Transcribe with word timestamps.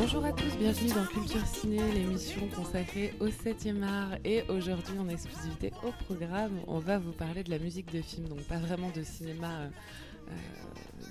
Bonjour 0.00 0.24
à 0.24 0.32
tous, 0.32 0.56
bienvenue 0.56 0.88
dans 0.94 1.04
Culture 1.04 1.44
Ciné, 1.46 1.92
l'émission 1.92 2.48
consacrée 2.56 3.12
au 3.20 3.26
7e 3.28 3.82
art. 3.82 4.12
Et 4.24 4.42
aujourd'hui, 4.48 4.98
en 4.98 5.08
exclusivité 5.08 5.72
au 5.84 5.92
programme, 6.04 6.58
on 6.66 6.78
va 6.78 6.98
vous 6.98 7.12
parler 7.12 7.44
de 7.44 7.50
la 7.50 7.58
musique 7.58 7.92
de 7.92 8.00
film. 8.00 8.26
Donc, 8.28 8.40
pas 8.44 8.56
vraiment 8.58 8.90
de 8.90 9.02
cinéma 9.02 9.60
euh, 9.60 9.68
euh, 10.30 10.32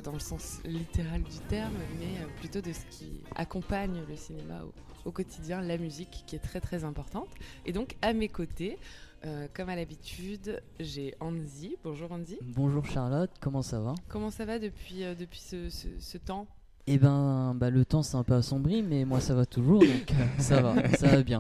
dans 0.04 0.14
le 0.14 0.20
sens 0.20 0.60
littéral 0.66 1.22
du 1.22 1.38
terme, 1.50 1.74
mais 2.00 2.06
euh, 2.20 2.28
plutôt 2.40 2.62
de 2.62 2.74
ce 2.74 2.84
qui 2.90 3.22
accompagne 3.36 4.02
le 4.10 4.16
cinéma 4.16 4.62
au, 4.64 5.10
au 5.10 5.12
quotidien, 5.12 5.62
la 5.62 5.78
musique 5.78 6.24
qui 6.26 6.36
est 6.36 6.40
très 6.40 6.60
très 6.60 6.84
importante. 6.84 7.30
Et 7.68 7.72
donc, 7.74 7.96
à 8.02 8.14
mes 8.14 8.28
côtés, 8.30 8.80
euh, 9.26 9.48
comme 9.54 9.70
à 9.70 9.76
l'habitude, 9.76 10.62
j'ai 10.80 11.14
Andy. 11.20 11.76
Bonjour 11.84 12.12
Andy. 12.12 12.38
Bonjour 12.42 12.86
Charlotte, 12.86 13.32
comment 13.40 13.62
ça 13.62 13.80
va? 13.80 13.94
Comment 14.08 14.32
ça 14.32 14.46
va 14.46 14.58
depuis, 14.58 15.04
euh, 15.04 15.14
depuis 15.14 15.40
ce, 15.42 15.70
ce- 15.70 15.88
ce 16.00 16.18
temps? 16.18 16.48
Eh 16.92 16.98
ben, 16.98 17.54
bah, 17.56 17.70
le 17.70 17.86
temps 17.86 18.02
c'est 18.02 18.18
un 18.18 18.24
peu 18.24 18.34
assombri, 18.34 18.82
mais 18.82 19.06
moi 19.06 19.20
ça 19.20 19.36
va 19.36 19.46
toujours, 19.46 19.80
donc 19.80 20.12
euh, 20.12 20.26
ça 20.40 20.60
va, 20.60 20.90
ça 20.98 21.08
va 21.08 21.22
bien. 21.22 21.40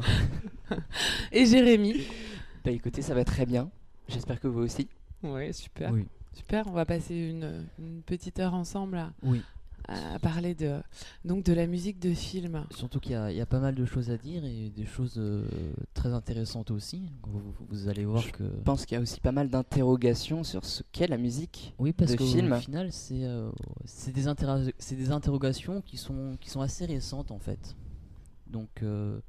Et 1.31 1.47
Jérémy. 1.47 2.03
Bah 2.63 2.69
écoutez, 2.69 3.01
ça 3.01 3.15
va 3.15 3.23
très 3.25 3.47
bien. 3.47 3.71
J'espère 4.07 4.39
que 4.39 4.47
vous 4.47 4.61
aussi. 4.61 4.87
Ouais, 5.23 5.51
super. 5.51 5.91
Oui, 5.91 6.05
Super, 6.33 6.67
on 6.67 6.71
va 6.71 6.85
passer 6.85 7.15
une, 7.15 7.65
une 7.79 8.03
petite 8.03 8.39
heure 8.39 8.53
ensemble 8.53 8.97
à, 8.97 9.11
oui. 9.23 9.41
À 9.89 10.19
parler 10.19 10.53
de, 10.53 10.79
donc 11.25 11.43
de 11.43 11.53
la 11.53 11.65
musique 11.67 11.99
de 11.99 12.13
film. 12.13 12.63
Surtout 12.75 12.99
qu'il 12.99 13.13
y, 13.13 13.15
a- 13.15 13.31
il 13.31 13.37
y 13.37 13.41
a 13.41 13.45
pas 13.45 13.59
mal 13.59 13.73
de 13.75 13.85
choses 13.85 14.09
à 14.11 14.17
dire 14.17 14.45
et 14.45 14.69
des 14.69 14.85
choses 14.85 15.15
euh, 15.17 15.43
très 15.93 16.13
intéressantes 16.13 16.69
aussi. 16.71 17.01
Vous, 17.23 17.41
vous 17.69 17.87
allez 17.87 18.05
voir 18.05 18.21
Je 18.21 18.31
que. 18.31 18.43
Je 18.43 18.63
pense 18.63 18.85
qu'il 18.85 18.95
y 18.95 18.99
a 18.99 19.01
aussi 19.01 19.19
pas 19.19 19.31
mal 19.31 19.49
d'interrogations 19.49 20.43
sur 20.43 20.63
ce 20.65 20.83
qu'est 20.91 21.07
la 21.07 21.17
musique. 21.17 21.73
Oui, 21.79 21.91
parce 21.91 22.11
de 22.11 22.17
qu'au 22.17 22.25
film. 22.25 22.55
final, 22.59 22.91
c'est 22.91 23.23
euh, 23.23 23.49
c'est 23.85 24.11
des, 24.13 24.27
interrogations 25.11 25.81
qui 25.81 25.97
sont, 25.97 26.37
qui 26.39 26.49
sont 26.49 26.61
assez 26.61 26.85
récentes 26.85 27.31
en 27.31 27.39
fait. 27.39 27.75
Donc 28.47 28.83
euh, 28.83 29.19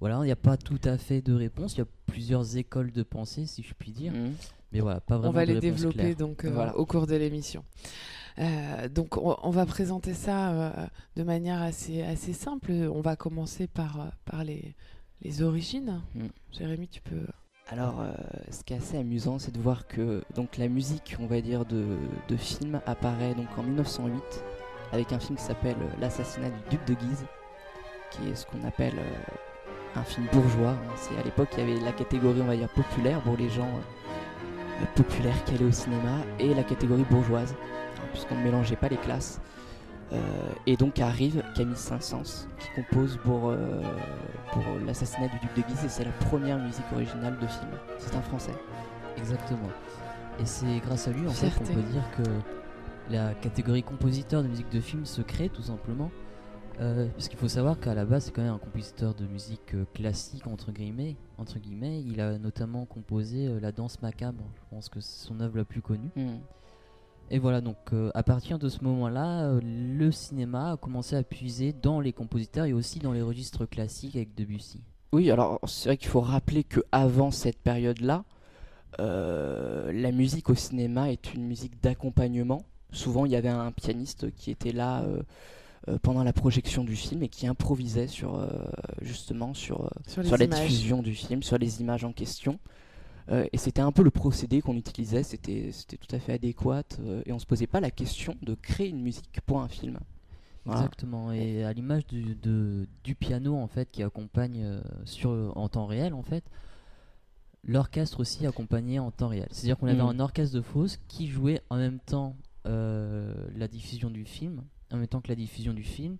voilà, 0.00 0.18
il 0.22 0.26
n'y 0.26 0.32
a 0.32 0.36
pas 0.36 0.56
tout 0.56 0.80
à 0.84 0.98
fait 0.98 1.22
de 1.22 1.32
réponse. 1.32 1.74
Il 1.74 1.78
y 1.78 1.82
a 1.82 1.86
plusieurs 2.06 2.56
écoles 2.56 2.92
de 2.92 3.02
pensée, 3.02 3.46
si 3.46 3.62
je 3.62 3.74
puis 3.74 3.92
dire. 3.92 4.12
Mhm. 4.12 4.34
Mais 4.72 4.80
voilà, 4.80 5.00
pas 5.00 5.16
vraiment 5.16 5.30
On 5.30 5.32
va 5.32 5.46
de 5.46 5.54
les 5.54 5.60
développer 5.60 5.96
claire. 5.98 6.16
donc 6.16 6.44
euh, 6.44 6.50
Voilà. 6.50 6.76
au 6.76 6.84
cours 6.84 7.06
de 7.06 7.16
l'émission. 7.16 7.64
Euh, 8.38 8.88
donc 8.88 9.16
on, 9.16 9.36
on 9.42 9.50
va 9.50 9.66
présenter 9.66 10.14
ça 10.14 10.50
euh, 10.50 10.70
de 11.16 11.22
manière 11.22 11.60
assez, 11.60 12.02
assez 12.02 12.32
simple. 12.32 12.70
On 12.72 13.00
va 13.00 13.16
commencer 13.16 13.66
par, 13.66 14.00
euh, 14.00 14.04
par 14.24 14.44
les, 14.44 14.74
les 15.22 15.42
origines. 15.42 16.00
Mm. 16.14 16.26
Jérémy, 16.52 16.88
tu 16.88 17.00
peux... 17.00 17.26
Alors, 17.70 18.00
euh, 18.00 18.12
ce 18.50 18.64
qui 18.64 18.72
est 18.72 18.78
assez 18.78 18.96
amusant, 18.96 19.38
c'est 19.38 19.52
de 19.52 19.60
voir 19.60 19.86
que 19.86 20.22
donc 20.34 20.56
la 20.56 20.68
musique, 20.68 21.16
on 21.20 21.26
va 21.26 21.40
dire, 21.42 21.66
de, 21.66 21.84
de 22.28 22.36
film 22.36 22.80
apparaît 22.86 23.34
donc 23.34 23.48
en 23.58 23.62
1908 23.62 24.22
avec 24.92 25.12
un 25.12 25.18
film 25.18 25.36
qui 25.36 25.44
s'appelle 25.44 25.76
L'assassinat 26.00 26.48
du 26.48 26.60
duc 26.70 26.86
de 26.86 26.94
Guise, 26.94 27.26
qui 28.10 28.26
est 28.28 28.34
ce 28.34 28.46
qu'on 28.46 28.66
appelle 28.66 28.98
euh, 28.98 29.96
un 29.96 30.02
film 30.02 30.26
bourgeois. 30.32 30.70
hein. 30.70 30.92
C'est 30.96 31.18
à 31.18 31.22
l'époque 31.22 31.50
il 31.58 31.58
y 31.58 31.62
avait 31.72 31.80
la 31.84 31.92
catégorie, 31.92 32.40
on 32.40 32.46
va 32.46 32.56
dire, 32.56 32.70
populaire 32.70 33.20
pour 33.20 33.36
les 33.36 33.50
gens 33.50 33.66
euh, 33.68 33.80
populaires 34.94 35.44
qui 35.44 35.54
allaient 35.54 35.64
au 35.64 35.72
cinéma 35.72 36.18
et 36.38 36.54
la 36.54 36.62
catégorie 36.62 37.04
bourgeoise, 37.10 37.54
hein, 37.96 38.06
puisqu'on 38.12 38.36
ne 38.36 38.42
mélangeait 38.42 38.76
pas 38.76 38.88
les 38.88 38.96
classes. 38.96 39.40
Euh, 40.12 40.16
et 40.66 40.76
donc 40.76 41.00
arrive 41.00 41.42
Camille 41.54 41.76
Saint-Saëns 41.76 42.48
qui 42.58 42.68
compose 42.74 43.18
pour, 43.22 43.50
euh, 43.50 43.82
pour 44.52 44.62
l'assassinat 44.86 45.28
du 45.28 45.38
duc 45.38 45.54
de 45.54 45.60
Guise 45.60 45.84
et 45.84 45.88
c'est 45.90 46.04
la 46.04 46.12
première 46.12 46.58
musique 46.58 46.86
originale 46.94 47.36
de 47.38 47.46
film. 47.46 47.68
C'est 47.98 48.16
un 48.16 48.22
français. 48.22 48.54
Exactement. 49.18 49.68
Et 50.40 50.46
c'est 50.46 50.78
grâce 50.78 51.08
à 51.08 51.10
lui 51.10 51.26
en 51.26 51.30
fait 51.30 51.50
qu'on 51.50 51.64
peut 51.64 51.82
dire 51.82 52.04
que 52.16 52.22
la 53.12 53.34
catégorie 53.34 53.82
compositeur 53.82 54.42
de 54.42 54.48
musique 54.48 54.70
de 54.70 54.80
film 54.80 55.04
se 55.04 55.20
crée 55.20 55.50
tout 55.50 55.62
simplement. 55.62 56.10
Euh, 56.80 57.08
parce 57.08 57.28
qu'il 57.28 57.38
faut 57.38 57.48
savoir 57.48 57.80
qu'à 57.80 57.92
la 57.92 58.04
base 58.04 58.26
c'est 58.26 58.30
quand 58.30 58.42
même 58.42 58.54
un 58.54 58.58
compositeur 58.58 59.12
de 59.14 59.26
musique 59.26 59.74
euh, 59.74 59.84
classique 59.94 60.46
entre 60.46 60.70
guillemets. 60.70 61.16
Entre 61.36 61.58
guillemets, 61.58 62.02
il 62.02 62.20
a 62.20 62.38
notamment 62.38 62.84
composé 62.84 63.48
euh, 63.48 63.58
la 63.58 63.72
danse 63.72 64.00
macabre. 64.00 64.44
Je 64.54 64.60
pense 64.70 64.88
que 64.88 65.00
c'est 65.00 65.26
son 65.26 65.40
œuvre 65.40 65.56
la 65.56 65.64
plus 65.64 65.82
connue. 65.82 66.10
Hmm. 66.14 66.38
Et 67.30 67.40
voilà 67.40 67.60
donc 67.60 67.76
euh, 67.92 68.10
à 68.14 68.22
partir 68.22 68.60
de 68.60 68.68
ce 68.68 68.84
moment-là, 68.84 69.58
le 69.60 70.10
cinéma 70.12 70.72
a 70.72 70.76
commencé 70.76 71.16
à 71.16 71.24
puiser 71.24 71.72
dans 71.72 72.00
les 72.00 72.12
compositeurs 72.12 72.66
et 72.66 72.72
aussi 72.72 73.00
dans 73.00 73.12
les 73.12 73.22
registres 73.22 73.66
classiques 73.66 74.14
avec 74.14 74.36
Debussy. 74.36 74.80
Oui, 75.12 75.30
alors 75.30 75.58
c'est 75.66 75.88
vrai 75.88 75.96
qu'il 75.96 76.08
faut 76.08 76.20
rappeler 76.20 76.62
que 76.62 76.80
avant 76.92 77.30
cette 77.30 77.58
période-là, 77.58 78.24
la 78.98 80.12
musique 80.12 80.48
au 80.48 80.54
cinéma 80.54 81.10
est 81.10 81.34
une 81.34 81.46
musique 81.46 81.82
d'accompagnement. 81.82 82.62
Souvent, 82.92 83.26
il 83.26 83.32
y 83.32 83.36
avait 83.36 83.48
un 83.48 83.72
pianiste 83.72 84.34
qui 84.34 84.50
était 84.50 84.72
là 84.72 85.04
pendant 86.02 86.22
la 86.24 86.32
projection 86.32 86.84
du 86.84 86.96
film 86.96 87.22
et 87.22 87.28
qui 87.28 87.46
improvisait 87.46 88.08
sur 88.08 88.34
euh, 88.34 88.48
justement 89.00 89.54
sur, 89.54 89.84
euh, 89.84 89.88
Sur 90.06 90.22
les 90.22 90.28
sur 90.28 90.36
la 90.36 90.44
images. 90.44 90.60
diffusion 90.68 91.02
du 91.02 91.14
film, 91.14 91.42
sur 91.42 91.56
les 91.56 91.80
images 91.80 92.04
en 92.04 92.12
question. 92.12 92.58
Euh, 93.30 93.46
et 93.52 93.58
c'était 93.58 93.80
un 93.82 93.92
peu 93.92 94.02
le 94.02 94.10
procédé 94.10 94.60
qu'on 94.62 94.74
utilisait, 94.76 95.22
c'était 95.22 95.70
c'était 95.72 95.98
tout 95.98 96.14
à 96.14 96.18
fait 96.18 96.32
adéquat 96.32 96.82
euh, 97.00 97.22
et 97.26 97.32
on 97.32 97.38
se 97.38 97.46
posait 97.46 97.66
pas 97.66 97.80
la 97.80 97.90
question 97.90 98.34
de 98.42 98.54
créer 98.54 98.88
une 98.88 99.02
musique 99.02 99.40
pour 99.46 99.60
un 99.60 99.68
film. 99.68 99.98
Voilà. 100.64 100.80
Exactement, 100.82 101.32
et 101.32 101.62
à 101.64 101.72
l'image 101.72 102.06
du, 102.06 102.36
du 103.04 103.14
piano 103.14 103.56
en 103.56 103.68
fait 103.68 103.90
qui 103.90 104.02
accompagne 104.02 104.62
euh, 104.62 104.80
sur, 105.04 105.30
en 105.56 105.68
temps 105.68 105.86
réel 105.86 106.12
en 106.14 106.22
fait, 106.22 106.44
l'orchestre 107.64 108.20
aussi 108.20 108.46
accompagnait 108.46 108.98
en 108.98 109.10
temps 109.10 109.28
réel. 109.28 109.48
C'est-à-dire 109.50 109.78
qu'on 109.78 109.86
avait 109.88 109.96
Mhm. 110.02 110.08
un 110.08 110.20
orchestre 110.20 110.54
de 110.56 110.62
fosse 110.62 110.98
qui 111.08 111.26
jouait 111.28 111.60
en 111.70 111.76
même 111.76 111.98
temps 112.00 112.36
euh, 112.66 113.32
la 113.56 113.68
diffusion 113.68 114.10
du 114.10 114.24
film, 114.24 114.62
en 114.92 114.96
même 114.96 115.06
temps 115.08 115.20
que 115.20 115.28
la 115.28 115.34
diffusion 115.34 115.72
du 115.74 115.82
film. 115.84 116.16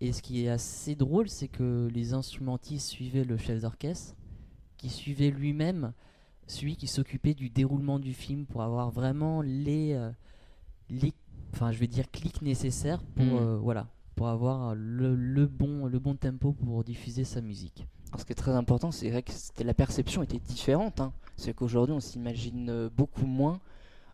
Et 0.00 0.12
ce 0.12 0.22
qui 0.22 0.44
est 0.44 0.48
assez 0.48 0.94
drôle, 0.94 1.28
c'est 1.28 1.48
que 1.48 1.88
les 1.92 2.14
instrumentistes 2.14 2.88
suivaient 2.88 3.24
le 3.24 3.36
chef 3.36 3.60
d'orchestre, 3.62 4.14
qui 4.76 4.88
suivait 4.90 5.30
lui-même 5.30 5.92
celui 6.46 6.76
qui 6.76 6.86
s'occupait 6.86 7.34
du 7.34 7.50
déroulement 7.50 7.98
du 7.98 8.14
film 8.14 8.46
pour 8.46 8.62
avoir 8.62 8.90
vraiment 8.90 9.42
les, 9.42 9.92
euh, 9.92 10.10
les 10.88 11.12
enfin 11.52 11.72
je 11.72 11.78
vais 11.78 11.86
dire 11.88 12.10
clics 12.10 12.40
nécessaires 12.42 13.02
pour 13.02 13.24
Mhm. 13.24 13.36
euh, 13.36 13.58
voilà 13.58 13.86
pour 14.14 14.28
avoir 14.28 14.74
le, 14.74 15.14
le 15.14 15.46
bon 15.46 15.86
le 15.86 15.98
bon 15.98 16.14
tempo 16.16 16.52
pour 16.52 16.82
diffuser 16.84 17.24
sa 17.24 17.40
musique. 17.40 17.86
Alors, 18.08 18.20
ce 18.20 18.24
qui 18.24 18.32
est 18.32 18.36
très 18.36 18.52
important, 18.52 18.90
c'est 18.90 19.10
vrai 19.10 19.22
que 19.22 19.32
la 19.62 19.74
perception 19.74 20.22
était 20.22 20.38
différente. 20.38 21.00
hein. 21.00 21.12
C'est 21.36 21.52
qu'aujourd'hui, 21.54 21.94
on 21.94 22.00
s'imagine 22.00 22.88
beaucoup 22.96 23.26
moins 23.26 23.60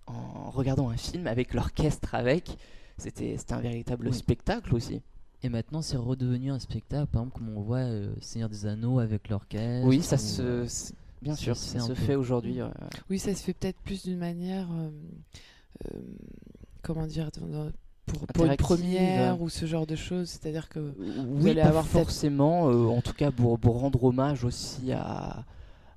en 0.07 0.51
regardant 0.51 0.89
un 0.91 0.97
film 0.97 1.27
avec 1.29 1.55
l'orchestre 1.55 2.15
avec. 2.15 2.59
C'était 2.97 3.37
c'était 3.37 3.55
un 3.55 3.61
véritable 3.61 4.09
Oui. 4.09 4.15
spectacle 4.15 4.75
aussi. 4.75 5.01
Et 5.43 5.49
maintenant 5.49 5.83
c'est 5.83 5.97
redevenu 5.97 6.51
un 6.51 6.59
spectacle 6.59 7.07
par 7.07 7.23
exemple 7.23 7.39
comme 7.39 7.57
on 7.57 7.61
voit 7.61 7.79
euh, 7.79 8.15
Seigneur 8.21 8.49
des 8.49 8.67
Anneaux 8.67 8.99
avec 8.99 9.29
l'orchestre. 9.29 9.87
Oui, 9.87 10.03
ça 10.03 10.17
ou- 10.17 10.19
se. 10.19 10.67
c'est- 10.67 10.95
Bien 11.23 11.35
sûr, 11.37 11.57
ça 11.57 11.81
se 11.81 11.89
peu. 11.89 11.95
fait 11.95 12.15
aujourd'hui. 12.17 12.61
euh, 12.61 12.69
Oui, 13.09 13.19
ça 13.19 13.35
se 13.35 13.43
fait 13.43 13.55
peut-être 13.55 13.79
plus 13.81 14.03
d'une 14.05 14.19
manière, 14.19 14.69
euh, 14.73 14.91
euh, 15.95 15.99
comment 16.83 17.07
dire, 17.07 17.31
pour, 18.05 18.27
pour 18.27 18.45
une 18.45 18.57
première 18.57 19.41
ou 19.41 19.49
ce 19.49 19.65
genre 19.65 19.87
de 19.87 19.97
choses. 19.97 20.29
C'est-à-dire 20.29 20.69
que 20.69 20.93
oui, 20.99 21.51
allez 21.51 21.63
pas 21.63 21.69
avoir 21.69 21.87
forcément. 21.87 22.69
euh, 22.69 22.89
en 22.89 23.01
tout 23.01 23.15
cas, 23.15 23.31
pour, 23.31 23.59
pour 23.59 23.81
rendre 23.81 24.05
hommage 24.05 24.45
aussi 24.45 24.93
à, 24.93 25.45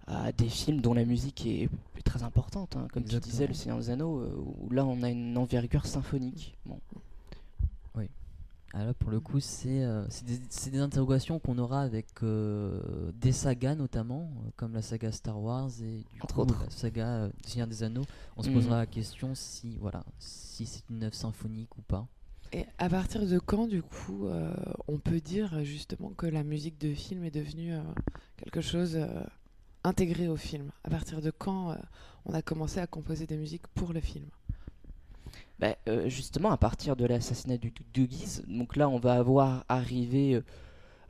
à 0.07 0.31
des 0.31 0.49
films 0.49 0.81
dont 0.81 0.93
la 0.93 1.05
musique 1.05 1.45
est, 1.45 1.63
est 1.97 2.01
très 2.03 2.23
importante. 2.23 2.75
hein. 2.75 2.87
Comme 2.93 3.03
tu 3.03 3.09
Exactement. 3.15 3.31
disais, 3.31 3.47
Le 3.47 3.53
Seigneur 3.53 3.77
des 3.77 3.89
Anneaux, 3.89 4.19
euh, 4.19 4.43
où 4.61 4.69
là, 4.71 4.85
on 4.85 5.03
a 5.03 5.09
une 5.09 5.37
envergure 5.37 5.85
symphonique. 5.85 6.55
Bon. 6.65 6.79
Ah 8.73 8.83
là, 8.83 8.93
pour 8.93 9.09
le 9.11 9.19
coup, 9.19 9.39
c'est 9.39 9.83
euh, 9.83 10.05
c'est 10.09 10.71
des, 10.71 10.79
interrogations 10.79 11.39
qu'on 11.39 11.57
aura 11.57 11.81
avec 11.81 12.05
euh, 12.21 13.11
des 13.13 13.31
sagas 13.31 13.75
notamment, 13.75 14.29
comme 14.55 14.73
la 14.73 14.81
saga 14.81 15.11
Star 15.11 15.41
Wars 15.41 15.69
et 15.81 16.03
du 16.13 16.21
Entre 16.21 16.35
coup, 16.35 16.41
autres. 16.41 16.61
la 16.63 16.69
saga 16.69 17.07
euh, 17.07 17.29
du 17.43 17.49
Seigneur 17.49 17.67
des 17.67 17.81
Anneaux. 17.81 18.05
On 18.35 18.43
se 18.43 18.49
posera 18.49 18.77
la 18.77 18.85
question 18.85 19.33
si 19.33 19.77
voilà, 19.79 20.03
si 20.19 20.65
c'est 20.65 20.83
une 20.89 21.03
œuvre 21.05 21.15
symphonique 21.15 21.75
ou 21.77 21.81
pas. 21.81 22.07
Et 22.53 22.65
à 22.77 22.87
partir 22.89 23.25
de 23.25 23.39
quand, 23.39 23.67
du 23.67 23.81
coup, 23.81 24.27
euh, 24.27 24.53
on 24.87 24.99
peut 24.99 25.19
dire 25.21 25.63
justement 25.65 26.09
que 26.09 26.27
la 26.27 26.43
musique 26.43 26.79
de 26.79 26.93
film 26.93 27.23
est 27.23 27.31
devenue 27.31 27.73
euh, 27.73 27.81
quelque 28.37 28.61
chose 28.61 28.95
euh, 28.95 29.21
intégré 29.87 30.27
au 30.27 30.35
film 30.37 30.71
À 30.83 30.89
partir 30.89 31.21
de 31.21 31.31
quand 31.31 31.71
euh, 31.71 31.75
on 32.25 32.33
a 32.33 32.41
commencé 32.41 32.79
à 32.79 32.87
composer 32.87 33.25
des 33.25 33.37
musiques 33.37 33.67
pour 33.73 33.93
le 33.93 33.99
film 34.01 34.25
Bah, 35.59 35.75
euh, 35.87 36.07
justement, 36.09 36.51
à 36.51 36.57
partir 36.57 36.95
de 36.95 37.05
l'assassinat 37.05 37.57
du 37.57 37.71
duc 37.71 37.85
de 37.93 38.05
Guise, 38.05 38.43
donc 38.47 38.75
là, 38.75 38.87
on 38.89 38.99
va 38.99 39.13
avoir 39.13 39.65
arrivé 39.69 40.41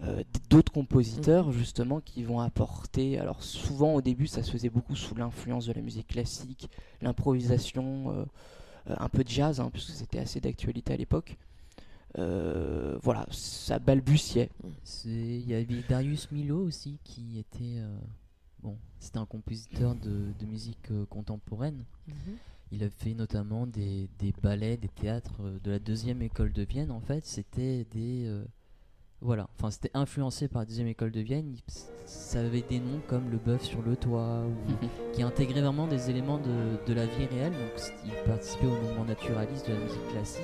euh, 0.03 0.23
d'autres 0.49 0.71
compositeurs, 0.71 1.51
justement, 1.51 1.99
qui 2.01 2.23
vont 2.23 2.39
apporter. 2.39 3.17
Alors, 3.19 3.41
souvent, 3.43 3.95
au 3.95 4.01
début, 4.01 4.27
ça 4.27 4.43
se 4.43 4.51
faisait 4.51 4.69
beaucoup 4.69 4.95
sous 4.95 5.15
l'influence 5.15 5.65
de 5.65 5.73
la 5.73 5.81
musique 5.81 6.07
classique, 6.07 6.69
l'improvisation, 7.01 8.11
euh, 8.11 8.25
euh, 8.91 8.95
un 8.99 9.09
peu 9.09 9.23
de 9.23 9.29
jazz, 9.29 9.59
hein, 9.59 9.69
puisque 9.73 9.89
c'était 9.89 10.19
assez 10.19 10.39
d'actualité 10.39 10.93
à 10.93 10.97
l'époque. 10.97 11.35
Euh, 12.19 12.97
voilà, 13.03 13.25
ça 13.31 13.79
balbutiait. 13.79 14.49
C'est- 14.83 15.09
Il 15.09 15.47
y 15.49 15.53
avait 15.53 15.83
Darius 15.89 16.31
Milo 16.31 16.59
aussi 16.63 16.99
qui 17.03 17.37
était 17.39 17.79
euh, 17.79 17.97
bon, 18.63 18.77
c'était 18.99 19.19
un 19.19 19.25
compositeur 19.25 19.95
de, 19.95 20.31
de 20.39 20.45
musique 20.45 20.91
euh, 20.91 21.05
contemporaine. 21.05 21.83
Il 22.71 22.83
a 22.83 22.89
fait 22.89 23.13
notamment 23.13 23.65
des, 23.65 24.09
des 24.19 24.33
ballets, 24.43 24.77
des 24.77 24.89
théâtres 24.89 25.35
euh, 25.41 25.57
de 25.63 25.71
la 25.71 25.79
deuxième 25.79 26.21
école 26.21 26.51
de 26.51 26.63
Vienne. 26.63 26.91
En 26.91 26.99
fait, 26.99 27.25
c'était 27.25 27.85
des, 27.91 28.25
euh, 28.27 28.43
Voilà, 29.21 29.49
enfin 29.55 29.71
c'était 29.71 29.91
influencé 29.93 30.47
par 30.49 30.61
la 30.61 30.65
deuxième 30.65 30.87
école 30.87 31.11
de 31.11 31.21
Vienne. 31.21 31.53
Il- 31.53 31.61
Ça 32.05 32.39
avait 32.41 32.61
des 32.63 32.79
noms 32.79 33.01
comme 33.07 33.29
le 33.29 33.37
bœuf 33.37 33.63
sur 33.63 33.81
le 33.81 33.95
toit, 33.95 34.43
ou 34.45 34.53
qui 35.13 35.21
intégraient 35.23 35.61
vraiment 35.61 35.87
des 35.87 36.09
éléments 36.09 36.39
de, 36.39 36.77
de 36.87 36.93
la 36.93 37.05
vie 37.05 37.25
réelle. 37.25 37.53
Donc 37.53 37.81
il 38.05 38.11
participait 38.25 38.65
au 38.67 38.75
mouvement 38.81 39.05
naturaliste 39.05 39.67
de 39.67 39.73
la 39.73 39.79
musique 39.79 40.07
classique. 40.11 40.43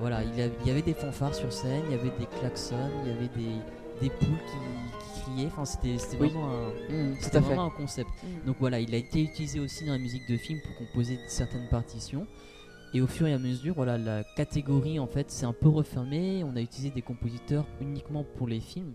Voilà, 0.00 0.24
il, 0.24 0.34
y 0.36 0.42
avait- 0.42 0.56
il 0.62 0.66
y 0.66 0.70
avait 0.70 0.82
des 0.82 0.94
fanfares 0.94 1.34
sur 1.34 1.52
scène, 1.52 1.82
il 1.86 1.92
y 1.92 1.98
avait 2.00 2.10
des 2.18 2.26
klaxons, 2.40 2.90
il 3.04 3.08
y 3.08 3.12
avait 3.14 3.28
des, 3.28 3.60
des 4.00 4.10
poules 4.10 4.28
qui, 4.50 4.93
Enfin, 5.46 5.64
c'était 5.64 5.96
Oui. 6.20 6.28
vraiment, 6.30 6.50
un, 6.50 6.68
Mm, 6.68 7.14
c'était 7.20 7.30
tout 7.30 7.36
à 7.36 7.40
fait. 7.40 7.46
vraiment 7.46 7.64
un 7.66 7.70
concept. 7.70 8.10
Mm. 8.22 8.46
Donc 8.46 8.56
voilà, 8.60 8.80
il 8.80 8.94
a 8.94 8.98
été 8.98 9.22
utilisé 9.22 9.60
aussi 9.60 9.84
dans 9.84 9.92
la 9.92 9.98
musique 9.98 10.28
de 10.28 10.36
film 10.36 10.60
pour 10.60 10.76
composer 10.76 11.18
certaines 11.28 11.68
partitions. 11.68 12.26
Et 12.92 13.00
au 13.00 13.06
fur 13.08 13.26
et 13.26 13.32
à 13.32 13.38
mesure, 13.38 13.74
voilà, 13.74 13.98
la 13.98 14.22
catégorie 14.36 14.98
en 15.00 15.06
fait 15.08 15.30
s'est 15.30 15.46
un 15.46 15.52
peu 15.52 15.68
refermée. 15.68 16.44
On 16.44 16.54
a 16.56 16.60
utilisé 16.60 16.90
des 16.90 17.02
compositeurs 17.02 17.66
uniquement 17.80 18.24
pour 18.36 18.46
les 18.46 18.60
films. 18.60 18.94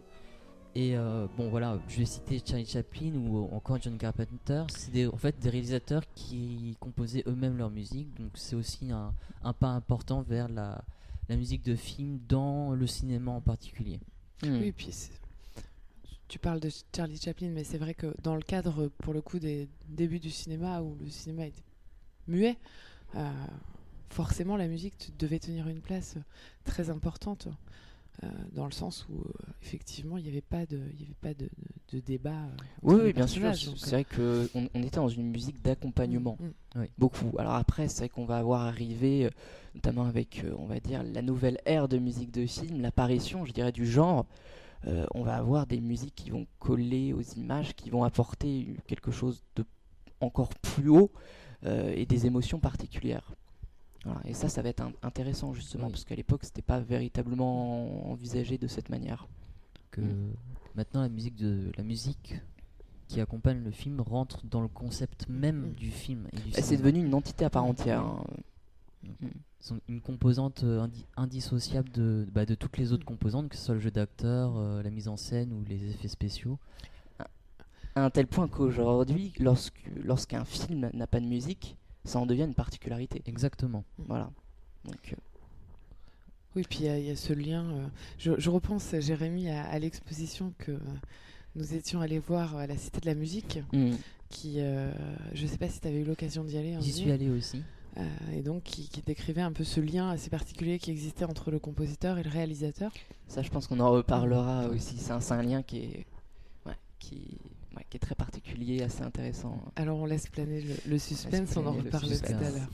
Et 0.76 0.96
euh, 0.96 1.26
bon 1.36 1.50
voilà, 1.50 1.80
je 1.90 1.98
vais 1.98 2.06
citer 2.06 2.42
Charlie 2.46 2.66
Chaplin 2.66 3.12
ou 3.16 3.50
encore 3.54 3.78
John 3.82 3.98
Carpenter. 3.98 4.64
C'est 4.70 4.92
des, 4.92 5.08
en 5.08 5.18
fait 5.18 5.38
des 5.40 5.50
réalisateurs 5.50 6.04
qui 6.16 6.78
composaient 6.80 7.24
eux-mêmes 7.28 7.58
leur 7.58 7.72
musique. 7.72 8.08
Donc 8.18 8.30
c'est 8.36 8.56
aussi 8.56 8.90
un, 8.92 9.14
un 9.44 9.52
pas 9.52 9.70
important 9.70 10.22
vers 10.22 10.48
la, 10.48 10.82
la 11.28 11.36
musique 11.36 11.66
de 11.66 11.76
film 11.76 12.20
dans 12.30 12.72
le 12.74 12.88
cinéma 12.88 13.32
en 13.32 13.42
particulier. 13.42 14.00
Mm. 14.44 14.60
Oui, 14.62 14.72
puis 14.72 14.88
c'est- 14.92 15.12
tu 16.30 16.40
parles 16.40 16.60
de 16.62 16.70
Charlie 16.96 17.18
Chaplin, 17.18 17.50
mais 17.50 17.64
c'est 17.66 17.78
vrai 17.80 17.94
que 17.94 18.14
dans 18.24 18.36
le 18.36 18.42
cadre, 18.42 18.88
pour 19.00 19.14
le 19.14 19.22
coup, 19.22 19.40
des 19.40 19.68
débuts 19.90 20.20
du 20.20 20.30
cinéma, 20.32 20.82
où 20.82 20.96
le 21.02 21.10
cinéma 21.10 21.46
était 21.48 21.64
muet, 22.28 22.56
euh, 23.16 23.32
forcément 24.10 24.56
la 24.56 24.68
musique 24.68 25.12
devait 25.18 25.40
tenir 25.40 25.68
une 25.68 25.82
place 25.82 26.16
très 26.64 26.90
importante, 26.92 27.48
euh, 28.24 28.28
dans 28.54 28.66
le 28.66 28.72
sens 28.72 29.08
où, 29.10 29.16
euh, 29.20 29.32
effectivement, 29.64 30.18
il 30.18 30.24
n'y 30.24 30.30
avait 30.30 30.42
pas 30.42 30.66
de, 30.66 30.80
il 30.94 31.02
y 31.02 31.04
avait 31.06 31.16
pas 31.22 31.34
de, 31.34 31.46
de- 31.46 31.98
de 31.98 32.00
débat. 32.02 32.48
Oui, 32.84 33.12
bien 33.14 33.26
sûr. 33.28 33.56
C'est 33.56 33.90
vrai 33.92 34.04
qu'on 34.06 34.70
on 34.76 34.84
était 34.84 34.98
dans 34.98 35.08
une 35.10 35.32
musique 35.32 35.62
d'accompagnement. 35.64 36.38
Mm, 36.76 36.80
mm. 36.82 36.86
Beaucoup. 36.98 37.32
Alors 37.40 37.54
après, 37.56 37.88
c'est 37.88 38.00
vrai 38.00 38.10
qu'on 38.10 38.26
va 38.26 38.38
avoir 38.38 38.62
arrivé, 38.62 39.30
notamment 39.74 40.06
avec, 40.06 40.44
on 40.60 40.66
va 40.66 40.80
dire, 40.80 41.02
la 41.02 41.22
nouvelle 41.24 41.60
ère 41.66 41.88
de 41.88 41.98
musique 41.98 42.32
de 42.32 42.46
film, 42.46 42.82
l'apparition, 42.82 43.46
je 43.46 43.52
dirais, 43.54 43.72
du 43.72 43.88
genre. 43.88 44.26
Euh, 44.88 45.06
on 45.14 45.24
va 45.24 45.36
avoir 45.36 45.68
des 45.68 45.80
musiques 45.82 46.16
qui 46.16 46.30
vont 46.30 46.48
coller 46.60 47.14
aux 47.14 47.22
images, 47.22 47.76
qui 47.76 47.90
vont 47.90 48.04
apporter 48.04 48.76
quelque 48.88 49.12
chose 49.12 49.44
de 49.56 49.66
encore 50.22 50.50
plus 50.50 50.90
haut 50.90 51.12
euh, 51.66 51.94
et 51.96 52.06
des 52.06 52.26
émotions 52.26 52.60
particulières. 52.60 53.34
Voilà. 54.06 54.22
Et 54.26 54.34
ça, 54.34 54.48
ça 54.50 54.62
va 54.62 54.70
être 54.70 54.82
un- 54.82 54.94
intéressant 55.04 55.54
justement, 55.54 55.86
Oui. 55.88 55.92
parce 55.92 56.06
qu'à 56.06 56.16
l'époque, 56.16 56.44
c'était 56.46 56.62
pas 56.62 56.80
véritablement 56.80 58.10
envisagé 58.12 58.58
de 58.58 58.68
cette 58.68 58.90
manière. 58.90 59.28
que 59.92 60.02
Mm. 60.02 60.34
maintenant 60.76 61.02
la 61.02 61.10
musique 61.10 61.36
de 61.36 61.72
la 61.76 61.84
musique 61.84 62.36
qui 63.08 63.20
accompagne 63.22 63.64
le 63.64 63.72
film 63.72 64.00
rentre 64.02 64.46
dans 64.46 64.62
le 64.62 64.68
concept 64.68 65.28
même 65.28 65.70
Mm. 65.70 65.74
du 65.74 65.90
film 65.90 66.28
et 66.32 66.36
du 66.38 66.50
Et 66.58 66.62
C'est 66.62 66.78
devenu 66.78 67.04
une 67.04 67.16
entité 67.16 67.44
à 67.44 67.50
part 67.50 67.66
Mm. 67.66 67.70
entière. 67.70 68.02
hein. 68.06 68.24
Sont 69.60 69.80
une 69.88 70.00
composante 70.02 70.64
euh, 70.64 70.80
indi- 70.82 71.06
indissociable 71.18 71.90
de, 71.92 72.26
bah, 72.34 72.46
de 72.46 72.56
toutes 72.56 72.78
les 72.78 72.94
autres 72.94 73.06
composantes, 73.06 73.50
que 73.50 73.56
ce 73.58 73.66
soit 73.66 73.76
le 73.76 73.82
jeu 73.82 73.92
d'acteur, 73.92 74.54
euh, 74.58 74.82
la 74.82 74.90
mise 74.90 75.08
en 75.08 75.18
scène 75.18 75.52
ou 75.54 75.64
les 75.68 75.90
effets 75.90 76.08
spéciaux. 76.08 76.58
À 77.96 78.06
un 78.06 78.10
tel 78.10 78.28
point 78.28 78.48
qu'aujourd'hui, 78.48 79.34
lorsque, 79.40 79.82
lorsqu'un 80.04 80.46
film 80.46 80.90
n'a 80.94 81.08
pas 81.08 81.20
de 81.20 81.26
musique, 81.26 81.76
ça 82.06 82.20
en 82.20 82.26
devient 82.26 82.44
une 82.44 82.54
particularité. 82.56 83.22
Exactement. 83.26 83.84
Voilà. 83.98 84.32
Donc, 84.86 85.14
euh, 85.14 85.16
Oui, 86.56 86.64
puis 86.70 86.80
il 86.82 86.86
y, 86.86 86.90
a- 86.90 86.98
il 87.00 87.06
y 87.06 87.10
a 87.12 87.16
ce 87.16 87.34
lien. 87.34 87.66
euh, 87.66 87.88
je, 88.18 88.40
je 88.40 88.50
repense, 88.50 88.96
Jérémy, 89.00 89.50
à, 89.50 89.66
à 89.66 89.80
l'exposition 89.80 90.54
que 90.60 90.80
nous 91.56 91.74
étions 91.74 92.00
allés 92.00 92.20
voir 92.20 92.56
à 92.56 92.68
la 92.68 92.78
Cité 92.78 93.02
de 93.02 93.06
la 93.08 93.16
Musique, 93.16 93.60
hmm. 93.74 93.92
qui, 94.30 94.56
euh, 94.60 94.92
je 95.34 95.46
sais 95.46 95.58
pas 95.58 95.68
si 95.68 95.82
tu 95.82 95.88
avais 95.88 96.00
eu 96.02 96.06
l'occasion 96.06 96.44
d'y 96.46 96.58
aller. 96.58 96.76
un 96.76 96.82
J'y 96.82 96.94
suis 96.94 97.12
allé 97.12 97.30
aussi. 97.30 97.64
Euh, 97.98 98.08
et 98.34 98.42
donc 98.42 98.64
qui, 98.64 98.88
qui 98.88 99.02
décrivait 99.02 99.42
un 99.42 99.52
peu 99.52 99.64
ce 99.64 99.80
lien 99.80 100.10
assez 100.10 100.30
particulier 100.30 100.80
qui 100.80 100.92
existait 100.92 101.26
entre 101.26 101.52
le 101.52 101.60
compositeur 101.60 102.18
et 102.18 102.24
le 102.24 102.30
réalisateur. 102.30 102.92
ça, 103.28 103.42
je 103.42 103.50
pense 103.50 103.68
qu'on 103.68 103.80
en 103.80 103.92
reparlera 103.92 104.68
aussi. 104.70 104.98
C'est 104.98 105.12
un, 105.32 105.44
lien 105.44 105.64
qui 105.64 105.80
est, 105.80 106.06
ouais, 106.66 106.78
qui, 107.00 107.40
ouais, 107.76 107.86
qui 107.90 107.98
est 107.98 108.00
très 108.00 108.16
particulier, 108.16 108.84
assez 108.84 109.02
intéressant. 109.02 109.60
Alors 109.76 109.98
on 109.98 110.06
laisse 110.06 110.28
planer 110.28 110.62
le, 110.62 110.76
le 110.86 111.00
suspense, 111.00 111.58
on 111.58 111.66
en 111.66 111.74
reparle 111.74 112.08
tout 112.08 112.26
à 112.26 112.32
l'heure. 112.32 112.70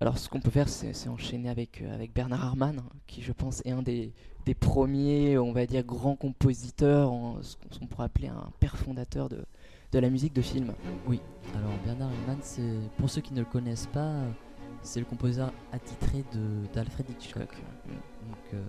Alors, 0.00 0.16
ce 0.16 0.28
qu'on 0.28 0.38
peut 0.38 0.50
faire, 0.50 0.68
c'est, 0.68 1.08
enchaîner 1.08 1.48
avec, 1.48 1.82
euh, 1.82 1.92
avec 1.92 2.14
Bernard 2.14 2.44
Herrmann, 2.44 2.82
qui, 3.08 3.20
je 3.20 3.32
pense, 3.32 3.62
est 3.64 3.72
un 3.72 3.82
des, 3.82 4.12
des 4.46 4.54
premiers, 4.54 5.38
on 5.38 5.52
va 5.52 5.66
dire, 5.66 5.82
grands 5.82 6.14
compositeurs, 6.14 7.10
en, 7.10 7.42
ce 7.42 7.56
qu'on 7.78 7.86
pourrait 7.86 8.04
appeler 8.04 8.28
un 8.28 8.48
père 8.60 8.76
fondateur 8.76 9.28
de, 9.28 9.44
de 9.92 9.98
la 9.98 10.10
musique 10.10 10.34
de 10.34 10.42
film. 10.42 10.72
Alors 11.54 11.70
Bernard 11.84 12.10
Herrmann, 12.12 12.38
c'est 12.42 12.78
pour 12.98 13.08
ceux 13.08 13.20
qui 13.20 13.32
ne 13.34 13.40
le 13.40 13.44
connaissent 13.46 13.86
pas, 13.86 14.14
c'est 14.82 15.00
le 15.00 15.06
compositeur 15.06 15.52
attitré 15.72 16.24
de 16.34 16.66
d'Alfred 16.74 17.08
Hitchcock. 17.10 17.48
Donc, 17.48 18.38
euh, 18.54 18.62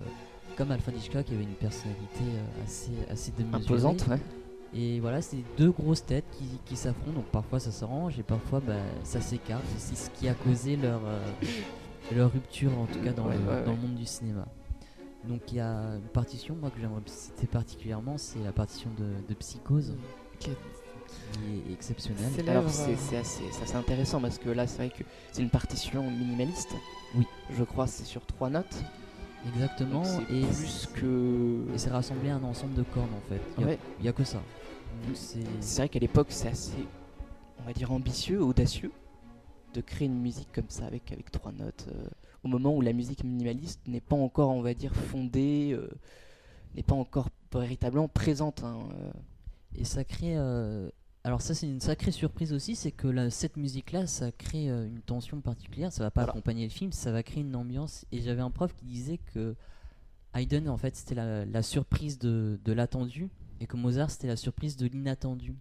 comme 0.56 0.70
Alfred 0.70 0.96
Hitchcock, 0.96 1.26
il 1.28 1.34
avait 1.34 1.44
une 1.44 1.50
personnalité 1.54 2.20
euh, 2.24 2.64
assez 2.64 2.90
assez 3.10 3.32
démesurée. 3.32 3.62
Imposante, 3.64 4.06
ouais. 4.08 4.18
Et 4.72 5.00
voilà, 5.00 5.20
c'est 5.20 5.42
deux 5.58 5.72
grosses 5.72 6.06
têtes 6.06 6.24
qui, 6.32 6.44
qui 6.64 6.76
s'affrontent, 6.76 7.12
donc 7.12 7.24
parfois 7.26 7.58
ça 7.58 7.72
s'arrange 7.72 8.18
et 8.20 8.22
parfois 8.22 8.60
bah, 8.60 8.74
ça 9.02 9.20
s'écarte. 9.20 9.64
C'est 9.78 9.96
ce 9.96 10.10
qui 10.10 10.28
a 10.28 10.34
causé 10.34 10.76
leur, 10.76 11.00
euh, 11.04 11.28
leur 12.14 12.32
rupture, 12.32 12.70
en 12.78 12.86
tout 12.86 13.00
cas 13.00 13.12
dans, 13.12 13.26
Ouais, 13.26 13.34
le, 13.36 13.40
ouais, 13.40 13.64
dans 13.64 13.72
ouais. 13.72 13.76
le 13.76 13.82
monde 13.88 13.96
du 13.96 14.06
cinéma. 14.06 14.46
Donc 15.28 15.40
il 15.52 15.56
y 15.56 15.60
a 15.60 15.72
une 15.96 16.08
partition, 16.14 16.54
moi 16.54 16.70
que 16.70 16.80
j'aimerais 16.80 17.02
citer 17.06 17.46
particulièrement, 17.48 18.16
c'est 18.16 18.38
la 18.44 18.52
partition 18.52 18.90
de, 18.96 19.06
de 19.28 19.34
Psychose, 19.34 19.96
Qui 20.38 20.50
est- 20.50 20.56
qui 21.32 21.70
est 21.70 21.72
exceptionnelle. 21.72 22.32
C'est 22.34 22.48
Alors 22.48 22.68
c'est 22.70 22.92
euh, 22.92 22.96
c'est 22.98 23.16
assez, 23.16 23.42
c'est 23.52 23.62
assez 23.62 23.76
intéressant 23.76 24.20
parce 24.20 24.38
que 24.38 24.48
là 24.50 24.66
c'est 24.66 24.76
vrai 24.78 24.90
que 24.90 25.04
c'est 25.32 25.42
une 25.42 25.50
partition 25.50 26.02
minimaliste. 26.10 26.74
Oui. 27.14 27.26
Je 27.50 27.64
crois 27.64 27.86
c'est 27.86 28.04
sur 28.04 28.24
trois 28.26 28.50
notes. 28.50 28.82
Exactement, 29.54 30.02
Donc 30.02 30.06
c'est 30.28 30.34
et 30.34 30.44
plus 30.44 30.86
que. 30.94 31.64
et 31.74 31.78
c'est 31.78 31.88
rassemblé 31.90 32.28
un 32.30 32.42
ensemble 32.44 32.74
de 32.74 32.82
cordes 32.82 33.08
en 33.16 33.28
fait. 33.28 33.40
Il 33.56 33.60
y 33.62 33.64
a- 33.64 33.66
Ouais. 33.68 33.78
il 34.00 34.04
y 34.04 34.08
a, 34.08 34.12
que 34.12 34.24
ça. 34.24 34.42
Donc 35.06 35.16
c'est 35.16 35.38
C'est 35.60 35.80
vrai 35.82 35.88
qu'à 35.88 35.98
l'époque 35.98 36.26
c'est 36.30 36.48
assez, 36.48 36.86
on 37.58 37.62
va 37.62 37.72
dire 37.72 37.90
ambitieux, 37.90 38.42
audacieux 38.42 38.92
de 39.72 39.80
créer 39.80 40.06
une 40.08 40.20
musique 40.20 40.48
comme 40.52 40.68
ça 40.68 40.84
avec 40.86 41.10
avec 41.12 41.30
trois 41.30 41.52
notes. 41.52 41.86
euh, 41.88 42.04
au 42.42 42.48
moment 42.48 42.74
où 42.74 42.80
la 42.80 42.92
musique 42.94 43.22
minimaliste 43.24 43.80
n'est 43.86 44.00
pas 44.00 44.16
encore, 44.16 44.48
on 44.50 44.62
va 44.62 44.72
dire, 44.74 44.94
fondée, 44.94 45.72
euh, 45.72 45.88
n'est 46.74 46.82
pas 46.82 46.94
encore 46.94 47.28
véritablement 47.52 48.08
présente. 48.08 48.62
hein, 48.64 48.78
euh. 48.94 49.10
Et 49.74 49.84
ça 49.84 50.04
crée. 50.04 50.34
Alors, 51.22 51.42
ça, 51.42 51.54
c'est 51.54 51.66
une 51.66 51.80
sacrée 51.80 52.12
surprise 52.12 52.52
aussi, 52.54 52.74
c'est 52.74 52.92
que 52.92 53.06
la- 53.06 53.28
cette 53.30 53.56
musique-là, 53.58 54.06
ça 54.06 54.32
crée 54.32 54.70
euh, 54.70 54.86
une 54.86 55.02
tension 55.02 55.40
particulière. 55.42 55.92
Ça 55.92 56.02
va 56.02 56.10
pas 56.10 56.22
Voilà. 56.22 56.32
accompagner 56.32 56.64
le 56.64 56.70
film, 56.70 56.92
ça 56.92 57.12
va 57.12 57.22
créer 57.22 57.42
une 57.42 57.54
ambiance. 57.56 58.06
Et 58.10 58.22
j'avais 58.22 58.40
un 58.40 58.50
prof 58.50 58.74
qui 58.74 58.86
disait 58.86 59.18
que 59.34 59.54
Haydn, 60.34 60.68
en 60.68 60.78
fait, 60.78 60.96
c'était 60.96 61.14
la, 61.14 61.44
la 61.44 61.62
surprise 61.62 62.18
de, 62.18 62.58
de 62.64 62.72
l'attendu, 62.72 63.28
et 63.60 63.66
que 63.66 63.76
Mozart, 63.76 64.10
c'était 64.10 64.28
la 64.28 64.36
surprise 64.36 64.76
de 64.76 64.86
l'inattendu. 64.86 65.54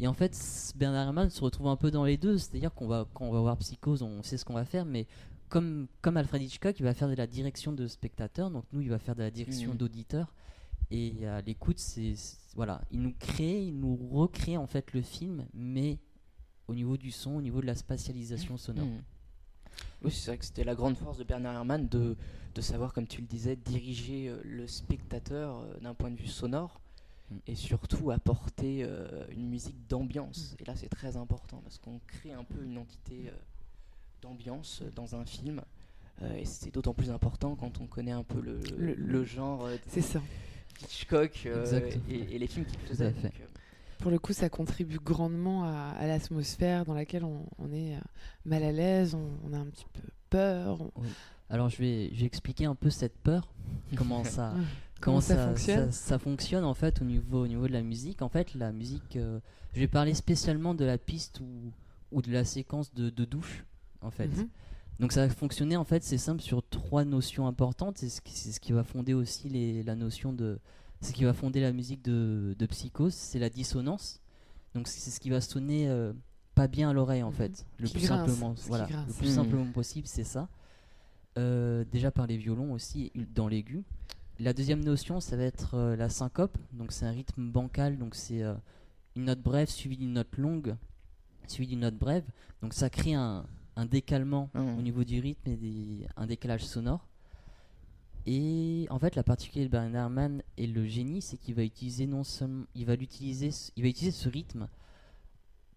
Et 0.00 0.08
en 0.08 0.14
fait, 0.14 0.36
Bernard 0.74 1.04
Herrmann 1.06 1.30
se 1.30 1.40
retrouve 1.44 1.68
un 1.68 1.76
peu 1.76 1.92
dans 1.92 2.04
les 2.04 2.16
deux, 2.16 2.36
c'est-à-dire 2.38 2.74
qu'on 2.74 2.88
va, 2.88 3.06
quand 3.14 3.26
on 3.26 3.30
va 3.32 3.40
voir 3.40 3.56
Psychose, 3.58 4.02
on 4.02 4.24
sait 4.24 4.36
ce 4.36 4.44
qu'on 4.44 4.54
va 4.54 4.64
faire, 4.64 4.84
mais 4.84 5.06
comme, 5.48 5.86
comme 6.02 6.16
Alfred 6.16 6.42
Hitchcock, 6.42 6.74
il 6.80 6.82
va 6.82 6.94
faire 6.94 7.08
de 7.08 7.14
la 7.14 7.28
direction 7.28 7.70
de 7.72 7.86
spectateur, 7.86 8.50
donc 8.50 8.64
nous, 8.72 8.80
il 8.80 8.90
va 8.90 8.98
faire 8.98 9.14
de 9.14 9.22
la 9.22 9.30
direction 9.30 9.70
Mhm. 9.70 9.76
d'auditeur. 9.76 10.34
Et 10.96 11.26
à 11.26 11.40
l'écoute, 11.40 11.78
c'est 11.80 12.14
voilà, 12.54 12.80
il 12.92 13.00
nous 13.00 13.12
crée, 13.18 13.64
il 13.66 13.76
nous 13.80 13.96
recrée 14.12 14.56
en 14.56 14.68
fait 14.68 14.92
le 14.92 15.02
film, 15.02 15.44
mais 15.52 15.98
au 16.68 16.74
niveau 16.74 16.96
du 16.96 17.10
son, 17.10 17.32
au 17.34 17.42
niveau 17.42 17.60
de 17.60 17.66
la 17.66 17.74
spatialisation 17.74 18.56
sonore. 18.56 18.86
Hmm. 18.86 19.02
Oui, 20.04 20.12
c'est 20.12 20.30
vrai 20.30 20.38
que 20.38 20.44
c'était 20.44 20.62
la 20.62 20.76
grande 20.76 20.96
force 20.96 21.18
de 21.18 21.24
Bernard 21.24 21.54
Herrmann 21.54 21.88
de, 21.88 22.16
de 22.54 22.60
savoir, 22.60 22.92
comme 22.92 23.08
tu 23.08 23.20
le 23.22 23.26
disais, 23.26 23.56
diriger 23.56 24.28
euh, 24.28 24.40
le 24.44 24.68
spectateur 24.68 25.58
euh, 25.58 25.80
d'un 25.80 25.94
point 25.94 26.10
de 26.12 26.16
vue 26.16 26.28
sonore 26.28 26.80
Mm. 27.30 27.36
et 27.46 27.54
surtout 27.54 28.10
apporter 28.10 28.84
euh, 28.84 29.26
une 29.30 29.48
musique 29.48 29.88
d'ambiance. 29.88 30.54
Et 30.60 30.64
là, 30.66 30.76
c'est 30.76 30.90
très 30.90 31.16
important 31.16 31.58
parce 31.64 31.78
qu'on 31.78 31.98
crée 32.06 32.32
un 32.34 32.44
peu 32.44 32.62
une 32.62 32.76
entité 32.76 33.28
euh, 33.28 33.32
d'ambiance 34.20 34.82
euh, 34.82 34.90
dans 34.94 35.16
un 35.16 35.24
film. 35.24 35.62
euh, 36.20 36.36
et 36.36 36.44
c'est 36.44 36.70
d'autant 36.72 36.92
plus 36.92 37.10
important 37.10 37.56
quand 37.56 37.80
on 37.80 37.86
connaît 37.86 38.12
un 38.12 38.24
peu 38.24 38.42
le, 38.42 38.60
Le- 38.76 38.94
le 38.94 39.24
genre 39.24 39.64
euh, 39.64 39.76
C'est 39.88 40.02
ça. 40.02 40.20
Hitchcock 40.82 41.42
euh, 41.46 41.80
et, 42.08 42.34
et 42.34 42.38
les 42.38 42.46
films 42.46 42.66
qu'il 42.66 42.78
faisait. 42.80 43.10
donc, 43.10 43.24
euh, 43.24 43.46
Pour 43.98 44.10
le 44.10 44.18
coup, 44.18 44.32
ça 44.32 44.48
contribue 44.48 44.98
grandement 44.98 45.64
à, 45.64 45.94
à 45.98 46.06
l'atmosphère 46.06 46.84
dans 46.84 46.94
laquelle 46.94 47.24
on, 47.24 47.46
on 47.58 47.72
est 47.72 47.94
euh, 47.96 48.00
mal 48.44 48.62
à 48.62 48.72
l'aise, 48.72 49.14
on, 49.14 49.30
on 49.48 49.52
a 49.52 49.58
un 49.58 49.66
petit 49.66 49.86
peu 49.92 50.02
peur. 50.30 50.80
on- 50.82 50.92
Alors 51.50 51.68
je 51.68 51.76
vais, 51.78 52.10
je 52.12 52.20
vais 52.20 52.26
expliquer 52.26 52.64
un 52.66 52.74
peu 52.74 52.90
cette 52.90 53.16
peur, 53.18 53.52
comment 53.96 54.24
ça, 54.24 54.54
Comment 55.00 55.20
ça 55.20 55.36
fonctionne 55.48 55.92
ça, 55.92 56.06
ça 56.06 56.18
fonctionne 56.18 56.64
en 56.64 56.74
fait 56.74 57.02
au 57.02 57.04
niveau, 57.04 57.42
au 57.44 57.46
niveau 57.46 57.66
de 57.68 57.72
la 57.72 57.82
musique. 57.82 58.22
En 58.22 58.28
fait, 58.28 58.54
la 58.54 58.72
musique, 58.72 59.16
euh, 59.16 59.38
je 59.74 59.80
vais 59.80 59.88
parler 59.88 60.14
spécialement 60.14 60.74
de 60.74 60.84
la 60.84 60.96
piste 60.98 61.40
ou, 61.40 61.72
ou 62.12 62.22
de 62.22 62.32
la 62.32 62.44
séquence 62.44 62.92
de, 62.94 63.10
de 63.10 63.24
douche 63.24 63.64
en 64.00 64.10
fait. 64.10 64.28
Mhm. 64.28 64.48
Donc 65.00 65.12
ça 65.12 65.26
va 65.26 65.32
fonctionner 65.32 65.76
en 65.76 65.84
fait, 65.84 66.02
c'est 66.04 66.18
simple 66.18 66.40
sur 66.42 66.62
trois 66.68 67.04
notions 67.04 67.46
importantes. 67.46 67.98
C'est 67.98 68.08
ce, 68.08 68.20
qui- 68.20 68.34
c'est 68.36 68.52
ce 68.52 68.60
qui 68.60 68.72
va 68.72 68.84
fonder 68.84 69.12
aussi 69.14 69.48
les, 69.48 69.82
la 69.82 69.96
notion 69.96 70.32
de, 70.32 70.58
ce 71.00 71.12
qui 71.12 71.24
va 71.24 71.32
fonder 71.34 71.60
la 71.60 71.72
musique 71.72 72.02
de, 72.02 72.54
de 72.58 72.66
Psychose, 72.66 73.14
c'est 73.14 73.38
la 73.38 73.50
dissonance. 73.50 74.20
Donc 74.74 74.88
c'est 74.88 75.10
ce 75.10 75.20
qui 75.20 75.30
va 75.30 75.40
sonner 75.40 75.88
euh, 75.88 76.12
pas 76.54 76.68
bien 76.68 76.90
à 76.90 76.92
l'oreille 76.92 77.22
en 77.22 77.30
Mhm. 77.30 77.34
fait, 77.36 77.66
le 77.78 77.86
Qui 77.88 77.94
plus 77.98 78.06
grince, 78.06 78.30
simplement, 78.30 78.54
voilà, 78.68 78.88
le 79.06 79.12
plus 79.12 79.28
Mhm. 79.28 79.34
simplement 79.34 79.72
possible, 79.72 80.06
c'est 80.06 80.24
ça. 80.24 80.48
Euh, 81.36 81.84
déjà 81.90 82.10
par 82.12 82.26
les 82.28 82.36
violons 82.36 82.72
aussi 82.72 83.10
dans 83.34 83.48
l'aigu. 83.48 83.82
La 84.38 84.52
deuxième 84.52 84.84
notion, 84.84 85.20
ça 85.20 85.36
va 85.36 85.42
être 85.42 85.74
euh, 85.74 85.96
la 85.96 86.08
syncope. 86.08 86.56
Donc 86.72 86.92
c'est 86.92 87.04
un 87.06 87.10
rythme 87.10 87.50
bancal, 87.50 87.98
donc 87.98 88.14
c'est 88.14 88.42
euh, 88.42 88.54
une 89.16 89.24
note 89.24 89.40
brève 89.40 89.68
suivie 89.68 89.96
d'une 89.96 90.12
note 90.12 90.36
longue, 90.38 90.76
suivie 91.48 91.68
d'une 91.68 91.80
note 91.80 91.96
brève. 91.96 92.24
Donc 92.62 92.72
ça 92.72 92.88
crée 92.90 93.14
un, 93.14 93.44
un 93.76 93.86
décalement 93.86 94.50
Mhm. 94.54 94.78
au 94.78 94.82
niveau 94.82 95.04
du 95.04 95.20
rythme 95.20 95.50
et 95.50 95.56
des- 95.56 96.06
un 96.16 96.26
décalage 96.26 96.64
sonore. 96.64 97.06
Et 98.26 98.86
en 98.90 98.98
fait, 98.98 99.16
la 99.16 99.22
particularité 99.22 99.68
de 99.68 99.72
Bernard 99.72 100.04
Herrmann 100.04 100.42
et 100.56 100.66
le 100.66 100.86
génie, 100.86 101.20
c'est 101.20 101.36
qu'il 101.36 101.54
va 101.54 101.62
utiliser 101.62 102.06
non 102.06 102.24
seulement, 102.24 102.64
il 102.74 102.86
va 102.86 102.96
l'utiliser, 102.96 103.50
ce- 103.50 103.70
il 103.76 103.82
va 103.82 103.88
utiliser 103.90 104.16
ce 104.16 104.28
rythme 104.28 104.68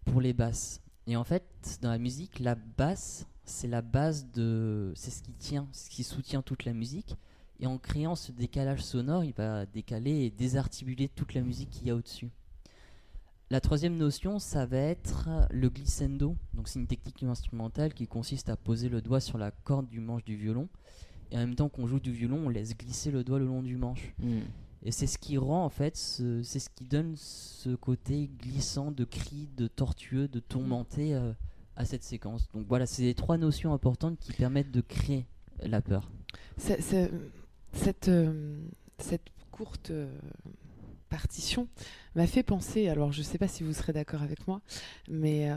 pour 0.06 0.20
les 0.20 0.32
basses. 0.32 0.80
Et 1.06 1.16
en 1.16 1.24
fait, 1.24 1.44
dans 1.82 1.90
la 1.90 1.98
musique, 1.98 2.38
la 2.38 2.54
basse, 2.54 3.26
c'est 3.44 3.68
la 3.68 3.82
base 3.82 4.30
de, 4.32 4.92
c'est 4.94 5.10
ce 5.10 5.22
qui 5.22 5.32
tient, 5.32 5.68
ce 5.72 5.90
qui 5.90 6.04
soutient 6.04 6.40
toute 6.42 6.64
la 6.64 6.72
musique. 6.72 7.16
Et 7.60 7.66
en 7.66 7.76
créant 7.76 8.14
ce 8.14 8.30
décalage 8.32 8.82
sonore, 8.82 9.24
il 9.24 9.32
va 9.34 9.66
décaler 9.66 10.24
et 10.24 10.30
désarticuler 10.30 11.08
toute 11.08 11.34
la 11.34 11.40
musique 11.42 11.70
qu'il 11.70 11.88
y 11.88 11.90
a 11.90 11.96
au-dessus. 11.96 12.30
La 13.50 13.60
troisième 13.60 13.96
notion, 13.96 14.38
ça 14.38 14.66
va 14.66 14.76
être 14.76 15.28
le 15.50 15.70
glissando. 15.70 16.36
Donc 16.54 16.68
c'est 16.68 16.78
une 16.78 16.86
technique 16.86 17.22
instrumentale 17.22 17.94
qui 17.94 18.06
consiste 18.06 18.48
à 18.50 18.56
poser 18.56 18.88
le 18.90 19.00
doigt 19.00 19.20
sur 19.20 19.38
la 19.38 19.50
corde 19.50 19.88
du 19.88 20.00
manche 20.00 20.24
du 20.24 20.36
violon. 20.36 20.68
Et 21.30 21.36
en 21.36 21.40
même 21.40 21.54
temps 21.54 21.68
qu'on 21.68 21.86
joue 21.86 22.00
du 22.00 22.12
violon, 22.12 22.42
on 22.46 22.48
laisse 22.50 22.76
glisser 22.76 23.10
le 23.10 23.24
doigt 23.24 23.38
le 23.38 23.46
long 23.46 23.62
du 23.62 23.76
manche. 23.76 24.14
Hmm. 24.18 24.40
Et 24.84 24.92
c'est 24.92 25.06
ce 25.06 25.18
qui 25.18 25.38
rend 25.38 25.64
en 25.64 25.70
fait, 25.70 25.96
ce- 25.96 26.42
c'est 26.42 26.58
ce 26.60 26.68
qui 26.70 26.84
donne 26.84 27.14
ce 27.16 27.74
côté 27.74 28.30
glissant 28.40 28.92
de 28.92 29.04
cri, 29.04 29.48
de 29.56 29.66
tortueux, 29.66 30.28
de 30.28 30.40
tourmenté 30.40 31.14
euh, 31.14 31.32
à 31.74 31.84
cette 31.84 32.04
séquence. 32.04 32.48
Donc 32.52 32.66
voilà, 32.68 32.86
c'est 32.86 33.02
les 33.02 33.14
trois 33.14 33.38
notions 33.38 33.72
importantes 33.72 34.18
qui 34.20 34.32
permettent 34.32 34.70
de 34.70 34.80
créer 34.82 35.26
la 35.62 35.80
peur. 35.80 36.10
C'est- 36.58 36.80
c'est- 36.82 37.10
cette, 37.72 38.08
euh, 38.08 38.60
cette 38.98 39.26
courte 39.50 39.90
euh, 39.90 40.06
partition 41.08 41.68
m'a 42.14 42.26
fait 42.26 42.42
penser, 42.42 42.88
alors 42.88 43.12
je 43.12 43.22
sais 43.22 43.38
pas 43.38 43.48
si 43.48 43.62
vous 43.62 43.72
serez 43.72 43.92
d'accord 43.92 44.22
avec 44.22 44.46
moi, 44.46 44.60
mais 45.08 45.50
euh, 45.50 45.56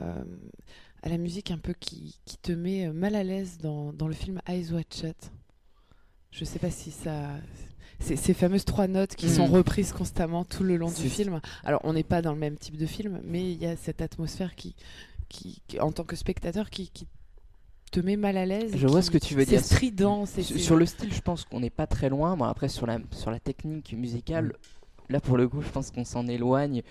à 1.03 1.09
la 1.09 1.17
musique 1.17 1.51
un 1.51 1.57
peu 1.57 1.73
qui, 1.73 2.19
qui 2.25 2.37
te 2.37 2.51
met 2.51 2.87
euh, 2.87 2.93
mal 2.93 3.15
à 3.15 3.23
l'aise 3.23 3.57
dans, 3.59 3.93
dans 3.93 4.07
le 4.07 4.13
film 4.13 4.39
Eyes 4.47 4.71
Wide 4.71 4.93
Shut. 4.93 5.31
Je 6.31 6.45
sais 6.45 6.59
pas 6.59 6.71
si 6.71 6.91
ça. 6.91 7.31
Ces 7.99 8.33
fameuses 8.33 8.65
trois 8.65 8.87
notes 8.87 9.15
qui 9.15 9.29
sont 9.29 9.45
reprises 9.45 9.91
constamment 9.93 10.43
tout 10.43 10.63
le 10.63 10.75
long 10.75 10.89
du 10.89 11.07
film. 11.09 11.39
Alors, 11.63 11.81
on 11.83 11.93
n'est 11.93 12.03
pas 12.03 12.23
dans 12.23 12.31
le 12.33 12.39
même 12.39 12.57
type 12.57 12.75
de 12.77 12.87
film, 12.87 13.21
mais 13.23 13.51
il 13.51 13.61
y 13.61 13.67
a 13.67 13.75
cette 13.75 14.01
atmosphère 14.01 14.55
qui, 14.55 14.75
qui, 15.29 15.61
qui- 15.67 15.79
en 15.79 15.91
tant 15.91 16.03
que 16.03 16.15
spectateur, 16.15 16.71
qui, 16.71 16.89
qui 16.89 17.05
te 17.91 17.99
met 17.99 18.15
mal 18.15 18.37
à 18.37 18.45
l'aise. 18.47 18.71
Je 18.75 18.87
vois 18.87 19.03
ce 19.03 19.11
que 19.11 19.19
tu 19.19 19.35
veux 19.35 19.45
dire. 19.45 19.59
C'est 19.59 19.75
strident. 19.75 20.25
Sur 20.25 20.77
le 20.77 20.87
style, 20.87 21.13
je 21.13 21.21
pense 21.21 21.43
qu'on 21.45 21.59
n'est 21.59 21.69
pas 21.69 21.85
très 21.85 22.09
loin. 22.09 22.35
Bon, 22.37 22.45
après, 22.45 22.69
sur 22.69 22.87
la, 22.87 22.97
sur 23.11 23.29
la 23.29 23.39
technique 23.39 23.93
musicale, 23.93 24.53
là 25.11 25.19
pour 25.21 25.37
le 25.37 25.47
coup, 25.47 25.61
je 25.61 25.69
pense 25.69 25.91
qu'on 25.91 26.05
s'en 26.05 26.27
éloigne. 26.27 26.81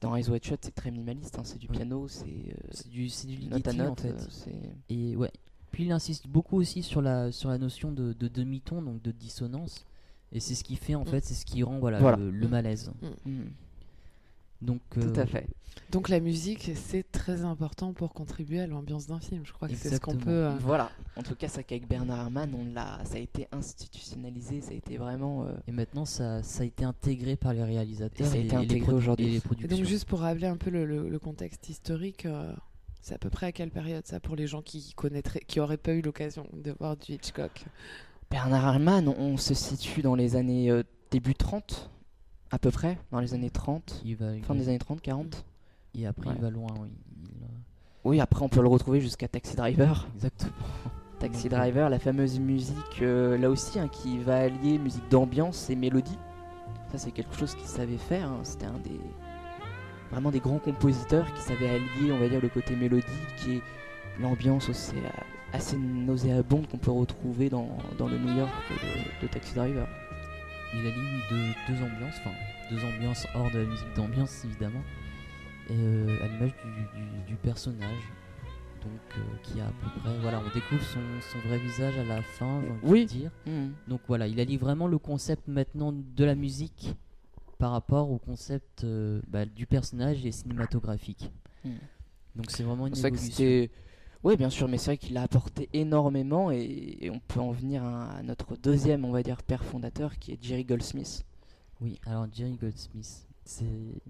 Dans 0.00 0.16
Eyes 0.16 0.28
Wide 0.30 0.44
Shut, 0.44 0.58
c'est 0.62 0.74
très 0.74 0.90
minimaliste. 0.90 1.38
hein, 1.38 1.42
C'est 1.44 1.58
du 1.58 1.68
piano, 1.68 2.08
c'est 2.08 2.24
euh, 2.24 2.88
du, 2.90 3.08
c'est 3.08 3.26
du 3.26 3.46
note 3.48 3.66
à 3.68 3.72
note. 3.72 3.90
en 3.90 3.96
fait. 3.96 4.08
euh, 4.10 4.26
c'est- 4.30 4.70
Et 4.88 5.16
ouais. 5.16 5.30
Puis 5.70 5.84
il 5.84 5.92
insiste 5.92 6.26
beaucoup 6.26 6.56
aussi 6.56 6.82
sur 6.82 7.00
la, 7.02 7.30
sur 7.30 7.48
la 7.48 7.58
notion 7.58 7.92
de, 7.92 8.12
de 8.12 8.28
demi-ton, 8.28 8.82
donc 8.82 9.02
de 9.02 9.12
dissonance. 9.12 9.84
Et 10.32 10.40
c'est 10.40 10.54
ce 10.54 10.64
qui 10.64 10.76
fait 10.76 10.94
en 10.94 11.02
Mm. 11.02 11.06
fait, 11.06 11.24
c'est 11.24 11.34
ce 11.34 11.44
qui 11.44 11.62
rend 11.62 11.78
voilà, 11.78 11.98
Voilà. 11.98 12.16
Le, 12.16 12.30
le 12.30 12.48
malaise. 12.48 12.90
Hmm, 13.24 13.42
Donc 14.62 14.80
Tout 14.90 15.00
euh, 15.00 15.22
à 15.22 15.26
fait. 15.26 15.46
Donc 15.90 16.08
la 16.08 16.20
musique, 16.20 16.70
c'est 16.74 17.04
très 17.10 17.42
important 17.42 17.92
pour 17.92 18.12
contribuer 18.12 18.60
à 18.60 18.66
l'ambiance 18.66 19.06
d'un 19.06 19.18
film. 19.20 19.42
Je 19.44 19.52
crois 19.52 19.68
que 19.68 19.74
c'est 19.74 19.94
ce 19.94 20.00
qu'on 20.00 20.16
peut. 20.16 20.30
euh, 20.46 20.56
Voilà. 20.60 20.90
En 21.16 21.22
tout 21.22 21.34
cas, 21.34 21.48
ça 21.48 21.62
qu'avec 21.62 21.88
Bernard 21.88 22.18
Herrmann, 22.20 22.54
on 22.54 22.72
l'a, 22.72 23.00
ça 23.04 23.16
a 23.16 23.18
été 23.18 23.48
institutionnalisé, 23.52 24.60
ça 24.60 24.70
a 24.72 24.74
été 24.74 24.96
vraiment. 24.98 25.44
euh, 25.46 25.52
Et 25.66 25.72
maintenant, 25.72 26.04
ça, 26.04 26.42
ça 26.42 26.62
a 26.62 26.66
été 26.66 26.84
intégré 26.84 27.36
par 27.36 27.54
les 27.54 27.64
réalisateurs 27.64 28.26
Et 28.26 28.30
ça 28.30 28.36
a 28.36 28.38
été 28.38 28.54
et 28.54 28.58
les 28.58 28.64
intégré 28.64 28.92
aujourd'hui. 28.92 29.40
donc 29.68 29.84
juste 29.84 30.06
pour 30.06 30.20
rappeler 30.20 30.46
un 30.46 30.56
peu 30.56 30.70
le, 30.70 30.84
le- 30.86 31.08
le 31.08 31.18
contexte 31.18 31.68
historique, 31.68 32.26
euh, 32.26 32.52
c'est 33.02 33.14
à 33.14 33.18
peu 33.18 33.30
près 33.30 33.46
à 33.46 33.52
quelle 33.52 33.70
période 33.70 34.06
ça 34.06 34.20
pour 34.20 34.36
les 34.36 34.46
gens 34.46 34.62
qui 34.62 34.92
connaîtraient, 34.94 35.40
qui 35.40 35.58
auraient 35.60 35.76
pas 35.78 35.92
eu 35.92 36.02
l'occasion 36.02 36.46
de 36.52 36.72
voir 36.78 36.96
du 36.96 37.12
Hitchcock? 37.14 37.64
Bernard 38.30 38.74
Herrmann, 38.74 39.08
on, 39.08 39.14
on 39.18 39.36
se 39.36 39.54
situe 39.54 40.02
dans 40.02 40.14
les 40.14 40.36
années 40.36 40.70
euh, 40.70 40.82
début 41.10 41.34
30, 41.34 41.90
à 42.50 42.58
peu 42.58 42.70
près, 42.70 42.98
dans 43.12 43.20
les 43.20 43.34
années 43.34 43.50
30, 43.50 44.02
il 44.04 44.16
va, 44.16 44.34
il 44.34 44.42
fin 44.44 44.54
va- 44.54 44.60
des 44.60 44.68
années 44.68 44.78
30, 44.78 45.00
40. 45.00 45.44
Et 45.94 46.06
après, 46.06 46.28
Ouais. 46.28 46.34
il 46.36 46.42
va 46.42 46.50
loin. 46.50 46.68
Oui. 46.80 46.88
Il, 47.22 47.42
euh, 47.42 47.46
Oui, 48.04 48.20
après, 48.20 48.42
on 48.44 48.48
peut 48.48 48.62
le 48.62 48.68
retrouver 48.68 49.00
jusqu'à 49.00 49.28
Taxi 49.28 49.56
Driver. 49.56 50.06
Exactement. 50.14 50.52
Taxi 51.18 51.46
euh, 51.48 51.50
Driver, 51.50 51.90
la 51.90 51.98
fameuse 51.98 52.38
musique, 52.40 53.02
euh, 53.02 53.36
là 53.36 53.50
aussi, 53.50 53.78
hein, 53.78 53.88
qui 53.88 54.18
va 54.18 54.36
allier 54.38 54.78
musique 54.78 55.08
d'ambiance 55.10 55.68
et 55.70 55.76
mélodie. 55.76 56.18
Ça, 56.92 56.98
c'est 56.98 57.10
quelque 57.12 57.34
chose 57.36 57.54
qu'il 57.54 57.66
savait 57.66 57.98
faire. 57.98 58.28
hein. 58.28 58.40
C'était 58.42 58.66
un 58.66 58.78
des 58.78 58.98
vraiment 60.10 60.30
des 60.32 60.40
grands 60.40 60.58
compositeurs 60.58 61.32
qui 61.34 61.42
savait 61.42 61.68
allier, 61.70 62.10
on 62.12 62.18
va 62.18 62.28
dire, 62.28 62.40
le 62.40 62.48
côté 62.48 62.74
mélodique 62.74 63.06
et 63.48 63.60
l'ambiance 64.20 64.68
aussi 64.68 64.94
assez 65.52 65.76
nauséabonde 65.76 66.66
qu'on 66.68 66.78
peut 66.78 66.90
retrouver 66.90 67.48
dans, 67.48 67.68
dans 67.98 68.08
le 68.08 68.18
New 68.18 68.36
York 68.36 68.50
de, 68.70 69.26
de 69.26 69.32
Taxi 69.32 69.54
Driver. 69.54 69.86
Il 70.74 70.86
allie 70.86 71.20
deux, 71.30 71.74
deux 71.74 71.82
ambiances, 71.82 72.14
enfin 72.18 72.30
deux 72.70 72.84
ambiances 72.84 73.26
hors 73.34 73.50
de 73.50 73.58
la 73.58 73.64
musique 73.64 73.92
d'ambiance 73.96 74.44
évidemment, 74.44 74.82
et, 75.68 75.72
euh, 75.74 76.22
à 76.22 76.28
l'image 76.28 76.52
du, 76.64 77.00
du- 77.00 77.26
du 77.28 77.34
personnage. 77.36 78.02
Donc 78.82 79.18
euh, 79.18 79.20
qui 79.42 79.60
a 79.60 79.66
à 79.66 79.68
peu 79.72 80.00
près, 80.00 80.18
voilà, 80.22 80.40
on 80.40 80.54
découvre 80.54 80.82
son, 80.82 81.00
son 81.20 81.38
vrai 81.48 81.58
visage 81.58 81.98
à 81.98 82.04
la 82.04 82.22
fin, 82.22 82.62
j'ai 82.62 82.70
envie 82.70 82.78
Oui. 82.84 83.02
de 83.04 83.10
dire. 83.10 83.30
Mhm. 83.46 83.72
Donc 83.88 84.00
voilà, 84.08 84.26
il 84.26 84.40
allie 84.40 84.56
vraiment 84.56 84.86
le 84.86 84.96
concept 84.98 85.48
maintenant 85.48 85.92
de 85.92 86.24
la 86.24 86.34
musique 86.34 86.94
par 87.58 87.72
rapport 87.72 88.10
au 88.10 88.16
concept 88.16 88.84
euh, 88.84 89.20
bah, 89.28 89.44
du 89.44 89.66
personnage 89.66 90.24
et 90.24 90.32
cinématographique. 90.32 91.30
Mhm. 91.64 91.72
Donc 92.36 92.50
c'est 92.50 92.62
vraiment 92.62 92.86
une 92.86 92.94
C'est 92.94 93.02
vrai 93.02 93.10
que 93.10 93.16
évolution. 93.16 93.68
Oui, 94.22 94.36
bien 94.36 94.50
sûr, 94.50 94.68
mais 94.68 94.76
c'est 94.76 94.86
vrai 94.90 94.96
qu'il 94.98 95.16
a 95.16 95.22
apporté 95.22 95.68
énormément 95.72 96.50
et, 96.50 96.98
et 97.00 97.10
on 97.10 97.20
peut 97.20 97.40
en 97.40 97.52
venir 97.52 97.82
à, 97.82 98.10
à 98.18 98.22
notre 98.22 98.56
deuxième, 98.56 99.04
on 99.06 99.12
va 99.12 99.22
dire, 99.22 99.42
père 99.42 99.64
fondateur 99.64 100.18
qui 100.18 100.32
est 100.32 100.42
Jerry 100.42 100.64
Goldsmith. 100.64 101.24
Oui, 101.80 101.98
alors 102.04 102.26
Jerry 102.30 102.56
Goldsmith, 102.60 103.26
c'est, 103.44 103.64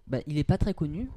bah, 0.09 0.19
il 0.27 0.37
est 0.37 0.45
pas 0.45 0.59
très 0.59 0.75
connu. 0.75 1.09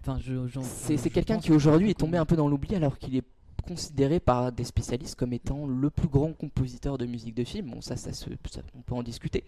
Enfin, 0.00 0.18
je, 0.18 0.46
j'en- 0.46 0.62
C'est 0.62 1.10
quelqu'un 1.10 1.38
qui 1.38 1.52
aujourd'hui 1.52 1.90
est 1.90 1.98
tombé 1.98 2.16
un 2.16 2.24
peu 2.24 2.34
dans 2.36 2.48
l'oubli 2.48 2.74
alors 2.74 2.98
qu'il 2.98 3.16
est 3.16 3.24
considéré 3.66 4.18
par 4.18 4.50
des 4.50 4.64
spécialistes 4.64 5.14
comme 5.14 5.32
étant 5.34 5.66
le 5.66 5.90
plus 5.90 6.08
grand 6.08 6.32
compositeur 6.32 6.96
de 6.98 7.04
musique 7.06 7.34
de 7.34 7.44
film. 7.44 7.70
Bon, 7.70 7.80
ça, 7.82 7.96
ça, 7.96 8.14
se- 8.14 8.30
ça, 8.50 8.62
on 8.74 8.80
peut 8.80 8.94
en 8.94 9.02
discuter. 9.02 9.44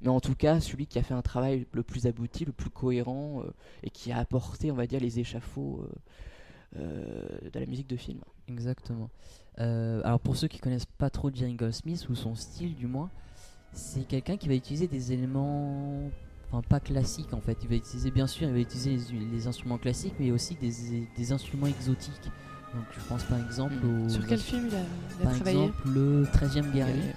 Mais 0.00 0.08
en 0.08 0.20
tout 0.20 0.36
cas, 0.36 0.60
celui 0.60 0.86
qui 0.86 0.98
a 1.00 1.02
fait 1.02 1.12
un 1.14 1.22
travail 1.22 1.66
le 1.72 1.82
plus 1.82 2.06
abouti, 2.06 2.44
le 2.44 2.52
plus 2.52 2.70
cohérent 2.70 3.42
euh, 3.42 3.50
et 3.82 3.90
qui 3.90 4.12
a 4.12 4.18
apporté, 4.18 4.70
on 4.70 4.76
va 4.76 4.86
dire, 4.86 5.00
les 5.00 5.18
échafauds 5.18 5.80
euh, 5.82 5.92
de 6.76 7.58
la 7.58 7.66
musique 7.66 7.88
de 7.88 7.96
film. 7.96 8.20
Exactement. 8.48 9.10
Euh, 9.58 10.00
alors 10.04 10.20
pour 10.20 10.36
ceux 10.36 10.48
qui 10.48 10.58
connaissent 10.58 10.86
pas 10.86 11.10
trop 11.10 11.30
Jerry 11.32 11.54
Goldsmith 11.54 12.08
ou 12.08 12.14
son 12.14 12.34
style 12.34 12.74
du 12.76 12.86
moins, 12.86 13.10
c'est 13.72 14.06
quelqu'un 14.06 14.36
qui 14.36 14.48
va 14.48 14.54
utiliser 14.54 14.86
des 14.86 15.12
éléments, 15.12 16.10
enfin 16.50 16.62
pas 16.68 16.80
classiques 16.80 17.32
en 17.34 17.40
fait. 17.40 17.58
Il 17.62 17.68
va 17.68 17.74
utiliser 17.76 18.10
bien 18.10 18.26
sûr, 18.26 18.46
il 18.48 18.54
va 18.54 18.60
utiliser 18.60 18.96
les, 19.12 19.24
les 19.26 19.46
instruments 19.46 19.78
classiques, 19.78 20.14
mais 20.20 20.30
aussi 20.30 20.54
des, 20.56 20.72
des 21.16 21.32
instruments 21.32 21.66
exotiques. 21.66 22.30
Donc 22.74 22.84
je 22.92 23.00
pense 23.08 23.24
par 23.24 23.38
exemple 23.44 23.74
Mm. 23.82 24.06
au 24.06 24.08
Sur 24.08 24.26
quel 24.26 24.38
film 24.38 24.66
il 24.68 24.74
a, 24.76 24.78
il 24.78 25.20
a 25.22 25.24
par 25.24 25.34
travaillé? 25.34 25.64
exemple 25.64 25.88
le 25.88 26.24
13e 26.26 26.72
guerrier. 26.72 27.12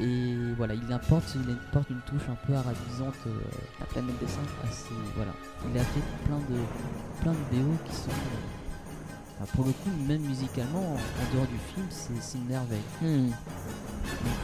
Et 0.00 0.34
voilà, 0.56 0.74
il 0.74 0.92
apporte, 0.92 1.24
il 1.34 1.40
une 1.90 2.00
touche 2.06 2.28
un 2.30 2.36
peu 2.46 2.54
arabisante. 2.54 3.14
euh, 3.26 3.30
la 3.80 3.86
planète 3.86 4.18
des 4.20 4.26
singes. 4.28 4.46
assez 4.64 4.94
voilà 5.16 5.32
il 5.72 5.78
a 5.78 5.82
fait 5.82 6.00
plein 6.24 6.38
de 6.38 6.60
plein 7.20 7.32
de 7.32 7.36
BO 7.62 7.72
qui 7.88 7.94
sont 7.96 8.10
euh, 8.10 9.44
pour 9.54 9.64
le 9.66 9.72
coup 9.72 9.90
même 10.06 10.20
musicalement 10.22 10.80
en, 10.80 10.94
en 10.94 11.34
dehors 11.34 11.46
du 11.46 11.58
film 11.74 11.86
c'est 11.90 12.38
une 12.38 12.46
merveille 12.46 12.78
Hmm. 13.00 13.28
donc 13.28 13.34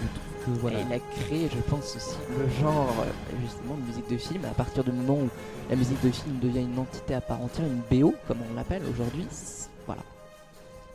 je 0.02 0.08
trouve 0.42 0.54
que 0.56 0.61
voilà 0.61 0.80
Et 0.80 0.82
il 0.82 0.92
a 0.92 0.99
créé, 0.99 1.49
je 1.52 1.58
pense 1.70 1.96
aussi, 1.96 2.16
le 2.38 2.49
genre 2.61 2.94
euh, 3.00 3.37
justement 3.42 3.76
de 3.76 3.82
musique 3.82 4.11
de 4.11 4.16
film. 4.18 4.44
À 4.44 4.54
partir 4.54 4.84
du 4.84 4.92
moment 4.92 5.18
où 5.25 5.28
la 5.70 5.76
musique 5.76 6.00
de 6.02 6.11
film 6.11 6.38
devient 6.40 6.61
une 6.62 6.78
entité 6.78 7.14
à 7.14 7.20
part 7.20 7.40
entière, 7.40 7.66
une 7.66 7.80
BO, 8.00 8.14
comme 8.28 8.38
on 8.50 8.54
l'appelle 8.54 8.82
aujourd'hui, 8.90 9.26
voilà. 9.87 10.02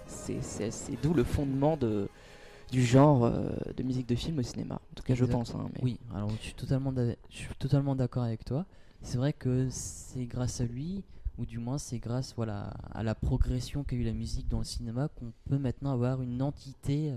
C'est 0.07 1.01
d'où 1.01 1.13
le 1.13 1.23
fondement 1.23 1.77
de, 1.77 2.09
du 2.71 2.83
genre 2.83 3.23
euh, 3.25 3.49
de 3.75 3.83
musique 3.83 4.07
de 4.07 4.15
film 4.15 4.39
au 4.39 4.43
cinéma. 4.43 4.75
En 4.75 4.95
tout 4.95 5.03
cas, 5.03 5.15
je 5.15 5.25
pense. 5.25 5.55
hein, 5.55 5.69
mais- 5.73 5.79
oui 5.83 5.99
alors 6.13 6.29
je 6.29 6.43
suis 6.43 6.53
totalement 6.53 6.91
d'av- 6.91 7.15
je 7.29 7.37
suis 7.37 7.55
totalement 7.57 7.95
d'accord 7.95 8.23
avec 8.23 8.45
toi 8.45 8.65
c'est 9.01 9.17
vrai 9.17 9.33
que 9.33 9.67
c'est 9.69 10.25
grâce 10.25 10.61
à 10.61 10.65
lui 10.65 11.03
ou 11.37 11.45
du 11.45 11.57
moins 11.57 11.77
c'est 11.77 11.99
grâce 11.99 12.33
voilà, 12.35 12.73
à 12.93 13.01
la 13.01 13.15
progression 13.15 13.83
qu'a 13.83 13.95
eu 13.95 14.03
la 14.03 14.13
musique 14.13 14.47
dans 14.49 14.59
le 14.59 14.65
cinéma 14.65 15.07
qu'on 15.07 15.31
peut 15.49 15.57
maintenant 15.57 15.91
avoir 15.93 16.21
une 16.21 16.41
entité 16.41 17.13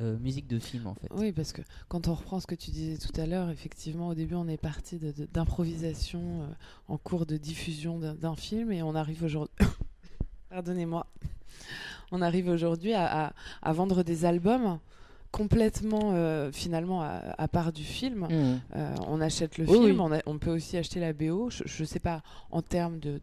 euh, 0.00 0.18
musique 0.18 0.46
de 0.48 0.58
film 0.58 0.86
en 0.86 0.94
fait. 0.94 1.08
Oui, 1.12 1.32
parce 1.32 1.52
que 1.52 1.62
quand 1.88 2.08
on 2.08 2.14
reprend 2.14 2.40
ce 2.40 2.46
que 2.46 2.54
tu 2.54 2.70
disais 2.72 2.98
tout 2.98 3.20
à 3.20 3.26
l'heure, 3.26 3.50
effectivement, 3.50 4.08
au 4.08 4.14
début, 4.14 4.34
on 4.34 4.48
est 4.48 4.56
parti 4.56 4.98
d'improvisation 5.32 6.42
euh, 6.42 6.46
en 6.88 6.98
cours 6.98 7.26
de 7.26 7.36
diffusion 7.36 7.98
d'un 7.98 8.34
film 8.36 8.72
et 8.72 8.82
on 8.82 8.94
arrive 8.94 9.22
aujourd'hui. 9.22 9.54
Pardonnez-moi. 10.50 11.06
On 12.12 12.22
arrive 12.22 12.48
aujourd'hui 12.48 12.92
à, 12.94 13.32
vendre 13.66 14.02
des 14.02 14.24
albums 14.24 14.78
complètement 15.34 16.12
euh, 16.12 16.52
finalement 16.52 17.02
à, 17.02 17.48
part 17.48 17.72
du 17.72 17.82
film. 17.82 18.28
Mmh. 18.30 18.60
on 19.08 19.20
achète 19.20 19.58
le 19.58 19.66
film, 19.66 20.00
On, 20.26 20.38
peut 20.38 20.52
aussi 20.52 20.76
acheter 20.76 21.00
la 21.00 21.12
BO. 21.12 21.50
Je 21.50 21.82
ne 21.82 21.86
sais 21.86 21.98
pas 21.98 22.22
en 22.52 22.62
termes 22.62 23.00
de, 23.00 23.20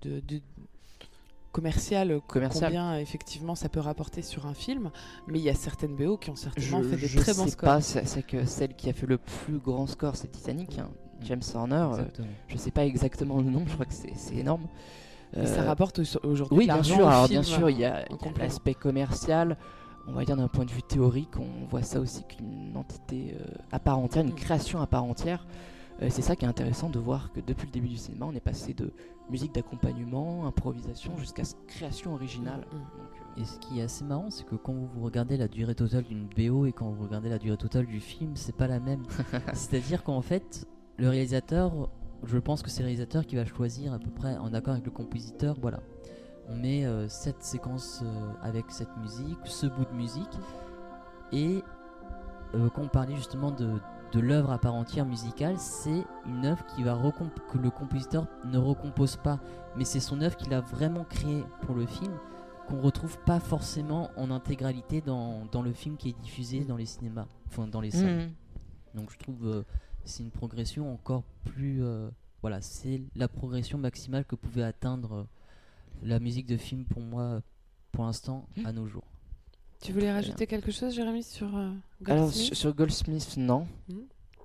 commercial, 1.54 2.20
commercial, 2.28 2.70
combien 2.70 2.98
effectivement 2.98 3.56
ça 3.56 3.70
peut 3.70 3.80
rapporter 3.80 4.22
sur 4.22 4.46
un 4.46 4.54
film, 4.54 4.92
mais 5.28 5.40
il 5.40 5.44
y 5.44 5.50
a 5.50 5.54
certaines 5.54 5.96
BO 5.96 6.18
qui 6.18 6.30
ont 6.30 6.36
certainement 6.36 6.84
fait 6.84 6.98
des 6.98 7.08
très 7.08 7.34
bons 7.34 7.48
scores. 7.48 7.80
Je 7.80 7.84
sais 7.86 8.02
pas, 8.02 8.06
c'est 8.06 8.24
que 8.24 8.46
celle 8.46 8.76
qui 8.76 8.90
a 8.90 8.94
fait 8.94 9.08
le 9.08 9.18
plus 9.18 9.60
grand 9.60 9.88
score, 9.88 10.18
c'est 10.18 10.32
Titanic, 10.32 10.80
hein. 10.80 10.90
mm. 11.22 11.26
James 11.26 11.42
Horner. 11.54 11.88
Je 11.94 12.02
euh, 12.02 12.26
je 12.50 12.58
sais 12.58 12.72
pas 12.72 12.86
exactement 12.86 13.38
le 13.38 13.50
nom, 13.50 13.64
je 13.68 13.74
crois 13.74 13.86
que 13.86 13.94
c'est 13.94 14.36
énorme. 14.36 14.68
ça 15.34 15.40
euh, 15.40 15.66
rapporte 15.66 16.02
aujourd'hui 16.24 16.58
Oui, 16.58 16.66
bien 16.66 16.84
sûr. 16.84 17.08
Alors 17.08 17.30
bien 17.30 17.44
sûr, 17.44 17.70
il 17.70 17.80
y 17.80 17.86
a, 17.86 18.04
l'aspect 18.38 18.74
commercial. 18.74 19.58
On 20.08 20.14
va 20.14 20.26
dire 20.26 20.36
d'un 20.36 20.48
point 20.48 20.66
de 20.66 20.72
vue 20.72 20.84
théorique, 20.84 21.38
on 21.38 21.66
voit 21.68 21.84
ça 21.84 22.00
aussi 22.00 22.24
qu'une 22.24 22.76
entité 22.76 23.36
euh, 23.40 23.46
à 23.72 23.80
part 23.80 24.00
entière, 24.00 24.24
une 24.24 24.32
mm. 24.32 24.36
création 24.36 24.82
à 24.82 24.88
part 24.88 25.04
entière. 25.04 25.46
c'est 26.10 26.22
ça 26.22 26.36
qui 26.36 26.46
est 26.46 26.48
intéressant 26.48 26.90
de 26.90 27.00
voir 27.00 27.32
que 27.32 27.40
depuis 27.40 27.68
le 27.68 27.72
début 27.72 27.88
du 27.88 27.98
cinéma, 27.98 28.26
on 28.28 28.34
est 28.34 28.40
passé 28.40 28.74
de 28.74 28.92
musique 29.32 29.56
d'accompagnement, 29.56 30.46
improvisation, 30.46 31.18
jusqu'à 31.18 31.44
création 31.68 32.14
originale. 32.14 32.68
Mm. 32.72 32.76
Euh, 32.76 33.42
et 33.42 33.46
ce 33.46 33.58
qui 33.60 33.80
est 33.80 33.84
assez 33.84 34.04
marrant, 34.04 34.30
c'est 34.30 34.46
que 34.46 34.56
quand 34.56 34.74
vous 34.74 35.04
regardez 35.04 35.38
la 35.38 35.48
durée 35.48 35.74
totale 35.74 36.04
d'une 36.04 36.28
BO 36.28 36.66
et 36.66 36.74
quand 36.74 36.90
vous 36.90 37.04
regardez 37.04 37.30
la 37.30 37.40
durée 37.40 37.58
totale 37.58 37.86
du 37.86 38.00
film, 38.00 38.36
c'est 38.36 38.56
pas 38.56 38.68
la 38.68 38.80
même. 38.80 39.04
C'est-à-dire 39.54 40.04
qu'en 40.04 40.22
fait, 40.22 40.68
le 40.98 41.10
réalisateur, 41.10 41.90
je 42.26 42.38
pense 42.38 42.62
que 42.62 42.70
c'est 42.70 42.82
le 42.82 42.88
réalisateur 42.88 43.26
qui 43.26 43.38
va 43.38 43.46
choisir 43.46 43.94
à 43.94 44.00
peu 44.00 44.10
près 44.10 44.38
en 44.38 44.54
accord 44.54 44.74
avec 44.74 44.86
le 44.86 44.92
compositeur, 44.92 45.58
voilà. 45.62 45.80
On 46.52 46.56
met 46.56 46.86
euh, 46.86 47.08
cette 47.08 47.44
séquence 47.44 48.02
euh, 48.04 48.32
avec 48.42 48.66
cette 48.70 48.96
musique, 48.98 49.40
ce 49.46 49.68
bout 49.68 49.86
de 49.86 49.96
musique, 49.96 50.38
et 51.32 51.64
quand 52.76 52.82
on 52.82 52.88
parlait 52.90 53.16
justement 53.16 53.52
de, 53.52 53.80
de 54.12 54.20
l'œuvre 54.20 54.52
à 54.52 54.58
part 54.58 54.74
entière 54.74 55.06
musicale, 55.06 55.58
c'est 55.58 56.04
une 56.26 56.46
œuvre 56.46 56.66
qui 56.66 56.84
va 56.84 57.00
que 57.50 57.58
le 57.58 57.70
compositeur 57.70 58.28
ne 58.46 58.58
recompose 58.58 59.16
pas, 59.16 59.40
mais 59.78 59.86
c'est 59.86 60.02
son 60.02 60.22
œuvre 60.22 60.36
qu'il 60.36 60.54
a 60.54 60.60
vraiment 60.60 61.06
créée 61.06 61.46
pour 61.62 61.76
le 61.76 61.86
film, 61.86 62.12
qu'on 62.68 62.82
retrouve 62.82 63.18
pas 63.20 63.40
forcément 63.40 64.12
en 64.18 64.32
intégralité 64.32 65.02
dans, 65.02 65.46
dans, 65.52 65.62
le 65.62 65.72
film 65.72 65.96
qui 65.96 66.10
est 66.10 66.20
diffusé 66.22 66.66
dans 66.66 66.76
les 66.76 66.86
cinémas, 66.86 67.26
enfin 67.48 67.68
dans 67.68 67.82
les 67.82 67.92
salles. 67.92 68.18
Mhm. 68.18 68.32
Donc 68.96 69.12
je 69.12 69.18
trouve 69.18 69.48
euh, 69.48 69.64
c'est 70.04 70.24
une 70.24 70.32
progression 70.32 70.92
encore 70.92 71.24
plus, 71.46 71.84
euh, 71.84 72.10
voilà, 72.42 72.62
c'est 72.62 73.02
la 73.16 73.28
progression 73.28 73.78
maximale 73.78 74.26
que 74.26 74.36
pouvait 74.36 74.64
atteindre 74.64 75.14
euh, 75.14 75.24
la 76.02 76.20
musique 76.20 76.48
de 76.48 76.58
film 76.58 76.86
pour 76.86 77.02
moi, 77.02 77.42
pour 77.92 78.06
l'instant, 78.06 78.48
mhm. 78.58 78.66
à 78.66 78.72
nos 78.72 78.88
jours. 78.88 79.06
Tu 79.82 79.94
voulais 79.94 80.12
rajouter 80.12 80.46
quelque 80.46 80.72
chose, 80.72 80.94
Jérémy, 80.94 81.24
sur 81.24 81.48
euh, 81.58 81.72
Goldsmith 82.02 82.10
Alors, 82.10 82.32
sur, 82.32 82.76
Goldsmith, 82.76 83.36
non. 83.38 83.68
Hmm. 83.90 84.02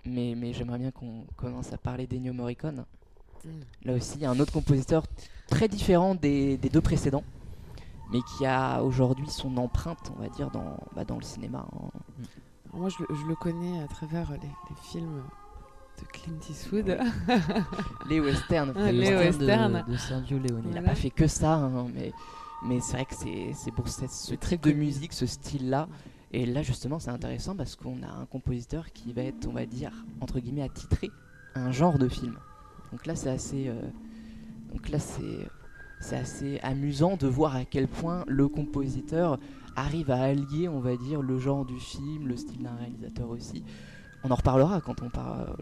Mais, 0.06 0.34
mais 0.34 0.54
j'aimerais 0.54 0.78
bien 0.78 0.90
qu'on 0.90 1.26
commence 1.36 1.72
à 1.74 1.78
parler 1.78 2.06
d'Ennio 2.06 2.32
Morricone. 2.32 2.86
Hmm. 3.44 3.60
Là 3.84 3.92
aussi, 3.94 4.14
il 4.16 4.22
y 4.22 4.24
a 4.24 4.30
un 4.30 4.40
autre 4.40 4.52
compositeur 4.52 5.04
très 5.46 5.68
différent 5.68 6.14
des, 6.14 6.56
des 6.56 6.70
deux 6.70 6.80
précédents, 6.80 7.24
mais 8.10 8.20
qui 8.22 8.46
a 8.46 8.82
aujourd'hui 8.82 9.28
son 9.28 9.58
empreinte, 9.58 10.10
on 10.16 10.22
va 10.22 10.30
dire, 10.30 10.50
dans, 10.50 10.78
bah, 10.94 11.04
dans 11.04 11.16
le 11.16 11.24
cinéma. 11.24 11.68
Hein. 11.70 11.90
Hmm. 12.18 12.78
moi, 12.78 12.88
je, 12.88 12.96
je, 13.14 13.26
le 13.26 13.34
connais 13.34 13.82
à 13.82 13.88
travers 13.88 14.32
les, 14.32 14.38
les 14.38 14.76
films 14.90 15.22
de 15.98 16.06
Clint 16.12 16.38
Eastwood. 16.50 16.98
les 18.08 18.20
westerns. 18.20 18.72
les 18.90 19.14
westerns. 19.14 19.84
De, 19.88 19.96
Sergio 19.96 20.38
Leone. 20.38 20.64
Il 20.66 20.74
n'a 20.74 20.82
pas 20.82 20.94
fait 20.94 21.10
que 21.10 21.26
ça, 21.26 21.54
hein, 21.54 21.86
mais 21.94 22.12
mais 22.64 22.80
c'est 22.80 22.94
vrai 22.94 23.04
que 23.04 23.14
c'est 23.14 23.72
pour 23.72 23.88
cette, 23.88 24.10
ce 24.10 24.34
trait 24.34 24.56
de 24.56 24.72
musique, 24.72 25.12
ce 25.12 25.26
style-là. 25.26 25.88
Et 26.32 26.46
là, 26.46 26.62
justement, 26.62 26.98
c'est 26.98 27.10
intéressant 27.10 27.54
parce 27.54 27.76
qu'on 27.76 28.02
a 28.02 28.10
un 28.10 28.26
compositeur 28.26 28.92
qui 28.92 29.12
va 29.12 29.22
être, 29.22 29.46
on 29.46 29.52
va 29.52 29.66
dire, 29.66 29.92
entre 30.20 30.40
guillemets, 30.40 30.62
attitré 30.62 31.10
un 31.54 31.70
genre 31.70 31.98
de 31.98 32.08
film. 32.08 32.36
Donc 32.92 33.06
là, 33.06 33.14
c'est 33.14 33.30
assez. 33.30 33.68
Euh, 33.68 33.80
donc 34.72 34.88
là, 34.88 34.98
c'est. 34.98 35.48
C'est 35.98 36.16
assez 36.16 36.60
amusant 36.62 37.16
de 37.16 37.26
voir 37.26 37.56
à 37.56 37.64
quel 37.64 37.88
point 37.88 38.22
le 38.28 38.48
compositeur 38.48 39.38
arrive 39.76 40.10
à 40.10 40.20
allier, 40.20 40.68
on 40.68 40.78
va 40.78 40.94
dire, 40.94 41.22
le 41.22 41.38
genre 41.38 41.64
du 41.64 41.80
film, 41.80 42.28
le 42.28 42.36
style 42.36 42.62
d'un 42.62 42.74
réalisateur 42.74 43.30
aussi, 43.30 43.64
on 44.26 44.30
en 44.30 44.34
reparlera 44.34 44.80
quand 44.80 44.96
on 45.02 45.10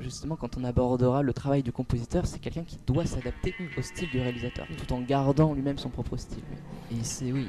justement 0.00 0.36
quand 0.36 0.56
on 0.56 0.64
abordera 0.64 1.22
le 1.22 1.32
travail 1.32 1.62
du 1.62 1.72
compositeur. 1.72 2.26
C'est 2.26 2.38
quelqu'un 2.38 2.64
qui 2.64 2.78
doit 2.86 3.04
s'adapter 3.04 3.54
au 3.76 3.82
style 3.82 4.08
du 4.10 4.20
réalisateur, 4.20 4.66
tout 4.78 4.92
en 4.92 5.00
gardant 5.00 5.54
lui-même 5.54 5.78
son 5.78 5.90
propre 5.90 6.16
style. 6.16 6.42
Et 6.90 7.02
c'est 7.02 7.30
oui, 7.32 7.46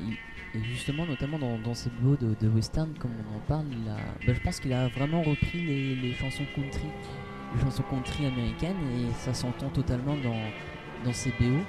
et 0.53 0.63
justement 0.63 1.05
notamment 1.05 1.37
dans, 1.39 1.73
ces 1.73 1.89
beaux 2.01 2.15
de, 2.15 2.47
western, 2.49 2.93
comme 2.99 3.11
on 3.11 3.37
en 3.37 3.39
parle, 3.47 3.65
bah, 3.85 4.33
je 4.33 4.39
pense 4.41 4.59
qu'il 4.59 4.73
a 4.73 4.87
vraiment 4.89 5.21
repris 5.21 5.65
les, 6.01 6.13
chansons 6.13 6.45
country, 6.55 6.87
les 7.55 7.61
chansons 7.61 7.83
country 7.89 8.25
américaines, 8.25 8.77
et 8.97 9.11
ça 9.13 9.33
s'entend 9.33 9.69
totalement 9.69 10.15
dans 10.17 10.39
dans 11.05 11.13
ces 11.13 11.29
BO. 11.31 11.59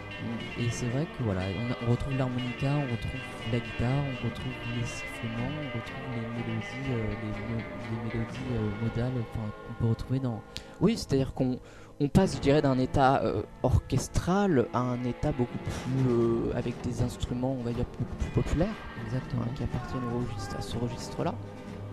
Et 0.58 0.70
c'est 0.70 0.86
vrai 0.86 1.06
que 1.16 1.22
voilà, 1.22 1.42
on, 1.86 1.90
retrouve 1.90 2.16
l'harmonica, 2.16 2.68
on 2.68 2.90
retrouve 2.90 3.20
la 3.52 3.58
guitare, 3.58 3.90
on 3.90 4.24
retrouve 4.24 4.52
les 4.74 4.86
sifflements, 4.86 5.52
on 5.62 5.78
retrouve 5.78 6.04
les 6.14 6.28
mélodies, 6.42 6.90
euh, 6.90 7.14
les, 7.22 8.18
mélodies 8.18 8.38
euh, 8.52 8.84
modales 8.84 9.22
qu'on 9.32 9.74
peut 9.84 9.90
retrouver 9.90 10.18
dans. 10.20 10.42
Oui, 10.80 10.96
c'est-à-dire 10.96 11.34
qu'on 11.34 11.58
on 12.00 12.08
passe, 12.08 12.36
je 12.36 12.40
dirais, 12.40 12.62
d'un 12.62 12.78
état 12.78 13.22
euh, 13.22 13.42
orchestral 13.62 14.66
à 14.72 14.80
un 14.80 15.02
état 15.04 15.32
beaucoup 15.32 15.58
plus 15.58 16.52
avec 16.54 16.74
des 16.82 17.02
instruments, 17.02 17.56
on 17.58 17.62
va 17.62 17.72
dire, 17.72 17.86
beaucoup 17.98 18.16
plus 18.16 18.42
populaires, 18.42 18.74
Exactement. 19.06 19.44
qui 19.54 19.62
appartiennent 19.62 20.02
au 20.04 20.56
à 20.56 20.62
ce 20.62 20.76
registre-là. 20.76 21.34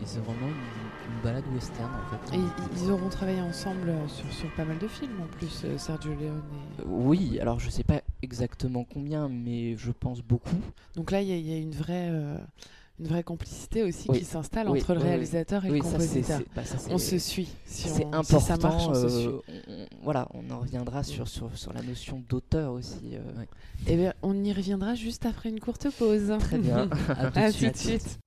Et 0.01 0.05
c'est 0.05 0.19
vraiment 0.19 0.47
une, 0.47 0.82
balade 1.23 1.43
western 1.53 1.89
en 1.91 2.31
fait. 2.31 2.37
Et 2.37 2.41
ils 2.75 2.91
auront 2.91 3.09
travaillé 3.09 3.41
ensemble 3.41 3.89
euh, 3.89 4.07
sur, 4.07 4.49
pas 4.55 4.65
mal 4.65 4.77
de 4.77 4.87
films 4.87 5.21
en 5.21 5.27
plus, 5.37 5.61
euh, 5.65 5.77
Sergio 5.77 6.11
Leone 6.11 6.41
et... 6.77 6.81
Euh, 6.81 6.85
oui, 6.85 7.39
alors 7.39 7.59
je 7.59 7.69
sais 7.69 7.83
pas 7.83 8.01
exactement 8.21 8.83
combien, 8.83 9.29
mais 9.29 9.75
je 9.77 9.91
pense 9.91 10.21
beaucoup. 10.21 10.55
Donc 10.95 11.11
là, 11.11 11.21
il 11.21 11.29
y, 11.29 11.53
a 11.53 11.57
une 11.57 11.73
vraie. 11.73 12.09
une 12.99 13.07
vraie 13.07 13.23
complicité 13.23 13.83
aussi 13.83 14.07
qui 14.09 14.23
s'installe 14.23 14.69
entre 14.69 14.93
le 14.93 14.99
réalisateur 14.99 15.65
et 15.65 15.69
le 15.69 15.79
compositeur. 15.79 16.41
Bah, 16.55 16.61
on 16.89 16.97
se 16.97 17.17
suit. 17.17 17.49
c'est 17.65 18.05
important. 18.05 18.39
ça 18.39 18.57
marche, 18.57 18.87
on 18.87 18.93
se 18.93 19.09
suit. 19.09 19.29
voilà, 20.03 20.27
on 20.33 20.49
en 20.51 20.59
reviendra 20.59 21.03
sur, 21.03 21.27
sur, 21.27 21.55
sur 21.57 21.73
la 21.73 21.81
notion 21.81 22.23
d'auteur 22.29 22.73
aussi. 22.73 23.13
Et 23.13 23.19
eh 23.87 23.95
bien, 23.97 24.13
on 24.21 24.43
y 24.43 24.53
reviendra 24.53 24.95
juste 24.95 25.25
après 25.25 25.49
une 25.49 25.59
courte 25.59 25.87
pause. 25.97 26.33
Très 26.39 26.57
bien. 26.57 26.89
à 27.09 27.51
tout, 27.51 27.67
de 27.67 27.75
suite. 27.75 28.19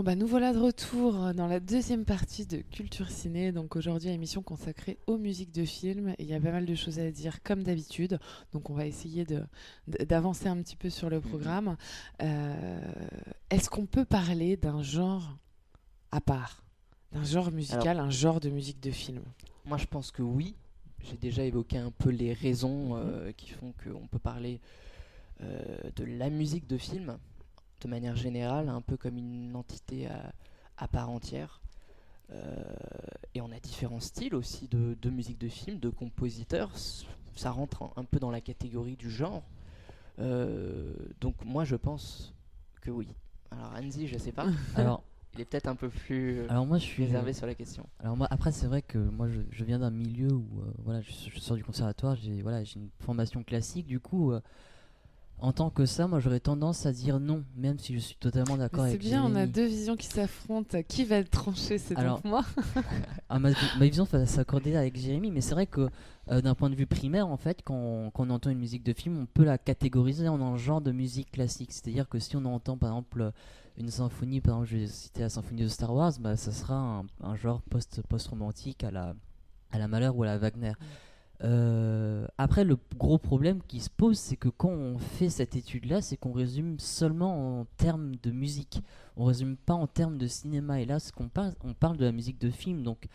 Bon 0.00 0.04
bah 0.04 0.14
nous 0.14 0.26
voilà 0.26 0.54
de 0.54 0.58
retour 0.58 1.34
dans 1.34 1.46
la 1.46 1.60
deuxième 1.60 2.06
partie 2.06 2.46
de 2.46 2.62
Culture 2.62 3.10
Ciné, 3.10 3.52
donc 3.52 3.76
aujourd'hui 3.76 4.08
émission 4.08 4.40
consacrée 4.40 4.96
aux 5.06 5.18
musiques 5.18 5.52
de 5.52 5.66
films. 5.66 6.14
Et 6.16 6.22
il 6.22 6.26
y 6.26 6.32
a 6.32 6.40
pas 6.40 6.52
mal 6.52 6.64
de 6.64 6.74
choses 6.74 6.98
à 6.98 7.10
dire 7.10 7.42
comme 7.42 7.62
d'habitude, 7.62 8.18
donc 8.54 8.70
on 8.70 8.72
va 8.72 8.86
essayer 8.86 9.26
d'avancer 9.86 10.46
un 10.48 10.56
petit 10.62 10.74
peu 10.74 10.88
sur 10.88 11.10
le 11.10 11.20
programme. 11.20 11.76
Euh, 12.22 12.80
Est-ce 13.50 13.68
qu'on 13.68 13.84
peut 13.84 14.06
parler 14.06 14.56
d'un 14.56 14.82
genre 14.82 15.36
à 16.12 16.22
part, 16.22 16.64
d'un 17.12 17.22
genre 17.22 17.52
musical, 17.52 17.98
un 17.98 18.08
genre 18.08 18.40
de 18.40 18.48
musique 18.48 18.80
de 18.80 18.92
film? 18.92 19.20
Moi, 19.66 19.76
je 19.76 19.84
pense 19.84 20.12
que 20.12 20.22
oui. 20.22 20.56
J'ai 21.02 21.18
déjà 21.18 21.44
évoqué 21.44 21.76
un 21.76 21.90
peu 21.90 22.08
les 22.08 22.32
raisons 22.32 22.96
euh, 22.96 23.32
qui 23.32 23.50
font 23.50 23.74
qu'on 23.84 24.06
peut 24.06 24.18
parler 24.18 24.62
euh, 25.42 25.62
de 25.94 26.04
la 26.04 26.30
musique 26.30 26.66
de 26.66 26.78
film 26.78 27.18
de 27.80 27.88
manière 27.88 28.16
générale, 28.16 28.68
un 28.68 28.80
peu 28.80 28.96
comme 28.96 29.16
une 29.16 29.54
entité 29.56 30.06
à, 30.06 30.32
à 30.78 30.88
part 30.88 31.10
entière. 31.10 31.60
Euh, 32.32 32.62
et 33.34 33.40
on 33.40 33.50
a 33.50 33.58
différents 33.58 34.00
styles 34.00 34.34
aussi 34.34 34.68
de, 34.68 34.96
de 35.00 35.10
musique 35.10 35.38
de 35.38 35.48
film, 35.48 35.78
de 35.78 35.88
compositeurs. 35.88 36.70
Ça 37.36 37.50
rentre 37.50 37.82
un, 37.82 37.92
un 37.96 38.04
peu 38.04 38.18
dans 38.20 38.30
la 38.30 38.40
catégorie 38.40 38.96
du 38.96 39.10
genre. 39.10 39.42
Euh, 40.18 40.92
donc 41.20 41.34
moi, 41.44 41.64
je 41.64 41.76
pense 41.76 42.34
que 42.82 42.90
oui. 42.90 43.08
Alors 43.50 43.72
Anzi, 43.74 44.06
je 44.06 44.18
sais 44.18 44.32
pas. 44.32 44.46
Alors, 44.76 45.02
Il 45.34 45.40
est 45.40 45.44
peut-être 45.44 45.66
un 45.66 45.74
peu 45.74 45.88
plus 45.88 46.38
euh, 46.40 46.46
alors 46.50 46.66
moi 46.66 46.78
je 46.78 46.84
suis 46.84 47.04
réservé 47.04 47.32
sur 47.32 47.46
la 47.46 47.54
question. 47.54 47.86
Alors 48.00 48.16
moi, 48.16 48.26
après 48.30 48.52
c'est 48.52 48.66
vrai 48.66 48.82
que 48.82 48.98
moi 48.98 49.28
je, 49.28 49.40
je 49.50 49.64
viens 49.64 49.78
d'un 49.78 49.90
milieu 49.90 50.32
où 50.32 50.60
euh, 50.60 50.72
voilà, 50.84 51.00
je, 51.00 51.10
je 51.32 51.38
sors 51.40 51.56
du 51.56 51.64
conservatoire, 51.64 52.16
j'ai 52.16 52.42
voilà, 52.42 52.62
j'ai 52.64 52.78
une 52.78 52.90
formation 53.00 53.42
classique. 53.42 53.86
Du 53.86 53.98
coup, 54.00 54.32
euh, 54.32 54.40
en 55.40 55.52
tant 55.52 55.70
que 55.70 55.86
ça, 55.86 56.06
moi 56.06 56.20
j'aurais 56.20 56.40
tendance 56.40 56.86
à 56.86 56.92
dire 56.92 57.18
non, 57.20 57.44
même 57.56 57.78
si 57.78 57.94
je 57.94 57.98
suis 57.98 58.16
totalement 58.16 58.56
d'accord 58.56 58.84
Mais 58.84 58.90
C'est 58.90 58.96
avec 58.96 59.06
bien, 59.06 59.24
on 59.24 59.34
a 59.34 59.46
deux 59.46 59.66
visions 59.66 59.96
qui 59.96 60.06
s'affrontent. 60.06 60.82
Qui 60.86 61.04
va 61.04 61.16
être 61.16 61.30
tranché 61.30 61.78
C'est 61.78 61.94
donc 61.94 62.24
moi 62.24 62.44
Ah, 63.28 63.38
ma, 63.38 63.50
ma 63.78 63.84
vision 63.86 64.04
va 64.04 64.26
s'accorder 64.26 64.76
avec 64.76 64.96
Jérémy, 64.96 65.30
mais 65.30 65.40
c'est 65.40 65.54
vrai 65.54 65.66
que 65.66 65.88
euh, 66.30 66.40
d'un 66.40 66.54
point 66.54 66.70
de 66.70 66.74
vue 66.74 66.86
primaire, 66.86 67.26
en 67.28 67.36
fait, 67.36 67.60
quand, 67.64 68.10
quand 68.12 68.26
on 68.26 68.30
entend 68.30 68.50
une 68.50 68.58
musique 68.58 68.82
de 68.84 68.92
film, 68.92 69.18
on 69.22 69.26
peut 69.26 69.44
la 69.44 69.58
catégoriser 69.58 70.28
en 70.28 70.40
un 70.40 70.56
genre 70.56 70.80
de 70.80 70.92
musique 70.92 71.30
classique. 71.32 71.72
C'est-à-dire 71.72 72.08
que 72.08 72.18
si 72.18 72.36
on 72.36 72.44
entend 72.44 72.76
par 72.76 72.90
exemple 72.90 73.32
une 73.78 73.88
symphonie, 73.90 74.40
par 74.40 74.54
exemple, 74.56 74.70
je 74.70 74.76
vais 74.78 74.86
citer 74.86 75.20
la 75.22 75.28
symphonie 75.30 75.62
de 75.62 75.68
Star 75.68 75.94
Wars, 75.94 76.12
bah, 76.20 76.36
ça 76.36 76.52
sera 76.52 76.74
un, 76.74 77.04
un 77.22 77.34
genre 77.36 77.62
post- 77.62 78.02
post-romantique 78.08 78.84
à 78.84 78.90
la, 78.90 79.14
à 79.72 79.78
la 79.78 79.88
Malheur 79.88 80.16
ou 80.16 80.22
à 80.22 80.26
la 80.26 80.38
Wagner. 80.38 80.72
Euh, 81.42 82.26
après, 82.36 82.64
le 82.64 82.76
gros 82.96 83.18
problème 83.18 83.60
qui 83.66 83.80
se 83.80 83.90
pose, 83.90 84.18
c'est 84.18 84.36
que 84.36 84.48
quand 84.48 84.70
on 84.70 84.98
fait 84.98 85.30
cette 85.30 85.56
étude-là, 85.56 86.02
c'est 86.02 86.16
qu'on 86.16 86.32
résume 86.32 86.78
seulement 86.78 87.60
en 87.60 87.64
termes 87.76 88.16
de 88.16 88.30
musique. 88.30 88.82
On 89.16 89.24
résume 89.24 89.56
pas 89.56 89.74
en 89.74 89.86
termes 89.86 90.18
de 90.18 90.26
cinéma. 90.26 90.80
Et 90.80 90.86
là, 90.86 90.98
ce 90.98 91.12
qu'on 91.12 91.28
parle, 91.28 91.54
on 91.64 91.74
parle 91.74 91.96
de 91.96 92.04
la 92.04 92.12
musique 92.12 92.38
de 92.38 92.50
film. 92.50 92.82
Donc, 92.82 93.06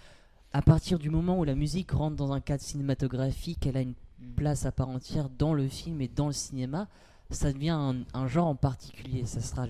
à 0.54 0.62
partir 0.62 1.00
du 1.00 1.10
moment 1.10 1.38
où 1.40 1.44
la 1.44 1.56
musique 1.56 1.92
rentre 1.92 2.16
dans 2.16 2.32
un 2.32 2.40
cadre 2.40 2.64
cinématographique, 2.64 3.68
elle 3.68 3.78
a 3.78 3.82
une 3.82 3.96
place 4.36 4.66
à 4.66 4.72
part 4.72 4.90
entière 4.90 5.30
dans 5.30 5.54
le 5.54 5.68
film 5.68 6.02
et 6.02 6.08
dans 6.08 6.28
le 6.28 6.34
cinéma, 6.34 6.88
ça 7.30 7.52
devient 7.52 7.94
un, 8.14 8.28
genre 8.28 8.48
en 8.48 8.56
particulier. 8.56 9.26
Ça 9.26 9.42
sera 9.42 9.68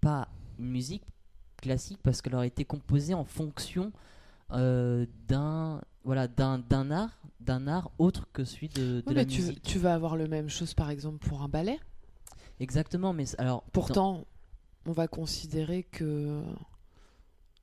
pas 0.00 0.28
une 0.58 0.68
musique 0.68 1.04
classique 1.56 2.00
parce 2.02 2.20
qu'elle 2.20 2.34
aurait 2.34 2.48
été 2.48 2.64
composée 2.64 3.14
en 3.14 3.24
fonction 3.24 3.92
euh, 4.52 5.06
d'un 5.26 5.80
voilà 6.04 6.28
d'un 6.28 6.90
art 6.90 7.23
d'un 7.44 7.66
art 7.68 7.90
autre 7.98 8.28
que 8.32 8.44
celui 8.44 8.68
de, 8.68 9.00
de 9.00 9.02
Oui, 9.06 9.14
la 9.14 9.24
mais 9.24 9.26
musique. 9.26 9.62
tu 9.62 9.78
vas 9.78 9.94
avoir 9.94 10.16
le 10.16 10.26
même 10.28 10.48
chose 10.48 10.74
par 10.74 10.90
exemple 10.90 11.26
pour 11.26 11.42
un 11.42 11.48
ballet. 11.48 11.78
Exactement, 12.60 13.12
mais 13.12 13.24
alors 13.38 13.62
dans- 13.62 13.70
Pourtant, 13.72 14.26
on 14.86 14.92
va 14.92 15.08
considérer 15.08 15.82
que, 15.84 16.42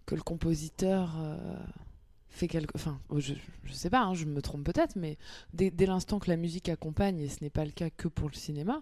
que 0.05 0.15
le 0.15 0.21
compositeur 0.21 1.15
euh, 1.19 1.55
fait 2.29 2.47
quelque. 2.47 2.71
Enfin, 2.75 2.99
je, 3.17 3.33
je 3.63 3.73
sais 3.73 3.89
pas, 3.89 4.01
hein, 4.01 4.13
je 4.13 4.25
me 4.25 4.41
trompe 4.41 4.63
peut-être, 4.65 4.95
mais 4.95 5.17
dès, 5.53 5.71
dès 5.71 5.85
l'instant 5.85 6.19
que 6.19 6.29
la 6.29 6.37
musique 6.37 6.67
accompagne, 6.69 7.19
et 7.19 7.29
ce 7.29 7.43
n'est 7.43 7.49
pas 7.49 7.65
le 7.65 7.71
cas 7.71 7.89
que 7.89 8.07
pour 8.07 8.27
le 8.29 8.35
cinéma, 8.35 8.81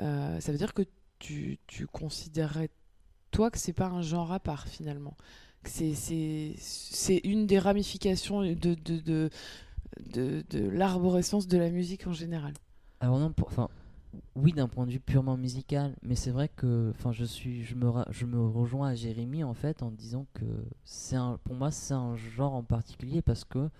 euh, 0.00 0.40
ça 0.40 0.52
veut 0.52 0.58
dire 0.58 0.72
que 0.74 0.82
tu, 1.18 1.58
tu 1.66 1.86
considérerais, 1.86 2.70
toi, 3.30 3.50
que 3.50 3.58
c'est 3.58 3.72
pas 3.74 3.86
un 3.88 4.02
genre 4.02 4.32
à 4.32 4.40
part 4.40 4.66
finalement. 4.66 5.16
C'est- 5.64 7.20
une 7.24 7.46
des 7.46 7.58
ramifications 7.58 8.40
de, 8.42 8.54
de, 8.54 8.74
de, 9.00 9.30
de, 10.12 10.44
de 10.50 10.68
l'arborescence 10.68 11.46
de 11.48 11.58
la 11.58 11.70
musique 11.70 12.06
en 12.06 12.12
général. 12.12 12.52
Alors 13.00 13.18
non, 13.18 13.32
pour- 13.32 13.48
enfin, 13.48 13.68
oui, 14.34 14.52
d'un 14.52 14.68
point 14.68 14.86
de 14.86 14.92
vue 14.92 15.00
purement 15.00 15.36
musical, 15.36 15.94
mais 16.02 16.14
c'est 16.16 16.30
vrai 16.32 16.48
que, 16.48 16.90
enfin, 16.96 17.12
je 17.12 17.24
suis, 17.24 17.64
je 17.64 17.74
me, 17.74 17.90
je 18.10 18.26
me 18.26 18.44
rejoins 18.46 18.88
à 18.88 18.94
Jérémy 18.94 19.44
en 19.44 19.54
fait 19.54 19.82
en 19.82 19.90
disant 19.90 20.26
que 20.34 20.44
c'est 20.84 21.16
un, 21.16 21.38
pour 21.44 21.54
moi, 21.54 21.70
c'est 21.70 21.94
un 21.94 22.16
genre 22.16 22.54
en 22.54 22.62
particulier 22.62 23.22
parce 23.22 23.44
que 23.44 23.70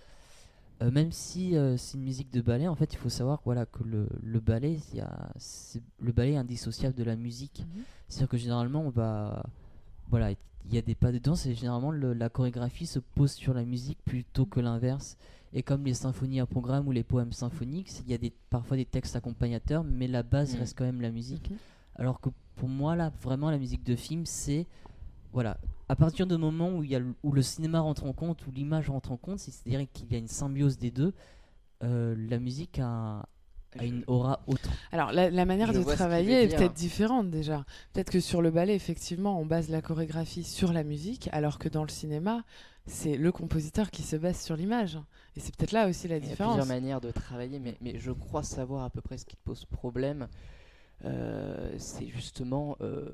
Euh, 0.83 0.91
même 0.91 1.13
si 1.13 1.57
euh, 1.59 1.77
c'est 1.77 1.99
une 1.99 2.05
musique 2.05 2.33
de 2.33 2.41
ballet, 2.41 2.67
en 2.67 2.75
fait, 2.75 2.95
il 2.95 2.97
faut 2.97 3.11
savoir 3.11 3.43
voilà, 3.45 3.67
que 3.67 3.85
le, 3.85 4.09
le 4.23 4.41
ballet, 4.41 4.79
il 4.93 4.97
y 4.97 5.01
a- 5.03 5.31
c'est- 5.37 5.83
le 6.01 6.11
ballet 6.11 6.33
est 6.33 6.37
indissociable 6.39 6.95
de 6.97 7.05
la 7.05 7.17
musique. 7.17 7.67
Mhm. 7.75 7.83
C'est-à-dire 8.09 8.29
que 8.31 8.39
généralement, 8.39 8.81
on 8.81 8.89
va. 8.89 9.43
Voilà, 10.09 10.31
il 10.31 10.75
y 10.75 10.79
a 10.79 10.83
des 10.83 10.95
pas 10.95 11.13
de 11.13 11.19
danse 11.19 11.45
et 11.45 11.55
généralement, 11.55 11.91
le- 11.91 12.15
la 12.15 12.31
chorégraphie 12.31 12.87
se 12.87 12.99
pose 12.99 13.33
sur 13.33 13.53
la 13.53 13.65
musique 13.67 13.99
plutôt 14.07 14.47
que 14.47 14.59
l'inverse. 14.59 15.19
Et 15.53 15.63
comme 15.63 15.85
les 15.85 15.95
symphonies 15.95 16.41
à 16.41 16.47
programme 16.47 16.87
ou 16.87 16.93
les 16.93 17.03
poèmes 17.03 17.33
symphoniques, 17.33 17.91
il 18.05 18.11
y 18.11 18.15
a 18.15 18.19
des, 18.19 18.33
parfois 18.51 18.77
des 18.77 18.85
textes 18.85 19.17
accompagnateurs, 19.17 19.83
mais 19.83 20.07
la 20.07 20.23
base 20.23 20.55
Mm. 20.55 20.59
reste 20.59 20.79
quand 20.79 20.85
même 20.85 21.01
la 21.01 21.11
musique. 21.11 21.51
Alors 21.97 22.21
que 22.21 22.31
pour 22.55 22.69
moi, 22.69 22.95
là, 22.95 23.11
vraiment, 23.23 23.51
la 23.51 23.59
musique 23.59 23.83
de 23.85 23.97
film, 23.97 24.27
c'est. 24.27 24.67
Voilà. 25.33 25.59
À 25.89 25.97
partir 25.97 26.27
du 26.27 26.37
moment 26.37 26.71
où, 26.71 26.85
y 26.85 26.95
a 26.95 27.01
le, 27.01 27.15
où 27.23 27.33
le 27.33 27.43
cinéma 27.43 27.81
rentre 27.81 28.05
en 28.05 28.13
compte, 28.13 28.47
où 28.47 28.51
l'image 28.53 28.91
rentre 28.91 29.11
en 29.11 29.17
compte, 29.17 29.39
c'est-à-dire 29.41 29.87
qu'il 29.93 30.11
y 30.13 30.15
a 30.15 30.19
une 30.19 30.29
symbiose 30.29 30.79
des 30.79 30.91
deux, 30.91 31.13
euh, 31.83 32.15
la 32.29 32.39
musique 32.39 32.79
a, 32.79 33.27
a 33.79 33.85
une 33.85 34.03
aura 34.07 34.41
autre. 34.47 34.69
Alors, 34.93 35.13
la, 35.13 35.31
la 35.31 35.45
manière 35.45 35.73
Je 35.73 35.79
de 35.79 35.85
travailler 35.85 36.43
est 36.43 36.57
peut-être 36.57 36.75
différente 36.75 37.31
déjà. 37.31 37.65
Peut-être 37.93 38.11
que 38.11 38.21
sur 38.21 38.43
le 38.43 38.51
ballet, 38.51 38.75
effectivement, 38.75 39.39
on 39.39 39.47
base 39.47 39.69
la 39.69 39.81
chorégraphie 39.81 40.45
sur 40.45 40.73
la 40.73 40.83
musique, 40.83 41.29
alors 41.33 41.59
que 41.59 41.69
dans 41.69 41.83
le 41.85 41.89
cinéma, 41.89 42.43
c'est 42.87 43.17
le 43.17 43.31
compositeur 43.31 43.91
qui 43.91 44.03
se 44.03 44.17
base 44.17 44.41
sur 44.41 44.57
l'image. 44.57 44.99
Et 45.37 45.41
c'est 45.41 45.55
peut-être 45.55 45.73
là 45.73 45.89
aussi 45.89 46.09
la 46.09 46.17
Il 46.17 46.25
y 46.25 46.27
a 46.27 46.31
différence. 46.31 46.57
plusieurs 46.57 46.75
manières 46.81 47.01
de 47.01 47.11
travailler, 47.13 47.61
mais, 47.61 47.77
mais 47.81 47.99
je 47.99 48.11
crois 48.11 48.43
savoir 48.43 48.85
à 48.85 48.91
peu 48.91 49.01
près 49.01 49.19
ce 49.19 49.25
qui 49.25 49.37
te 49.37 49.43
pose 49.45 49.65
problème. 49.67 50.27
Euh, 51.05 51.73
c'est 51.79 52.09
justement 52.09 52.77
euh, 52.81 53.09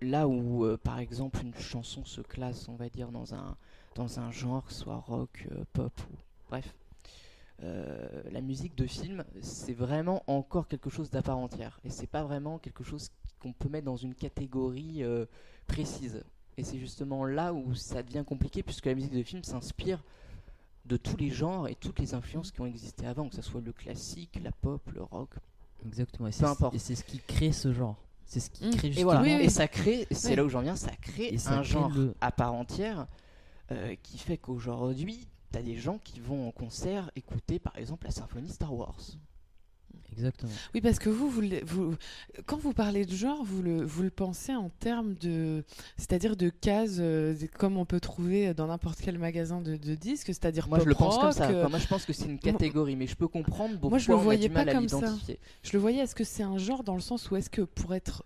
là 0.00 0.26
où, 0.26 0.64
euh, 0.64 0.78
par 0.82 0.98
exemple, 0.98 1.40
une 1.42 1.54
chanson 1.54 2.04
se 2.04 2.20
classe, 2.22 2.68
on 2.68 2.74
va 2.76 2.88
dire, 2.88 3.10
dans 3.12 3.34
un, 3.34 3.56
dans 3.94 4.18
un 4.18 4.30
genre, 4.30 4.70
soit 4.70 4.96
rock, 4.96 5.46
euh, 5.52 5.64
pop, 5.72 5.92
ou 6.10 6.16
bref. 6.48 6.74
Euh, 7.62 8.22
la 8.32 8.40
musique 8.40 8.74
de 8.76 8.86
film, 8.86 9.24
c'est 9.40 9.72
vraiment 9.74 10.24
encore 10.26 10.66
quelque 10.66 10.90
chose 10.90 11.10
d'à 11.10 11.22
part 11.22 11.38
entière. 11.38 11.78
Et 11.84 11.90
c'est 11.90 12.06
pas 12.08 12.24
vraiment 12.24 12.58
quelque 12.58 12.82
chose 12.82 13.10
qu'on 13.40 13.52
peut 13.52 13.68
mettre 13.68 13.84
dans 13.86 13.96
une 13.96 14.14
catégorie 14.14 15.02
euh, 15.04 15.26
précise. 15.66 16.24
Et 16.56 16.64
c'est 16.64 16.78
justement 16.78 17.24
là 17.24 17.52
où 17.54 17.74
ça 17.74 18.02
devient 18.02 18.24
compliqué, 18.26 18.62
puisque 18.62 18.86
la 18.86 18.94
musique 18.94 19.12
de 19.12 19.22
film 19.22 19.42
s'inspire 19.44 20.02
de 20.86 20.96
tous 20.96 21.16
les 21.16 21.30
genres 21.30 21.68
et 21.68 21.76
toutes 21.76 22.00
les 22.00 22.14
influences 22.14 22.50
qui 22.50 22.60
ont 22.60 22.66
existé 22.66 23.06
avant, 23.06 23.28
que 23.28 23.36
ce 23.36 23.42
soit 23.42 23.60
le 23.60 23.72
classique, 23.72 24.40
la 24.42 24.50
pop, 24.50 24.82
le 24.92 25.02
rock. 25.04 25.30
Exactement. 25.86 26.26
Et 26.28 26.30
Peu 26.30 26.36
c'est 26.38 26.44
importe. 26.44 26.74
et 26.74 26.78
c'est 26.78 26.96
ce 26.96 27.04
qui 27.04 27.18
crée 27.20 27.52
ce 27.52 27.72
genre. 27.72 27.96
C'est 28.26 28.40
ce 28.40 28.50
qui 28.50 28.66
Mm. 28.66 28.70
crée 28.74 28.88
Et 28.88 28.92
justement. 28.92 29.12
voilà, 29.12 29.22
Oui, 29.22 29.36
oui. 29.38 29.44
et 29.44 29.48
ça 29.50 29.68
crée, 29.68 30.06
c'est 30.10 30.30
Oui. 30.30 30.36
là 30.36 30.44
où 30.44 30.48
j'en 30.48 30.60
viens, 30.62 30.74
ça 30.76 30.90
crée 31.00 31.28
Et 31.34 31.38
ça 31.38 31.52
un 31.52 31.62
crée 31.62 31.64
genre 31.72 31.90
le- 31.90 32.14
à 32.20 32.32
part 32.32 32.54
entière 32.54 33.06
euh, 33.70 33.94
qui 34.02 34.18
fait 34.18 34.36
qu'aujourd'hui, 34.36 35.28
tu 35.52 35.58
as 35.58 35.62
des 35.62 35.76
gens 35.76 35.98
qui 35.98 36.20
vont 36.20 36.48
en 36.48 36.50
concert 36.52 37.10
écouter 37.16 37.58
par 37.58 37.76
exemple 37.78 38.06
la 38.06 38.12
symphonie 38.12 38.48
Star 38.50 38.74
Wars. 38.74 38.98
Exactement. 40.14 40.52
Oui, 40.74 40.82
parce 40.82 40.98
que 40.98 41.08
vous, 41.08 41.30
vous, 41.30 41.40
le- 41.40 41.64
vous- 41.64 41.94
quand 42.44 42.58
vous 42.58 42.74
parlez 42.74 43.06
de 43.06 43.14
genre, 43.14 43.42
vous 43.44 43.62
le, 43.62 43.82
vous 43.82 44.02
le 44.02 44.10
pensez 44.10 44.54
en 44.54 44.68
termes 44.68 45.14
de, 45.14 45.64
c'est-à-dire 45.96 46.36
de 46.36 46.50
cases, 46.50 46.96
euh, 46.98 47.34
comme 47.58 47.78
on 47.78 47.86
peut 47.86 47.98
trouver 48.00 48.52
dans 48.52 48.66
n'importe 48.66 49.00
quel 49.00 49.18
magasin 49.18 49.62
de, 49.62 49.76
de 49.76 49.94
disques, 49.94 50.26
c'est-à-dire 50.26 50.68
Moi 50.68 50.80
je 50.80 50.84
le 50.84 50.94
pense 50.94 51.14
comme 51.16 51.28
pop-rock, 51.30 51.32
ça, 51.34 51.48
euh, 51.50 51.68
moi 51.70 51.78
je 51.78 51.86
pense 51.86 52.04
que 52.04 52.12
c'est 52.12 52.26
une 52.26 52.38
catégorie, 52.38 52.94
mais 52.94 53.06
je 53.06 53.16
peux 53.16 53.28
comprendre 53.28 53.72
pourquoi 53.72 53.88
Moi, 53.90 53.98
je 53.98 54.08
le 54.08 54.16
on 54.16 54.20
a 54.20 54.22
voyais 54.22 54.48
du 54.48 54.54
mal 54.54 54.66
pas 54.66 54.72
à 54.72 54.74
comme 54.74 54.88
ça. 54.88 54.96
l'identifier. 55.00 55.38
Je 55.62 55.72
le 55.72 55.78
voyais, 55.78 56.00
est-ce 56.02 56.14
que 56.14 56.24
c'est 56.24 56.42
un 56.42 56.58
genre 56.58 56.84
dans 56.84 56.94
le 56.94 57.00
sens 57.00 57.30
où 57.30 57.36
est-ce 57.36 57.48
que 57.48 57.62
pour 57.62 57.94
être, 57.94 58.22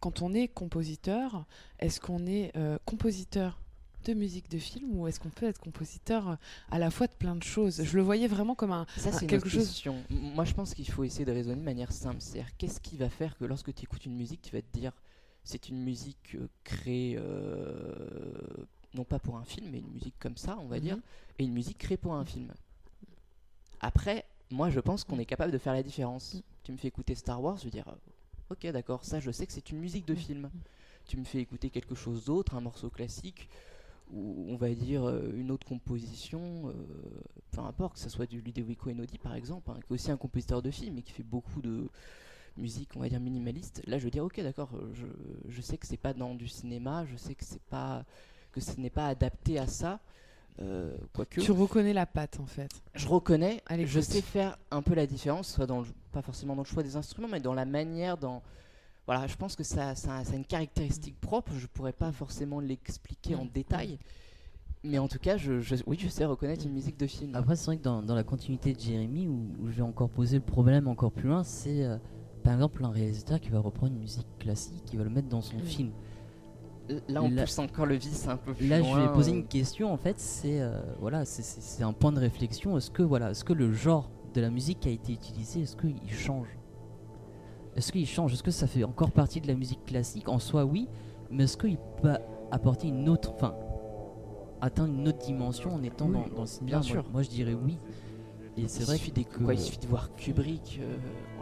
quand 0.00 0.20
on 0.20 0.34
est 0.34 0.48
compositeur, 0.48 1.44
est-ce 1.78 2.00
qu'on 2.00 2.26
est 2.26 2.50
euh, 2.56 2.76
compositeur 2.86 3.60
de 4.12 4.18
musique 4.18 4.50
de 4.50 4.58
film 4.58 4.94
ou 4.98 5.06
est-ce 5.08 5.18
qu'on 5.20 5.30
peut 5.30 5.46
être 5.46 5.58
compositeur 5.60 6.28
euh, 6.30 6.34
à 6.70 6.78
la 6.78 6.90
fois 6.90 7.06
de 7.06 7.12
plein 7.14 7.34
de 7.36 7.42
choses? 7.42 7.82
Je 7.82 7.96
le 7.96 8.02
voyais 8.02 8.26
vraiment 8.28 8.54
comme 8.54 8.72
un... 8.72 8.86
Ça, 8.96 9.12
c'est 9.12 9.26
quelque 9.26 9.48
chose- 9.48 9.66
question. 9.66 10.02
Moi, 10.10 10.44
je 10.44 10.54
pense 10.54 10.74
qu'il 10.74 10.88
faut 10.90 11.04
essayer 11.04 11.24
de 11.24 11.32
raisonner 11.32 11.56
de 11.56 11.64
manière 11.64 11.92
simple. 11.92 12.16
C'est-à-dire, 12.20 12.56
qu'est-ce 12.58 12.80
qui 12.80 12.96
va 12.96 13.08
faire 13.08 13.36
que 13.36 13.44
lorsque 13.44 13.74
tu 13.74 13.84
écoutes 13.84 14.04
une 14.06 14.16
musique, 14.16 14.42
tu 14.42 14.52
vas 14.54 14.62
te 14.62 14.78
dire 14.78 14.92
c'est 15.42 15.68
une 15.68 15.82
musique 15.82 16.36
euh, 16.36 16.48
créée, 16.64 17.16
euh, 17.18 17.94
non 18.94 19.04
pas 19.04 19.18
pour 19.18 19.36
un 19.36 19.44
film, 19.44 19.68
mais 19.72 19.78
une 19.80 19.90
musique 19.90 20.14
comme 20.18 20.36
ça, 20.36 20.56
on 20.60 20.66
va 20.68 20.80
dire, 20.80 20.96
Mhm. 20.96 21.02
et 21.38 21.44
une 21.44 21.52
musique 21.52 21.78
créée 21.78 21.96
pour 21.98 22.14
un 22.14 22.24
film. 22.24 22.52
Après, 23.80 24.24
moi, 24.50 24.70
je 24.70 24.80
pense 24.80 25.04
qu'on 25.04 25.18
est 25.18 25.26
capable 25.26 25.52
de 25.52 25.58
faire 25.58 25.72
la 25.74 25.82
différence. 25.82 26.34
Mhm. 26.34 26.42
Tu 26.62 26.72
me 26.72 26.76
fais 26.76 26.88
écouter 26.88 27.14
Star 27.14 27.42
Wars, 27.42 27.58
je 27.58 27.64
veux 27.64 27.70
dire, 27.70 27.84
ok, 28.50 28.66
d'accord, 28.68 29.04
ça, 29.04 29.20
je 29.20 29.30
sais 29.30 29.46
que 29.46 29.52
c'est 29.52 29.70
une 29.70 29.78
musique 29.78 30.06
de 30.06 30.14
Mhm. 30.14 30.18
film. 30.18 30.50
Tu 31.06 31.18
me 31.18 31.24
fais 31.24 31.40
écouter 31.40 31.68
quelque 31.68 31.94
chose 31.94 32.24
d'autre, 32.24 32.54
un 32.54 32.62
morceau 32.62 32.88
classique, 32.88 33.48
ou 34.12 34.46
on 34.48 34.56
va 34.56 34.74
dire 34.74 35.04
euh, 35.04 35.32
une 35.34 35.50
autre 35.50 35.66
composition, 35.66 36.68
euh, 36.68 36.72
peu 37.50 37.60
importe, 37.60 37.94
que 37.94 38.00
ce 38.00 38.08
soit 38.08 38.26
du 38.26 38.40
Ludovico 38.40 38.90
Einaudi 38.90 39.18
par 39.18 39.34
exemple, 39.34 39.70
hein, 39.70 39.78
qui 39.86 39.92
est 39.92 39.94
aussi 39.94 40.10
un 40.10 40.16
compositeur 40.16 40.62
de 40.62 40.70
film 40.70 40.98
et 40.98 41.02
qui 41.02 41.12
fait 41.12 41.22
beaucoup 41.22 41.62
de 41.62 41.88
musique, 42.56 42.90
on 42.96 43.00
va 43.00 43.08
dire 43.08 43.20
minimaliste. 43.20 43.82
Là, 43.86 43.98
je 43.98 44.04
veux 44.04 44.10
dire, 44.10 44.24
ok, 44.24 44.40
d'accord, 44.40 44.70
je, 44.92 45.06
je 45.48 45.60
sais 45.60 45.76
que 45.76 45.86
c'est 45.86 45.96
pas 45.96 46.12
dans 46.14 46.34
du 46.34 46.46
cinéma, 46.48 47.04
je 47.06 47.16
sais 47.16 47.34
que 47.34 47.44
c'est 47.44 47.62
pas 47.62 48.04
que 48.52 48.60
ce 48.60 48.78
n'est 48.80 48.90
pas 48.90 49.08
adapté 49.08 49.58
à 49.58 49.66
ça, 49.66 49.98
euh, 50.60 50.96
quoique 51.12 51.40
Tu 51.40 51.50
reconnais 51.50 51.92
la 51.92 52.06
patte 52.06 52.38
en 52.38 52.46
fait. 52.46 52.70
je 52.94 53.08
reconnais, 53.08 53.62
je 53.84 54.00
sais 54.00 54.22
faire 54.22 54.56
un 54.70 54.82
peu 54.82 54.94
la 54.94 55.06
différence, 55.06 55.52
soit 55.52 55.66
dans 55.66 55.80
le, 55.80 55.86
pas 56.12 56.22
forcément 56.22 56.54
dans 56.54 56.62
le 56.62 56.68
choix 56.68 56.84
des 56.84 56.94
instruments, 56.94 57.28
mais 57.28 57.40
dans 57.40 57.54
la 57.54 57.64
manière, 57.64 58.16
dans 58.16 58.42
voilà, 59.06 59.26
je 59.26 59.36
pense 59.36 59.54
que 59.56 59.62
ça, 59.64 59.94
ça, 59.94 60.24
ça 60.24 60.32
a 60.32 60.36
une 60.36 60.44
caractéristique 60.44 61.20
propre. 61.20 61.52
Je 61.58 61.66
pourrais 61.66 61.92
pas 61.92 62.10
forcément 62.12 62.60
l'expliquer 62.60 63.34
en 63.34 63.44
détail, 63.44 63.98
mais 64.82 64.98
en 64.98 65.08
tout 65.08 65.18
cas, 65.18 65.36
je, 65.36 65.60
je- 65.60 65.76
oui, 65.86 65.98
je 66.00 66.08
sais 66.08 66.24
reconnaître 66.24 66.64
une 66.66 66.72
musique 66.72 66.98
de 66.98 67.06
film. 67.06 67.34
Après, 67.34 67.56
c'est 67.56 67.66
vrai 67.66 67.76
que 67.76 67.82
dans, 67.82 68.02
dans 68.02 68.14
la 68.14 68.24
continuité 68.24 68.72
de 68.72 68.80
Jérémy, 68.80 69.28
où, 69.28 69.46
où 69.60 69.66
je 69.68 69.72
vais 69.76 69.82
encore 69.82 70.08
poser 70.10 70.36
le 70.38 70.42
problème 70.44 70.88
encore 70.88 71.12
plus 71.12 71.28
loin, 71.28 71.42
c'est 71.44 71.84
euh, 71.84 71.96
par 72.42 72.54
exemple 72.54 72.84
un 72.84 72.90
réalisateur 72.90 73.40
qui 73.40 73.50
va 73.50 73.58
reprendre 73.60 73.92
une 73.92 74.00
musique 74.00 74.26
classique, 74.38 74.84
qui 74.86 74.96
va 74.96 75.04
le 75.04 75.10
mettre 75.10 75.28
dans 75.28 75.40
son 75.42 75.56
Oui. 75.56 75.66
film. 75.66 75.90
Là, 77.08 77.22
on 77.22 77.30
Là- 77.30 77.42
pousse 77.44 77.58
encore 77.58 77.86
le 77.86 77.94
vice 77.94 78.28
un 78.28 78.36
peu 78.36 78.52
plus 78.52 78.68
Là, 78.68 78.82
je 78.82 78.94
vais 78.94 79.10
poser 79.14 79.32
euh, 79.32 79.36
une 79.36 79.46
question. 79.46 79.90
En 79.90 79.96
fait, 79.96 80.18
c'est 80.20 80.60
euh, 80.60 80.80
voilà, 81.00 81.24
c'est 81.24 81.82
un 81.82 81.94
point 81.94 82.12
de 82.12 82.20
réflexion. 82.20 82.76
Est-ce 82.76 82.90
que 82.90 83.02
voilà, 83.02 83.30
est-ce 83.30 83.42
que 83.42 83.54
le 83.54 83.72
genre 83.72 84.10
de 84.34 84.42
la 84.42 84.50
musique 84.50 84.80
qui 84.80 84.88
a 84.88 84.92
été 84.92 85.12
utilisé, 85.14 85.60
est-ce 85.62 85.76
qu'il 85.76 85.96
change? 86.10 86.48
Est-ce 87.76 87.90
qu'il 87.92 88.06
change? 88.06 88.32
Est-ce 88.32 88.42
que 88.42 88.50
ça 88.50 88.66
fait 88.66 88.84
encore 88.84 89.10
partie 89.10 89.40
de 89.40 89.48
la 89.48 89.54
musique 89.54 89.84
classique? 89.84 90.28
En 90.28 90.38
soi, 90.38 90.64
oui. 90.64 90.88
Mais 91.30 91.44
est-ce 91.44 91.56
qu'il 91.56 91.78
peut 92.02 92.14
apporter 92.52 92.88
une 92.88 93.08
autre, 93.08 93.32
enfin, 93.34 93.54
atteindre 94.60 94.94
une 94.94 95.08
autre 95.08 95.24
dimension 95.24 95.74
en 95.74 95.82
étant 95.82 96.06
Oui, 96.06 96.12
dans, 96.30 96.34
dans 96.36 96.40
le 96.42 96.46
cinéma 96.46 96.78
bien? 96.78 96.82
Sûr. 96.82 97.04
Moi, 97.12 97.22
je 97.22 97.30
dirais 97.30 97.54
oui. 97.54 97.78
Et 98.56 98.68
c'est 98.68 98.84
vrai 98.84 98.98
que 98.98 99.42
quoi, 99.44 99.54
il 99.54 99.58
suffit 99.60 99.78
de 99.80 99.86
voir 99.88 100.14
Kubrick, 100.14 100.78
euh, 100.80 100.94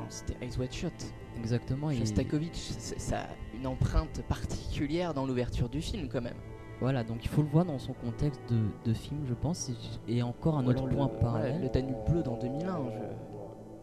c'était 0.09 0.35
Eyes 0.43 0.57
Wide 0.59 0.73
Shut. 0.73 0.93
exactement. 1.39 1.91
et- 1.91 1.97
Shostakovich, 1.99 2.55
c'est- 2.55 2.99
ça 2.99 3.19
a 3.19 3.27
une 3.55 3.67
empreinte 3.67 4.23
particulière 4.29 5.13
dans 5.13 5.27
l'ouverture 5.27 5.69
du 5.69 5.83
film 5.83 6.09
quand 6.09 6.23
même. 6.23 6.37
Voilà, 6.81 7.05
donc 7.05 7.19
il 7.23 7.29
faut 7.29 7.43
le 7.43 7.49
voir 7.49 7.67
dans 7.67 7.79
son 7.79 7.93
contexte 7.93 8.41
de, 8.49 8.59
de 8.91 8.95
film, 8.95 9.21
je 9.29 9.35
pense. 9.35 9.71
Et, 10.09 10.17
et 10.17 10.23
encore 10.23 10.57
un 10.57 10.67
autre 10.67 10.85
alors 10.87 10.89
point 10.97 11.11
le, 11.13 11.19
parallèle. 11.21 11.57
ouais, 11.57 11.63
le 11.63 11.69
Danube 11.69 11.97
bleu 12.09 12.23
dans 12.23 12.39
2001. 12.39 12.79
je- 12.91 13.32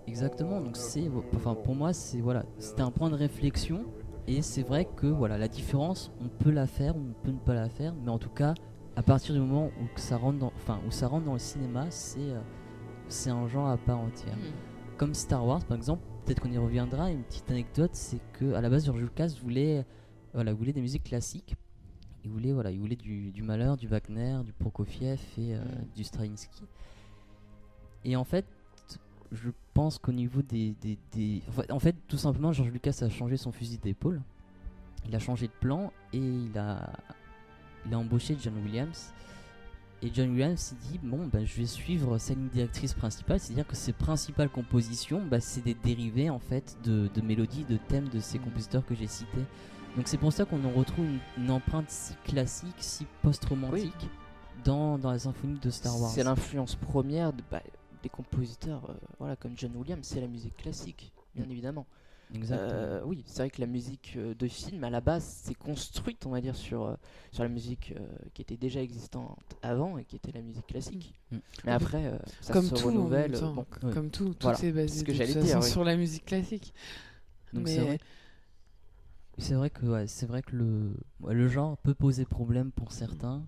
Exactement, 0.09 0.59
donc 0.59 0.75
c'est, 0.75 1.07
enfin 1.35 1.53
pour 1.53 1.75
moi 1.75 1.93
c'est 1.93 2.19
voilà, 2.19 2.43
c'était 2.57 2.81
un 2.81 2.89
point 2.89 3.09
de 3.11 3.15
réflexion 3.15 3.85
et 4.27 4.41
c'est 4.41 4.63
vrai 4.63 4.85
que 4.95 5.05
voilà 5.05 5.37
la 5.37 5.47
différence, 5.47 6.11
on 6.19 6.27
peut 6.27 6.49
la 6.49 6.65
faire, 6.65 6.95
on 6.97 7.13
peut 7.23 7.31
ne 7.31 7.37
pas 7.37 7.53
la 7.53 7.69
faire, 7.69 7.93
mais 8.03 8.09
en 8.09 8.17
tout 8.17 8.29
cas 8.31 8.55
à 8.95 9.03
partir 9.03 9.35
du 9.35 9.39
moment 9.39 9.67
où 9.67 9.97
ça 9.97 10.17
rentre 10.17 10.39
dans, 10.39 10.51
enfin 10.55 10.79
où 10.87 10.91
ça 10.91 11.07
rentre 11.07 11.25
dans 11.25 11.33
le 11.33 11.39
cinéma, 11.39 11.85
c'est 11.91 12.31
euh, 12.31 12.41
c'est 13.07 13.29
un 13.29 13.47
genre 13.47 13.67
à 13.67 13.77
part 13.77 13.99
entière. 13.99 14.35
Comme 14.97 15.13
Star 15.13 15.45
Wars 15.45 15.63
par 15.63 15.77
exemple, 15.77 16.03
peut-être 16.25 16.41
qu'on 16.41 16.51
y 16.51 16.57
reviendra. 16.57 17.11
Une 17.11 17.23
petite 17.23 17.49
anecdote, 17.51 17.91
c'est 17.93 18.19
que 18.33 18.53
à 18.53 18.61
la 18.61 18.69
base 18.69 18.85
George 18.85 18.99
Lucas 19.01 19.35
voulait 19.41 19.85
voilà 20.33 20.53
voulait 20.53 20.73
des 20.73 20.81
musiques 20.81 21.03
classiques. 21.03 21.55
Il 22.25 22.31
voulait 22.31 22.51
voilà, 22.51 22.71
il 22.71 22.79
voulait 22.79 22.97
du, 22.97 23.31
du 23.31 23.43
Mahler, 23.43 23.73
du 23.77 23.87
Wagner, 23.87 24.39
du 24.43 24.53
Prokofiev 24.53 25.21
et 25.37 25.55
euh, 25.55 25.59
Mm. 25.59 25.95
du 25.95 26.03
Stravinsky. 26.03 26.63
Et 28.03 28.15
en 28.15 28.23
fait, 28.23 28.45
je 29.31 29.49
pense 29.73 29.97
qu'au 29.97 30.11
niveau 30.11 30.41
des, 30.41 30.73
des, 30.81 30.97
des- 31.11 31.41
en 31.47 31.51
fait- 31.51 31.71
En 31.71 31.79
fait, 31.79 31.95
tout 32.07 32.17
simplement, 32.17 32.51
George 32.53 32.69
Lucas 32.71 32.97
a 33.01 33.09
changé 33.09 33.37
son 33.37 33.51
fusil 33.51 33.77
d'épaule. 33.77 34.21
Il 35.07 35.15
a 35.15 35.19
changé 35.19 35.47
de 35.47 35.53
plan 35.59 35.91
et 36.13 36.17
il 36.17 36.57
a, 36.57 36.89
il 37.85 37.93
a 37.93 37.99
embauché 37.99 38.35
John 38.41 38.53
Williams. 38.63 39.11
Et 40.01 40.09
John 40.13 40.29
Williams 40.31 40.59
s'est 40.59 40.75
dit 40.89 40.99
bon, 41.03 41.27
ben, 41.27 41.45
je 41.45 41.55
vais 41.57 41.65
suivre 41.65 42.17
sa 42.17 42.33
ligne 42.33 42.47
directrice 42.47 42.93
principale, 42.93 43.39
c'est-à-dire 43.39 43.67
que 43.67 43.75
ses 43.75 43.91
principales 43.93 44.49
compositions, 44.49 45.21
bah, 45.25 45.39
c'est 45.41 45.61
des 45.63 45.73
dérivés 45.73 46.29
en 46.29 46.39
fait 46.39 46.77
de, 46.85 47.09
de 47.13 47.21
mélodies, 47.21 47.65
de 47.65 47.75
thèmes 47.77 48.07
de 48.09 48.19
ces 48.21 48.39
compositeurs 48.39 48.85
que 48.85 48.95
j'ai 48.95 49.07
cités. 49.07 49.43
Donc 49.97 50.07
c'est 50.07 50.17
pour 50.17 50.31
ça 50.31 50.45
qu'on 50.45 50.63
en 50.63 50.69
retrouve 50.71 51.05
une, 51.05 51.19
une 51.37 51.51
empreinte 51.51 51.89
si 51.89 52.13
classique, 52.23 52.75
si 52.77 53.05
post-romantique 53.21 54.09
dans, 54.63 54.97
dans 54.97 55.11
la 55.11 55.19
symphonie 55.19 55.59
de 55.59 55.69
Star 55.69 55.99
Wars. 55.99 56.11
C'est 56.11 56.23
l'influence 56.23 56.75
première 56.75 57.33
de- 57.33 57.43
bah, 57.51 57.61
des 58.03 58.09
compositeurs, 58.09 58.89
euh, 58.89 58.93
voilà, 59.19 59.35
comme 59.35 59.53
John 59.57 59.75
Williams, 59.75 60.05
c'est 60.05 60.21
la 60.21 60.27
musique 60.27 60.55
classique, 60.57 61.11
bien 61.35 61.45
Mm. 61.45 61.51
évidemment. 61.51 61.85
Euh, 62.51 63.01
oui, 63.05 63.23
c'est 63.25 63.39
vrai 63.41 63.49
que 63.49 63.59
la 63.59 63.65
musique 63.65 64.13
euh, 64.15 64.35
de 64.35 64.47
film, 64.47 64.83
à 64.83 64.91
la 64.91 65.01
base, 65.01 65.23
c'est 65.43 65.55
construite, 65.55 66.27
on 66.27 66.29
va 66.29 66.41
dire, 66.41 66.55
sur, 66.55 66.83
euh, 66.85 66.95
sur 67.31 67.41
la 67.41 67.49
musique 67.49 67.95
euh, 67.97 68.05
qui 68.35 68.43
était 68.43 68.55
déjà 68.55 68.81
existante 68.83 69.39
avant 69.63 69.97
et 69.97 70.05
qui 70.05 70.15
était 70.15 70.31
la 70.31 70.41
musique 70.43 70.67
classique. 70.67 71.15
Mm. 71.31 71.37
Mais 71.65 71.71
après, 71.71 72.05
euh, 72.05 72.17
ça 72.41 72.53
Comme 72.53 72.65
se 72.67 72.75
tout, 72.75 72.83
en 72.83 72.91
renouvelle. 72.91 73.31
bon. 73.31 73.65
Ouais. 73.81 73.91
Comme 73.93 74.11
tout, 74.11 74.35
tout 74.35 74.43
Voilà, 74.43 74.63
est 74.63 74.71
basé 74.71 74.99
ce 74.99 75.03
que 75.03 75.11
de 75.11 75.41
dire, 75.41 75.57
oui. 75.59 75.67
sur 75.67 75.83
la 75.83 75.95
musique 75.97 76.25
classique. 76.25 76.71
Donc 77.51 77.63
Mais- 77.65 77.73
c'est 77.75 77.81
vrai, 77.81 77.99
c'est 79.39 79.55
vrai 79.55 79.69
que 79.71 79.85
ouais, 79.87 80.05
c'est 80.05 80.27
vrai 80.27 80.43
que 80.43 80.55
le 80.55 80.93
ouais, 81.21 81.33
le 81.33 81.47
genre 81.47 81.77
peut 81.77 81.95
poser 81.95 82.25
problème 82.25 82.71
pour 82.71 82.91
certains. 82.91 83.43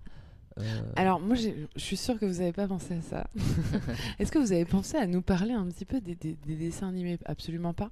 Euh, 0.62 0.82
Alors 0.96 1.20
moi, 1.20 1.36
je 1.36 1.50
suis 1.78 1.98
sûre 1.98 2.20
que 2.20 2.26
vous 2.26 2.40
n'avez 2.40 2.54
pas 2.54 2.68
pensé 2.68 2.94
à 2.96 3.02
ça. 3.02 3.28
Est-ce 4.20 4.32
que 4.32 4.40
vous 4.40 4.52
avez 4.52 4.66
pensé 4.66 4.98
à 4.98 5.08
nous 5.08 5.22
parler 5.22 5.54
un 5.54 5.66
petit 5.68 5.86
peu 5.86 6.00
des, 6.02 6.16
des- 6.16 6.38
des 6.46 6.56
dessins 6.56 6.88
animés? 6.90 7.18
Absolument 7.26 7.74
pas. 7.74 7.92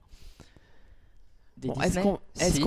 Bon, 1.58 1.74
est-ce 1.82 2.00
qu'on 2.00 2.20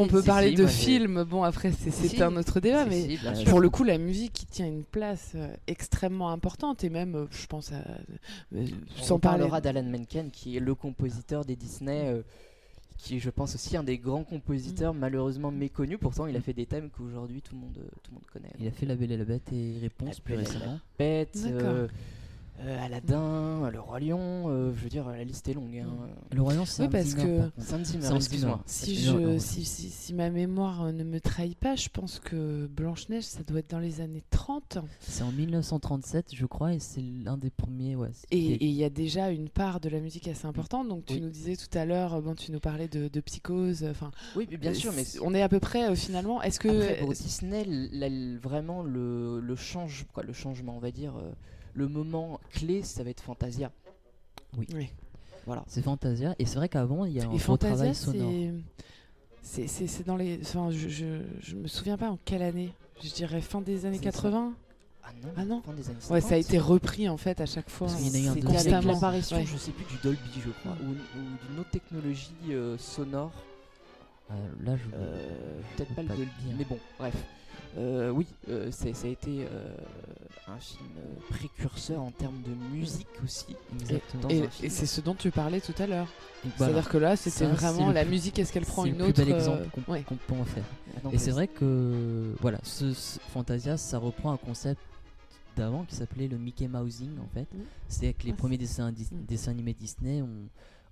Si, 0.05 0.11
peut 0.11 0.21
si, 0.21 0.27
parler 0.27 0.49
si, 0.51 0.55
de 0.55 0.67
films? 0.67 1.25
Bon, 1.25 1.45
après, 1.45 1.73
c'est 1.73 2.21
un 2.21 2.37
autre 2.37 2.61
débat, 2.61 2.85
mais 2.85 3.17
pour 3.47 3.59
le 3.61 3.71
coup, 3.71 3.85
la 3.85 3.97
musique 3.97 4.35
qui 4.35 4.45
tient 4.45 4.67
une 4.67 4.85
place 4.85 5.33
euh, 5.35 5.49
extrêmement 5.67 6.29
importante, 6.29 6.85
et 6.85 6.91
même, 6.91 7.15
euh, 7.15 7.27
je 7.31 7.47
pense, 7.47 7.73
à, 7.73 7.77
euh, 8.55 8.67
On 8.99 9.03
sans 9.03 9.19
parler. 9.19 9.38
parlera 9.38 9.62
d'Alan 9.62 9.85
Menken, 9.85 10.31
qui 10.31 10.59
est 10.59 10.61
le 10.61 10.75
compositeur 10.75 11.47
des 11.47 11.57
Disney, 11.57 12.23
qui 13.03 13.17
est, 13.17 13.19
je 13.19 13.31
pense, 13.31 13.55
aussi 13.57 13.77
un 13.77 13.83
des 13.83 13.99
grands 13.99 14.21
Mm. 14.21 14.27
compositeurs 14.27 14.95
malheureusement 14.95 15.51
méconnus. 15.51 15.99
Pourtant, 16.01 16.27
il 16.27 16.37
a 16.37 16.41
fait 16.41 16.53
des 16.53 16.67
thèmes 16.67 16.88
qu'aujourd'hui 16.91 17.43
tout 17.43 17.55
le 17.57 17.61
monde, 17.62 17.75
tout 18.03 18.11
le 18.11 18.15
monde 18.15 18.27
connaît. 18.33 18.53
il 18.61 18.67
a 18.69 18.71
fait 18.71 18.87
La 18.87 18.95
Belle 18.95 19.11
et 19.12 19.17
la 19.17 19.25
Bête 19.25 19.53
et 19.53 19.77
Réponse 19.81 20.19
La 20.19 20.25
plus 20.25 20.35
récemment. 20.37 20.79
Bête, 20.99 21.37
D'accord. 21.43 21.61
euh, 21.65 21.88
euh, 22.64 22.85
Aladdin, 22.85 23.70
Le 23.70 23.81
Roi 23.81 24.01
Lion, 24.01 24.44
euh, 24.48 24.72
je 24.77 24.83
veux 24.83 24.88
dire, 24.88 25.09
la 25.09 25.25
liste 25.25 25.48
est 25.48 25.55
longue. 25.55 25.77
hein. 25.79 25.88
Le 26.33 26.40
Royaume, 26.42 26.64
c'est 26.66 26.83
Oui, 26.83 26.88
un 26.88 26.90
parce 26.90 27.14
que- 27.14 27.51
excuse-moi. 27.59 28.20
Zimmer. 28.20 28.55
Si, 28.66 28.96
je, 28.96 29.38
si, 29.38 29.64
si, 29.64 29.88
si 29.90 30.14
ma 30.14 30.31
mémoire 30.31 30.85
euh, 30.85 30.92
ne 30.92 31.05
me 31.05 31.20
trahit 31.20 31.57
pas, 31.59 31.77
je 31.77 31.88
pense 31.88 32.18
que 32.20 32.66
Blanche-Neige, 32.68 33.25
ça 33.25 33.42
doit 33.42 33.59
être 33.61 33.70
dans 33.70 33.79
les 33.79 34.01
années 34.01 34.22
30. 34.31 34.79
C'est 35.01 35.22
en 35.25 35.33
1937, 35.33 36.35
je 36.35 36.46
crois, 36.46 36.72
et 36.75 36.79
c'est 36.79 37.03
l'un 37.25 37.37
des 37.37 37.51
premiers. 37.51 37.96
Ouais, 37.96 38.11
Et 38.31 38.64
il 38.64 38.72
y 38.72 38.85
a 38.85 38.90
déjà 38.90 39.31
une 39.31 39.48
part 39.48 39.81
de 39.81 39.88
la 39.88 40.01
musique 40.01 40.29
assez 40.29 40.46
importante. 40.46 40.88
Donc 40.88 41.05
tu 41.07 41.14
Oui. 41.14 41.20
nous 41.20 41.31
disais 41.31 41.57
tout 41.57 41.77
à 41.77 41.85
l'heure, 41.85 42.14
euh, 42.14 42.20
bon, 42.20 42.35
tu 42.35 42.53
nous 42.53 42.61
parlais 42.61 42.88
de, 42.88 43.09
de 43.09 43.20
psychose. 43.20 43.85
Enfin, 43.90 44.11
Oui, 44.37 44.46
mais 44.51 44.57
bien 44.57 44.70
euh, 44.70 44.75
sûr, 44.75 44.92
mais 44.94 45.05
on 45.22 45.35
est 45.35 45.42
à 45.42 45.48
peu 45.48 45.61
près 45.61 45.90
euh, 45.90 45.94
finalement. 45.94 46.42
Est-ce 46.42 46.61
que 46.61 46.68
Après, 46.68 46.96
pour 46.98 47.12
Disney, 47.12 47.64
vraiment 48.42 48.83
le, 48.83 49.40
le, 49.40 49.57
change, 49.57 50.07
quoi, 50.12 50.22
le 50.22 50.33
changement, 50.33 50.77
on 50.77 50.81
va 50.81 50.90
dire, 50.90 51.14
euh, 51.16 51.31
le 51.75 51.89
moment 51.89 52.41
clé, 52.51 52.83
ça 52.83 53.03
va 53.03 53.11
être 53.11 53.23
Fantasia. 53.23 53.71
Oui. 54.57 54.67
Voilà. 55.47 55.65
C'est 55.67 55.83
Fantasia, 55.83 56.35
et 56.39 56.47
c'est 56.47 56.57
vrai 56.57 56.69
qu'avant, 56.69 57.05
il 57.05 57.13
y 57.13 57.21
a 57.21 57.25
un 57.25 57.27
Et 57.27 57.29
gros 57.31 57.39
Fantasia, 57.39 57.75
travail 57.77 57.95
sonore. 57.95 58.31
c'est 58.31 58.53
c'est- 59.43 59.67
c'est 59.67 59.87
c'est 59.89 60.07
dans 60.07 60.17
les. 60.17 60.39
Enfin, 60.43 60.71
je, 60.71 60.89
je 60.89 61.21
je 61.41 61.57
me 61.57 61.67
souviens 61.67 61.97
pas 61.97 62.11
en 62.11 62.19
quelle 62.25 62.43
année. 62.43 62.73
Je 63.03 63.11
dirais 63.11 63.41
fin 63.41 63.61
des 63.61 63.85
années 63.87 63.97
C'est 63.97 64.05
80. 64.05 64.53
Ah 65.05 65.09
non, 65.21 65.29
Ah 65.37 65.45
non 65.45 65.63
fin 65.63 65.73
des 65.73 65.89
années 65.91 65.99
Ouais, 66.11 66.21
ça 66.21 66.27
a 66.37 66.43
50. 66.43 66.45
été 66.45 66.59
repris 66.61 67.09
en 67.09 67.17
fait 67.17 67.41
à 67.41 67.47
chaque 67.47 67.69
fois. 67.69 67.89
Parce 67.89 68.01
qu'il 68.01 68.07
y 68.07 68.11
en 68.11 68.15
a 68.15 68.25
eu 68.25 68.29
un 68.29 68.49
avec 68.49 68.85
l'apparition, 68.85 69.37
Ouais. 69.39 69.45
je 69.47 69.57
sais 69.57 69.73
plus, 69.73 69.85
du 69.87 69.97
Dolby, 70.01 70.21
je 70.45 70.51
crois, 70.51 70.77
ou, 70.81 70.91
ou 70.91 71.49
d'une 71.51 71.59
autre 71.59 71.71
technologie 71.71 72.31
euh, 72.51 72.79
sonore. 72.79 73.33
Euh, 74.31 74.35
là, 74.65 74.77
je. 74.77 74.83
Euh, 74.95 75.61
Peut-être 75.77 75.95
pas 75.97 76.03
le 76.03 76.09
Dolby, 76.09 76.31
mais 76.57 76.65
bon, 76.65 76.79
bref. 77.01 77.15
Euh, 77.79 78.11
oui, 78.11 78.27
euh, 78.49 78.69
c'est- 78.71 78.93
ça 78.95 79.07
a 79.07 79.11
été 79.11 79.47
euh, 79.51 79.75
un 80.49 80.59
film 80.59 80.88
précurseur 81.31 82.03
en 82.03 82.11
termes 82.11 82.41
de 82.43 82.51
musique 82.77 83.07
aussi. 83.25 83.57
Exactement. 83.81 84.29
Et, 84.29 84.69
c'est 84.69 84.87
ce 84.87 85.01
dont 85.01 85.15
tu 85.15 85.31
parlais 85.31 85.61
tout 85.61 85.75
à 85.79 85.87
l'heure. 85.87 86.07
Voilà. 86.59 86.73
C'est-à-dire 86.75 86.91
que 86.91 86.99
là, 86.99 87.17
c'était 87.17 87.37
c'est 87.38 87.47
vraiment 87.47 87.91
la 87.93 88.03
plus- 88.03 88.11
musique. 88.11 88.38
Est-ce 88.38 88.53
qu'elle 88.53 88.67
prend 88.67 88.83
c'est 88.83 88.91
une 88.91 88.99
le 88.99 89.05
autre 89.05 89.15
plus 89.15 89.25
bel 89.25 89.35
exemple 89.35 89.69
qu'on 89.71 89.93
ouais. 89.93 90.05
peut 90.27 90.35
en 90.35 90.45
faire. 90.45 90.65
Ah 91.05 91.09
Et 91.12 91.19
c'est 91.19 91.31
vrai 91.31 91.49
que 91.49 92.35
voilà, 92.41 92.59
ce, 92.62 92.93
ce 92.93 93.19
Fantasia, 93.33 93.77
ça 93.77 93.99
reprend 93.99 94.33
un 94.33 94.37
concept 94.37 94.81
d'avant 95.57 95.85
qui 95.85 95.95
s'appelait 95.95 96.29
le 96.29 96.38
Mickey 96.38 96.67
Mousing 96.69 97.19
en 97.19 97.29
fait. 97.33 97.47
Mhm. 97.55 97.65
C'est 97.88 98.05
avec 98.07 98.25
les 98.25 98.33
Ah, 98.33 98.37
premiers 98.37 98.59
dessins, 98.59 98.91
Mhm. 98.91 99.25
dessins 99.29 99.51
animés 99.53 99.75
Disney, 99.75 100.21
on, 100.23 100.29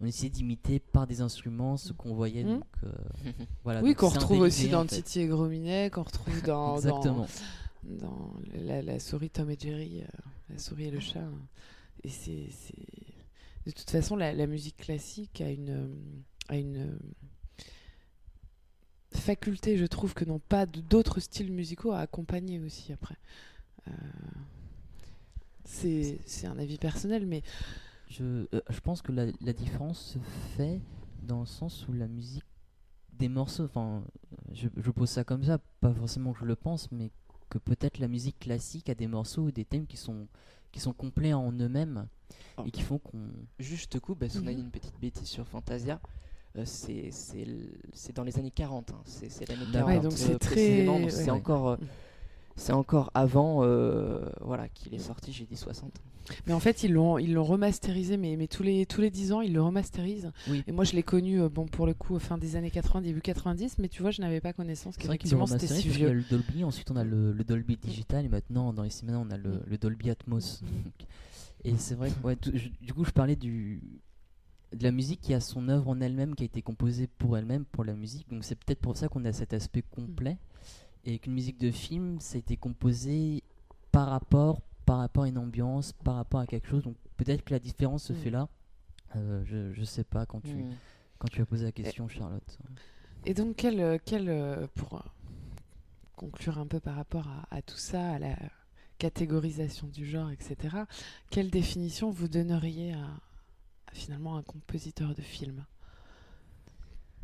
on 0.01 0.07
essayait 0.07 0.31
d'imiter 0.31 0.79
par 0.81 1.07
des 1.07 1.21
instruments 1.21 1.77
ce 1.77 1.93
qu'on 1.93 2.15
voyait. 2.15 2.45
Mhm. 2.45 2.55
Donc 2.59 2.65
euh, 2.85 2.93
voilà. 3.65 3.83
Oui, 3.83 3.95
qu'on 3.95 4.09
retrouve 4.09 4.41
aussi 4.41 4.69
dans. 4.69 4.87
Titi 4.87 5.21
et 5.21 5.27
Grominet, 5.27 5.91
qu'on 5.91 6.03
retrouve 6.05 6.43
dans, 6.43 6.71
dans, 6.73 6.77
Exactement. 6.77 7.27
dans 7.85 8.33
la, 8.55 8.83
la 8.83 8.99
souris 8.99 9.31
Tom 9.31 9.51
et 9.51 9.57
Jerry, 9.61 10.01
euh, 10.03 10.07
la 10.51 10.59
souris 10.59 10.85
et 10.87 10.91
le 10.91 11.01
chat. 11.01 11.21
hein. 11.21 11.33
Et 12.03 12.09
c'est, 12.09 12.49
de 13.67 13.71
toute 13.73 13.91
façon, 13.91 14.17
la, 14.17 14.33
la 14.33 14.47
musique 14.47 14.79
classique 14.79 15.41
a 15.43 15.51
une, 15.51 15.69
euh, 15.71 15.87
a 16.49 16.57
une 16.57 16.99
faculté, 19.13 19.77
je 19.77 19.85
trouve, 19.87 20.15
que 20.15 20.25
n'ont 20.25 20.39
pas 20.39 20.67
d'autres 20.67 21.21
styles 21.21 21.53
musicaux 21.53 21.93
à 21.93 21.99
accompagner 22.01 22.59
aussi 22.61 22.93
après. 22.93 23.17
Euh, 23.89 23.93
c'est, 25.65 26.19
c'est 26.27 26.47
un 26.47 26.59
avis 26.59 26.79
personnel, 26.79 27.27
mais 27.27 27.43
Je, 28.11 28.25
euh, 28.25 28.61
je 28.69 28.81
pense 28.81 29.01
que 29.03 29.13
la, 29.13 29.27
la 29.41 29.53
différence 29.53 29.99
se 30.15 30.19
fait 30.57 30.81
dans 31.23 31.41
le 31.41 31.47
sens 31.47 31.87
où 31.89 31.93
la 31.93 32.09
musique 32.09 32.45
des 33.13 33.29
morceaux, 33.29 33.65
enfin, 33.65 34.03
je, 34.53 34.69
je 34.77 34.91
pose 34.91 35.09
ça 35.09 35.25
comme 35.25 35.45
ça, 35.45 35.59
pas 35.81 35.93
forcément 35.93 36.33
que 36.33 36.41
je 36.41 36.45
le 36.45 36.57
pense, 36.57 36.91
mais 36.91 37.11
que 37.49 37.59
peut-être 37.59 37.99
la 37.99 38.09
musique 38.09 38.39
classique 38.39 38.89
a 38.91 38.95
des 38.95 39.07
morceaux 39.07 39.43
ou 39.45 39.51
des 39.53 39.65
thèmes 39.65 39.87
qui 39.87 39.97
sont, 39.97 40.27
qui 40.73 40.81
sont 40.81 40.93
complets 40.93 41.33
en 41.33 41.53
eux-mêmes 41.53 42.07
Oh. 42.59 42.63
et 42.65 42.71
qui 42.71 42.83
font 42.83 42.99
qu'on. 42.99 43.29
Juste 43.59 43.99
coupe, 43.99 44.21
parce 44.21 44.39
qu'on 44.39 44.47
a 44.47 44.51
Mhm. 44.51 44.57
dit 44.57 44.63
une 44.63 44.71
petite 44.71 45.01
bêtise 45.01 45.27
sur 45.27 45.49
Fantasia. 45.49 46.01
Euh, 46.57 46.63
c'est 46.65 47.11
c'est 47.11 47.43
l- 47.43 47.77
c'est 47.93 48.15
dans 48.15 48.23
les 48.23 48.39
années 48.39 48.53
40, 48.53 48.93
hein. 48.93 49.01
c'est 49.05 49.29
c'est 49.29 49.49
l'année 49.49 49.67
D'accord. 49.73 49.89
40 49.89 49.97
Ouais, 49.97 50.01
donc 50.01 50.13
c'est 50.13 50.35
euh, 50.35 50.39
très- 50.39 50.55
précisément, 50.55 50.95
donc 51.01 51.05
ouais. 51.07 51.11
c'est 51.11 51.25
Ouais. 51.25 51.31
encore, 51.31 51.69
euh, 51.71 51.77
c'est 52.61 52.73
encore 52.73 53.11
avant 53.15 53.65
euh, 53.65 54.21
voilà, 54.41 54.69
qu'il 54.69 54.95
est 54.95 54.99
sorti, 54.99 55.33
j'ai 55.33 55.45
dit 55.47 55.57
60. 55.57 55.91
Mais 56.47 56.53
en 56.53 56.61
fait, 56.61 56.85
ils 56.85 56.93
l'ont, 56.93 57.19
ils 57.19 57.33
l'ont 57.33 57.43
remasterisé, 57.45 58.17
mais, 58.17 58.37
mais 58.37 58.47
tous, 58.47 58.63
les, 58.63 58.87
tous 58.87 59.01
les 59.01 59.11
10 59.11 59.33
ans, 59.33 59.41
ils 59.41 59.53
le 59.53 59.63
remasterisent. 59.63 60.31
Oui. 60.49 60.63
Et 60.69 60.73
moi, 60.73 60.85
je 60.85 60.93
l'ai 60.93 61.03
connu, 61.03 61.41
euh, 61.41 61.49
bon, 61.49 61.67
pour 61.67 61.87
le 61.87 61.95
coup, 61.95 62.19
fin 62.21 62.39
des 62.39 62.55
années 62.55 62.71
80, 62.71 63.01
début 63.01 63.21
90, 63.21 63.79
mais 63.79 63.89
tu 63.89 64.03
vois, 64.03 64.11
je 64.13 64.21
n'avais 64.21 64.41
pas 64.41 64.53
connaissance 64.53 64.95
C'est 64.99 65.07
vrai 65.07 65.19
qu'ils 65.19 65.35
ont 65.35 65.45
qu'effectivement 65.45 65.47
c'était 65.47 65.67
remasterisé 65.75 65.83
si 65.83 65.89
parce 65.89 65.97
qu'il 65.97 66.05
y 66.07 66.09
a 66.09 66.13
vieux. 66.13 66.25
le 66.31 66.37
Dolby, 66.37 66.65
ensuite 66.65 66.91
on 66.93 66.97
a 66.97 67.03
le, 67.05 67.33
le 67.33 67.45
Dolby 67.45 67.77
digital 67.79 68.25
et 68.25 68.29
maintenant 68.29 68.73
dans 68.73 68.83
les 68.85 68.91
cinémas 68.91 69.19
on 69.19 69.31
a 69.31 69.37
le, 69.39 69.51
Mm. 69.51 69.61
le 69.67 69.79
Dolby 69.79 70.11
Atmos. 70.11 70.63
et 71.65 71.75
c'est 71.79 71.95
vrai 71.95 72.11
que 72.11 72.27
ouais, 72.27 72.37
tout- 72.37 72.53
je- 72.55 72.69
du 72.85 72.93
coup 72.93 73.05
je 73.05 73.11
parlais 73.11 73.37
du, 73.37 73.83
de 74.77 74.85
la 74.85 74.93
musique 74.93 75.21
qui 75.21 75.35
a 75.35 75.41
son 75.41 75.69
œuvre 75.69 75.89
en 75.89 76.01
elle-même, 76.01 76.35
qui 76.37 76.45
a 76.45 76.47
été 76.47 76.63
composée 76.63 77.09
pour 77.19 77.37
elle-même, 77.39 77.65
pour 77.65 77.83
la 77.85 77.95
musique. 77.95 78.29
Donc 78.31 78.45
c'est 78.45 78.55
peut-être 78.57 78.81
pour 78.81 78.97
ça 78.97 79.09
qu'on 79.09 79.25
a 79.25 79.33
cet 79.33 79.53
aspect 79.53 79.83
complet. 79.91 80.37
Et 81.05 81.19
qu'une 81.19 81.33
musique 81.33 81.59
de 81.59 81.71
film, 81.71 82.21
ça 82.21 82.37
a 82.37 82.39
été 82.39 82.57
composé 82.57 83.43
par 83.93 84.09
rapport, 84.09 84.61
par 84.87 84.99
rapport 84.99 85.25
à 85.25 85.29
une 85.29 85.39
ambiance, 85.39 85.93
par 85.93 86.17
rapport 86.17 86.41
à 86.41 86.47
quelque 86.47 86.69
chose. 86.69 86.83
Donc 86.85 86.97
peut-être 87.17 87.43
que 87.45 87.53
la 87.53 87.59
différence 87.59 88.05
se 88.05 88.13
Mm. 88.13 88.17
fait 88.17 88.31
là. 88.31 88.49
Euh, 89.17 89.43
je, 89.45 89.73
je 89.73 89.85
sais 89.85 90.05
pas 90.05 90.27
quand 90.27 90.41
tu, 90.41 90.55
Mm. 90.55 90.75
quand 91.19 91.29
tu 91.29 91.41
as 91.41 91.47
posé 91.47 91.65
la 91.65 91.73
question, 91.73 92.07
Charlotte. 92.09 92.59
Et 93.27 93.35
donc, 93.35 93.57
quel, 93.57 93.81
euh, 93.81 93.99
quel, 94.05 94.29
euh, 94.29 94.67
pour 94.75 95.03
conclure 96.17 96.59
un 96.59 96.67
peu 96.67 96.81
par 96.81 96.97
rapport 96.97 97.27
à, 97.29 97.57
à 97.57 97.63
tout 97.63 97.77
ça, 97.77 98.13
à 98.13 98.19
la 98.19 98.37
catégorisation 98.99 99.87
du 99.89 100.05
genre, 100.07 100.31
etc., 100.31 100.77
quelle 101.31 101.51
définition 101.51 102.11
vous 102.11 102.29
donneriez 102.29 102.93
à, 102.93 103.05
à 103.07 103.93
finalement 103.95 104.37
un 104.37 104.43
compositeur 104.43 105.15
de 105.15 105.23
film? 105.23 105.65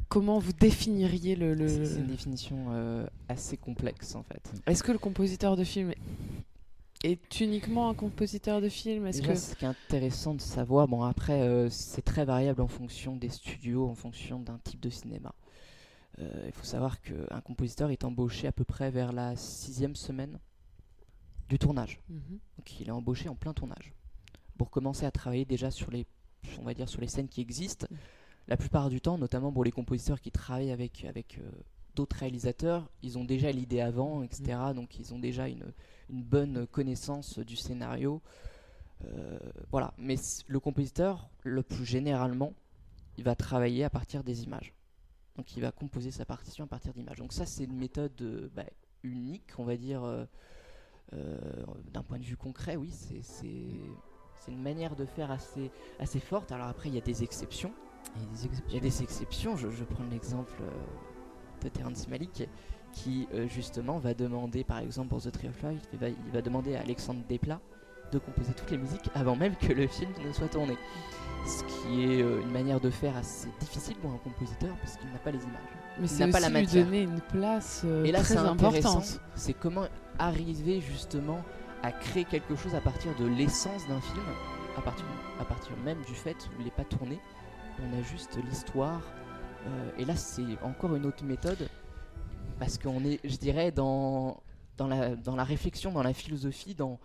Comment 0.08 0.38
vous 0.38 0.52
définiriez 0.52 1.34
le... 1.36 1.54
le- 1.54 1.84
C'est 1.84 1.98
une 2.00 2.06
définition 2.06 2.66
euh, 2.70 3.06
assez 3.28 3.56
complexe 3.56 4.14
en 4.14 4.22
fait. 4.22 4.52
Est-ce 4.66 4.82
que 4.82 4.92
le 4.92 4.98
compositeur 4.98 5.56
de 5.56 5.64
film 5.64 5.92
est 7.02 7.40
uniquement 7.40 7.88
un 7.88 7.94
compositeur 7.94 8.60
de 8.60 8.68
film? 8.68 9.06
Est-ce 9.06 9.20
que... 9.22 9.34
ce 9.34 9.54
qui 9.54 9.64
est 9.64 9.68
intéressant 9.68 10.34
de 10.34 10.40
savoir, 10.40 10.86
bon 10.88 11.02
après 11.02 11.42
euh, 11.42 11.68
c'est 11.70 12.02
très 12.02 12.24
variable 12.24 12.60
en 12.62 12.68
fonction 12.68 13.16
des 13.16 13.28
studios, 13.30 13.88
en 13.88 13.94
fonction 13.94 14.38
d'un 14.40 14.58
type 14.62 14.80
de 14.80 14.90
cinéma. 14.90 15.34
Euh, 16.20 16.44
Il 16.46 16.52
faut 16.52 16.64
savoir 16.64 17.00
qu'un 17.02 17.40
compositeur 17.42 17.90
est 17.90 18.04
embauché 18.04 18.46
à 18.46 18.52
peu 18.52 18.64
près 18.64 18.90
vers 18.90 19.12
la 19.12 19.34
sixième 19.36 19.96
semaine 19.96 20.38
du 21.48 21.58
tournage. 21.58 22.00
Mhm. 22.08 22.38
Donc 22.58 22.80
il 22.80 22.88
est 22.88 22.92
embauché 22.92 23.28
en 23.28 23.34
plein 23.34 23.52
tournage 23.52 23.92
pour 24.56 24.70
commencer 24.70 25.04
à 25.04 25.10
travailler 25.10 25.44
déjà 25.44 25.70
sur 25.70 25.90
les, 25.90 26.06
on 26.60 26.64
va 26.64 26.74
dire 26.74 26.88
sur 26.88 27.00
les 27.00 27.08
scènes 27.08 27.28
qui 27.28 27.40
existent. 27.40 27.86
La 28.48 28.56
plupart 28.56 28.90
du 28.90 29.00
temps, 29.00 29.18
notamment 29.18 29.52
pour 29.52 29.64
les 29.64 29.72
compositeurs 29.72 30.20
qui 30.20 30.30
travaillent 30.30 30.70
avec 30.70 31.04
avec 31.04 31.38
euh, 31.38 31.50
d'autres 31.94 32.16
réalisateurs, 32.16 32.88
ils 33.02 33.18
ont 33.18 33.24
déjà 33.24 33.50
l'idée 33.50 33.80
avant, 33.80 34.22
etc. 34.22 34.58
Donc 34.74 34.98
ils 34.98 35.14
ont 35.14 35.18
déjà 35.18 35.48
une, 35.48 35.72
une 36.10 36.22
bonne 36.22 36.66
connaissance 36.66 37.38
du 37.38 37.56
scénario. 37.56 38.22
Euh, 39.04 39.38
voilà. 39.70 39.92
Mais 39.98 40.16
le 40.46 40.60
compositeur, 40.60 41.28
le 41.42 41.62
plus 41.62 41.84
généralement, 41.84 42.52
il 43.18 43.24
va 43.24 43.34
travailler 43.34 43.82
à 43.84 43.90
partir 43.90 44.22
des 44.22 44.44
images. 44.44 44.74
Donc 45.36 45.56
il 45.56 45.60
va 45.62 45.72
composer 45.72 46.10
sa 46.10 46.24
partition 46.24 46.64
à 46.64 46.68
partir 46.68 46.94
d'images. 46.94 47.18
Donc 47.18 47.32
ça, 47.32 47.46
c'est 47.46 47.64
une 47.64 47.76
méthode 47.76 48.20
euh, 48.22 48.48
bah, 48.54 48.64
unique, 49.02 49.52
on 49.58 49.64
va 49.64 49.76
dire. 49.76 50.04
euh, 50.04 50.26
d'un 51.92 52.02
point 52.02 52.18
de 52.18 52.24
vue 52.24 52.36
concret, 52.36 52.76
oui, 52.76 52.90
c'est 52.90 54.52
une 54.52 54.62
manière 54.62 54.96
de 54.96 55.04
faire 55.04 55.30
assez, 55.30 55.70
assez 55.98 56.20
forte. 56.20 56.52
Alors 56.52 56.66
après, 56.66 56.88
il 56.88 56.94
y 56.94 56.98
a 56.98 57.02
des 57.02 57.22
exceptions. 57.22 57.72
Il 58.14 58.22
y 58.22 58.78
a 58.78 58.78
exceptions. 58.78 58.78
des 58.80 59.02
exceptions, 59.02 59.56
je, 59.56 59.70
je 59.70 59.84
prends 59.84 60.04
l'exemple 60.10 60.52
euh, 60.62 60.70
de 61.62 61.68
Terrence 61.68 62.08
Malick 62.08 62.48
qui 62.92 63.28
euh, 63.34 63.46
justement 63.48 63.98
va 63.98 64.14
demander 64.14 64.64
par 64.64 64.78
exemple 64.78 65.08
pour 65.10 65.20
The 65.22 65.30
Tree 65.32 65.48
of 65.48 65.62
Life, 65.62 65.82
il 65.92 65.98
va, 65.98 66.08
il 66.08 66.30
va 66.32 66.40
demander 66.42 66.76
à 66.76 66.80
Alexandre 66.80 67.20
Desplat 67.28 67.60
de 68.12 68.18
composer 68.18 68.52
toutes 68.54 68.70
les 68.70 68.78
musiques 68.78 69.10
avant 69.14 69.34
même 69.36 69.56
que 69.56 69.72
le 69.72 69.86
film 69.88 70.10
ne 70.24 70.32
soit 70.32 70.48
tourné. 70.48 70.76
Ce 71.44 71.62
qui 71.64 72.04
est 72.04 72.22
euh, 72.22 72.40
une 72.42 72.50
manière 72.50 72.80
de 72.80 72.90
faire 72.90 73.16
assez 73.16 73.48
difficile 73.60 73.96
pour 73.96 74.10
un 74.12 74.18
compositeur 74.18 74.74
parce 74.78 74.96
qu'il 74.96 75.10
n'a 75.12 75.18
pas 75.18 75.30
les 75.32 75.42
images. 75.42 75.60
Mais 75.98 76.04
Il 76.04 76.08
c'est 76.08 76.26
n'a 76.26 76.32
pas 76.32 76.40
la 76.40 76.48
lui 76.60 76.66
donner 76.66 77.02
une 77.02 77.20
place 77.20 77.82
euh, 77.84 78.04
Et 78.04 78.12
là 78.12 78.20
très 78.20 78.34
c'est 78.34 78.38
intéressant, 78.38 78.98
importante. 78.98 79.20
c'est 79.34 79.52
comment 79.54 79.86
arriver 80.18 80.80
justement 80.80 81.40
à 81.82 81.92
créer 81.92 82.24
quelque 82.24 82.56
chose 82.56 82.74
à 82.74 82.80
partir 82.80 83.14
de 83.16 83.26
l'essence 83.26 83.86
d'un 83.88 84.00
film, 84.00 84.24
à 84.76 84.80
partir, 84.80 85.04
à 85.40 85.44
partir 85.44 85.76
même 85.84 86.00
du 86.06 86.14
fait 86.14 86.36
où 86.48 86.60
il 86.60 86.64
n'est 86.64 86.70
pas 86.70 86.84
tourné, 86.84 87.20
on 87.82 87.98
a 87.98 88.02
juste 88.02 88.38
l'histoire. 88.48 89.02
euh, 89.66 89.90
et 89.98 90.04
là 90.04 90.16
c'est 90.16 90.60
encore 90.62 90.94
une 90.94 91.06
autre 91.06 91.24
méthode, 91.24 91.68
parce 92.58 92.78
qu'on 92.78 93.04
est, 93.04 93.20
je 93.24 93.36
dirais, 93.36 93.70
dans, 93.70 94.42
la, 94.78 95.44
réflexion, 95.44 95.92
dans 95.92 96.02
la 96.02 96.12
philosophie, 96.14 96.74
dans, 96.74 96.98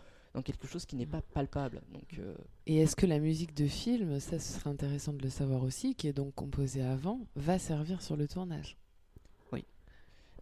quelque 0.43 0.67
chose 0.67 0.85
qui 0.85 0.95
n'est 0.95 1.05
pas 1.05 1.21
palpable. 1.21 1.81
Euh, 2.19 2.33
Et 2.65 2.77
est-ce 2.77 2.95
que 2.95 3.05
la 3.05 3.19
musique 3.19 3.53
de 3.55 3.67
film, 3.67 4.19
ça 4.19 4.39
serait 4.39 4.69
intéressant 4.69 5.13
de 5.13 5.21
le 5.21 5.29
savoir 5.29 5.63
aussi, 5.63 5.93
qui 5.95 6.07
est 6.07 6.13
donc 6.13 6.33
composée 6.35 6.83
avant, 6.83 7.19
va 7.35 7.59
servir 7.59 8.01
sur 8.01 8.15
le 8.15 8.27
tournage? 8.27 8.77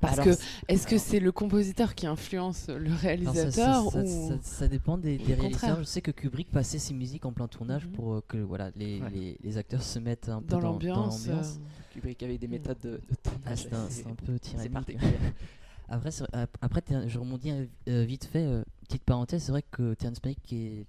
Parce 0.01 0.17
alors, 0.19 0.37
que 0.37 0.41
est-ce 0.69 0.87
que 0.87 0.97
c'est 0.97 1.19
le 1.19 1.31
compositeur 1.33 1.93
qui 1.93 2.07
influence 2.07 2.67
le 2.69 2.93
réalisateur 2.93 3.51
ça, 3.51 3.91
ça- 3.91 3.99
ou 4.03 4.27
ça- 4.29 4.37
ça 4.41 4.67
dépend 4.69 4.97
des, 4.97 5.17
des 5.17 5.33
réalisateurs. 5.33 5.79
Je 5.79 5.83
sais 5.83 6.01
que 6.01 6.11
Kubrick 6.11 6.49
passait 6.51 6.79
ses 6.79 6.93
musiques 6.93 7.25
en 7.25 7.33
plein 7.33 7.47
tournage 7.49 7.85
Mhm. 7.85 7.91
pour 7.91 8.13
euh, 8.13 8.23
que 8.27 8.37
voilà, 8.37 8.71
les, 8.77 9.01
Ouais. 9.01 9.09
les, 9.09 9.37
les 9.43 9.57
acteurs 9.57 9.83
se 9.83 9.99
mettent 9.99 10.29
un 10.29 10.41
peu 10.41 10.47
dans 10.47 10.59
dans, 10.59 10.63
dans 10.63 10.71
l'ambiance 10.73 11.27
euh, 11.27 11.41
Kubrick 11.93 12.23
avait 12.23 12.37
des 12.37 12.47
Mm. 12.47 12.51
méthodes 12.51 12.79
de, 12.81 12.89
de 12.91 13.01
Ah, 13.09 13.15
tournage 13.29 13.63
c'est 13.63 13.73
un, 13.73 13.85
assez- 13.85 14.03
c'est 14.03 14.09
un 14.09 14.15
peu 14.15 14.39
particulières. 14.69 15.11
Après, 15.91 16.11
après 16.61 16.83
je 17.07 17.17
rebondis 17.17 17.51
euh, 17.89 18.03
vite 18.03 18.25
fait, 18.25 18.45
euh, 18.45 18.63
petite 18.87 19.03
parenthèse, 19.03 19.41
c'est 19.43 19.51
vrai 19.51 19.63
que 19.71 19.95
Terrence 19.95 20.23
Malick, 20.23 20.53
est- 20.53 20.85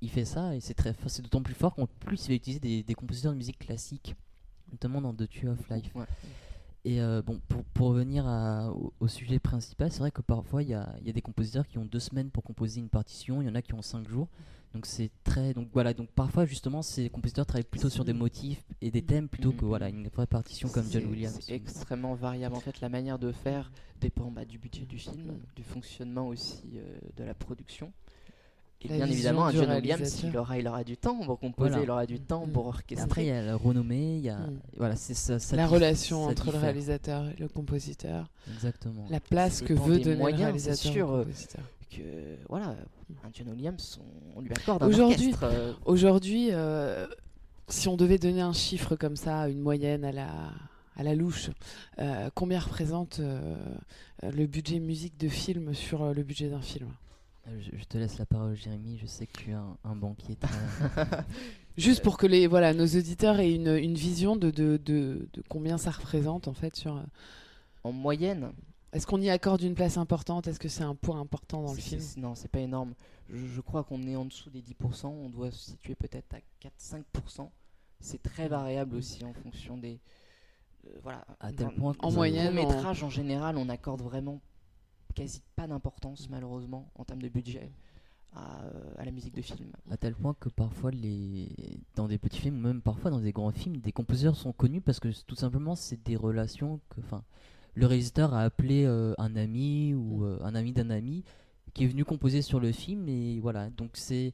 il 0.00 0.10
fait 0.10 0.24
ça 0.24 0.56
et 0.56 0.60
c'est 0.60 0.74
très, 0.74 0.92
c'est 1.06 1.22
d'autant 1.22 1.40
plus 1.40 1.54
fort 1.54 1.74
qu'en 1.76 1.86
plus 1.86 2.26
il 2.26 2.28
va 2.30 2.34
utiliser 2.34 2.58
des, 2.60 2.82
des 2.82 2.94
compositeurs 2.94 3.30
de 3.32 3.36
musique 3.38 3.60
classique, 3.60 4.16
notamment 4.72 5.00
dans 5.00 5.14
The 5.14 5.28
Tree 5.30 5.46
of 5.48 5.66
Life. 5.70 5.94
Ouais. 5.94 6.04
Et 6.86 7.00
euh, 7.00 7.22
bon, 7.22 7.40
pour, 7.48 7.64
pour 7.64 7.86
revenir 7.88 8.26
à- 8.26 8.70
au, 8.70 8.92
au 9.00 9.08
sujet 9.08 9.38
principal, 9.38 9.90
c'est 9.90 10.00
vrai 10.00 10.10
que 10.10 10.20
parfois 10.20 10.62
il 10.62 10.68
y 10.68 10.74
a, 10.74 10.94
y 11.02 11.08
a 11.08 11.12
des 11.12 11.22
compositeurs 11.22 11.66
qui 11.66 11.78
ont 11.78 11.86
deux 11.86 11.98
semaines 12.00 12.30
pour 12.30 12.42
composer 12.42 12.80
une 12.80 12.90
partition, 12.90 13.40
il 13.40 13.46
y 13.46 13.50
en 13.50 13.54
a 13.54 13.62
qui 13.62 13.72
ont 13.74 13.80
cinq 13.82 14.06
jours. 14.08 14.28
Donc 14.74 14.86
c'est 14.86 15.10
très, 15.22 15.54
donc 15.54 15.68
voilà, 15.72 15.94
donc 15.94 16.10
parfois 16.10 16.44
justement 16.46 16.82
ces 16.82 17.08
compositeurs 17.08 17.46
travaillent 17.46 17.62
plutôt 17.64 17.88
sur 17.88 18.04
des 18.04 18.12
motifs 18.12 18.62
et 18.80 18.90
des 18.90 19.02
thèmes 19.02 19.28
plutôt 19.28 19.52
que 19.52 19.62
Mhm. 19.62 19.68
voilà 19.68 19.88
une 19.88 20.08
vraie 20.08 20.26
partition 20.26 20.68
comme 20.68 20.84
John 20.90 21.06
Williams. 21.06 21.38
C'est 21.40 21.54
extrêmement 21.54 22.14
variable. 22.14 22.56
En 22.56 22.60
fait, 22.60 22.80
la 22.80 22.88
manière 22.88 23.18
de 23.20 23.30
faire 23.32 23.70
dépend 24.00 24.30
bah, 24.32 24.44
du 24.44 24.58
budget 24.58 24.84
du 24.84 24.98
film, 24.98 25.32
Mm. 25.32 25.38
du 25.56 25.62
fonctionnement 25.62 26.26
aussi 26.26 26.64
euh, 26.74 26.98
de 27.16 27.22
la 27.24 27.34
production. 27.34 27.92
Et 28.84 28.88
La 28.88 28.96
bien 28.96 29.06
évidemment, 29.06 29.46
un 29.46 29.52
John 29.52 29.70
Williams, 29.70 30.22
il 30.24 30.36
aura, 30.36 30.58
il 30.58 30.68
aura 30.68 30.84
du 30.84 30.96
temps 30.98 31.16
pour 31.24 31.38
composer, 31.38 31.70
Voilà. 31.70 31.84
il 31.84 31.90
aura 31.90 32.06
du 32.06 32.20
temps 32.20 32.46
Mm. 32.46 32.50
pour 32.52 32.64
Et 32.64 32.68
orchestrer. 32.68 33.02
Après 33.02 33.24
il 33.24 33.28
y 33.28 33.30
a 33.30 33.42
la 33.42 33.56
renommée, 33.56 34.16
il 34.18 34.22
y 34.24 34.28
a 34.28 34.36
Mm. 34.36 34.60
voilà 34.76 34.94
c'est 34.96 35.14
ça, 35.14 35.38
ça 35.38 35.56
la 35.56 35.66
relation 35.66 36.24
entre 36.26 36.52
le 36.52 36.58
réalisateur 36.58 37.24
et 37.28 37.36
le 37.40 37.48
compositeur, 37.48 38.28
Exactement. 38.52 39.06
la 39.08 39.20
place 39.20 39.62
que 39.62 39.72
veut 39.72 39.98
donner 40.00 40.16
moyens, 40.16 40.40
le 40.40 40.44
réalisateur 40.46 40.92
sûr, 40.92 41.10
euh, 41.12 41.24
que 41.90 42.02
voilà, 42.50 42.76
un 43.24 43.30
John 43.32 43.48
Williams, 43.48 43.98
on, 44.34 44.38
on 44.38 44.42
lui 44.42 44.52
accorde 44.52 44.82
un 44.82 44.86
Aujourd'hui- 44.86 45.34
euh, 45.42 45.72
Aujourd'hui, 45.86 46.48
euh, 46.52 47.06
si 47.68 47.88
on 47.88 47.96
devait 47.96 48.18
donner 48.18 48.42
un 48.42 48.52
chiffre 48.52 48.96
comme 48.96 49.16
ça, 49.16 49.48
une 49.48 49.60
moyenne 49.60 50.04
à 50.04 50.12
la, 50.12 50.28
à 50.96 51.02
la 51.02 51.14
louche, 51.14 51.48
euh, 52.00 52.28
combien 52.34 52.60
représente 52.60 53.18
le 54.22 54.46
budget 54.46 54.78
musique 54.78 55.18
de 55.18 55.28
film 55.28 55.72
sur 55.72 56.12
le 56.12 56.22
budget 56.22 56.48
d'un 56.50 56.60
film? 56.60 56.88
Je, 57.46 57.76
je 57.76 57.84
te 57.84 57.98
laisse 57.98 58.18
la 58.18 58.26
parole 58.26 58.54
Jérémy, 58.56 58.96
je 58.98 59.06
sais 59.06 59.26
que 59.26 59.38
tu 59.38 59.50
es 59.50 59.54
un, 59.54 59.76
un 59.84 59.94
banquier 59.96 60.36
très... 60.36 60.54
Juste 61.76 62.02
pour 62.02 62.16
que 62.16 62.26
les, 62.26 62.46
voilà, 62.46 62.72
nos 62.72 62.86
auditeurs 62.86 63.38
aient 63.40 63.52
une, 63.52 63.68
une 63.76 63.94
vision 63.94 64.36
de, 64.36 64.50
de, 64.50 64.76
de, 64.78 65.28
de 65.32 65.42
combien 65.48 65.76
ça 65.76 65.90
représente 65.90 66.48
en 66.48 66.54
fait 66.54 66.74
sur. 66.76 66.96
euh, 66.96 67.02
en 67.82 67.92
moyenne, 67.92 68.52
Est-ce 68.92 69.06
qu'on 69.06 69.20
y 69.20 69.28
accorde 69.28 69.60
une 69.62 69.74
place 69.74 69.98
importante? 69.98 70.46
Est-ce 70.46 70.60
que 70.60 70.68
c'est 70.68 70.84
un 70.84 70.94
point 70.94 71.20
important 71.20 71.62
dans 71.62 71.72
le 71.72 71.78
film? 71.78 72.00
non, 72.16 72.34
c'est 72.34 72.48
pas 72.48 72.60
énorme. 72.60 72.94
Je, 73.28 73.44
je 73.46 73.60
crois 73.60 73.82
qu'on 73.84 74.02
est 74.06 74.16
en 74.16 74.24
dessous 74.24 74.50
des 74.50 74.62
10%, 74.62 75.06
on 75.08 75.28
doit 75.28 75.50
se 75.50 75.72
situer 75.72 75.94
peut-être 75.96 76.34
à 76.34 76.38
4-5%. 76.80 77.50
C'est 78.00 78.22
très 78.22 78.48
variable 78.48 78.96
aussi 78.96 79.24
en 79.24 79.32
fonction 79.34 79.76
des. 79.76 79.98
euh, 80.86 80.90
voilà. 81.02 81.26
À 81.40 81.52
tel 81.52 81.70
point 81.74 81.94
En 81.98 82.12
moyenne, 82.12 82.54
Le 82.54 82.62
en- 82.62 82.68
métrage 82.68 83.02
en 83.02 83.10
général, 83.10 83.56
on 83.58 83.68
accorde 83.68 84.00
vraiment 84.00 84.40
quasi 85.14 85.42
pas 85.56 85.66
d'importance 85.66 86.28
malheureusement 86.28 86.90
en 86.96 87.04
termes 87.04 87.22
de 87.22 87.28
budget 87.28 87.72
à, 88.34 88.62
euh, 88.64 88.94
à 88.98 89.04
la 89.04 89.10
musique 89.10 89.34
de 89.34 89.42
film. 89.42 89.70
À 89.90 89.96
tel 89.96 90.14
point 90.14 90.34
que 90.38 90.48
parfois, 90.48 90.90
les... 90.90 91.48
dans 91.94 92.08
des 92.08 92.18
petits 92.18 92.40
films, 92.40 92.56
ou 92.56 92.60
même 92.60 92.82
parfois 92.82 93.10
dans 93.10 93.20
des 93.20 93.32
grands 93.32 93.52
films, 93.52 93.78
des 93.78 93.92
compositeurs 93.92 94.36
sont 94.36 94.52
connus 94.52 94.80
parce 94.80 95.00
que 95.00 95.08
tout 95.26 95.36
simplement, 95.36 95.74
c'est 95.74 96.02
des 96.02 96.16
relations 96.16 96.80
que. 96.90 97.00
Enfin, 97.00 97.22
le 97.74 97.86
réalisateur 97.86 98.34
a 98.34 98.42
appelé 98.42 98.84
euh, 98.84 99.14
un 99.18 99.34
ami 99.36 99.94
ou 99.94 100.20
Mm. 100.20 100.24
euh, 100.24 100.44
un 100.44 100.54
ami 100.54 100.72
d'un 100.72 100.90
ami 100.90 101.24
qui 101.72 101.84
est 101.84 101.88
venu 101.88 102.04
composer 102.04 102.42
sur 102.42 102.60
le 102.60 102.72
film 102.72 103.08
et 103.08 103.40
voilà. 103.40 103.70
Donc 103.70 103.90
c'est. 103.94 104.32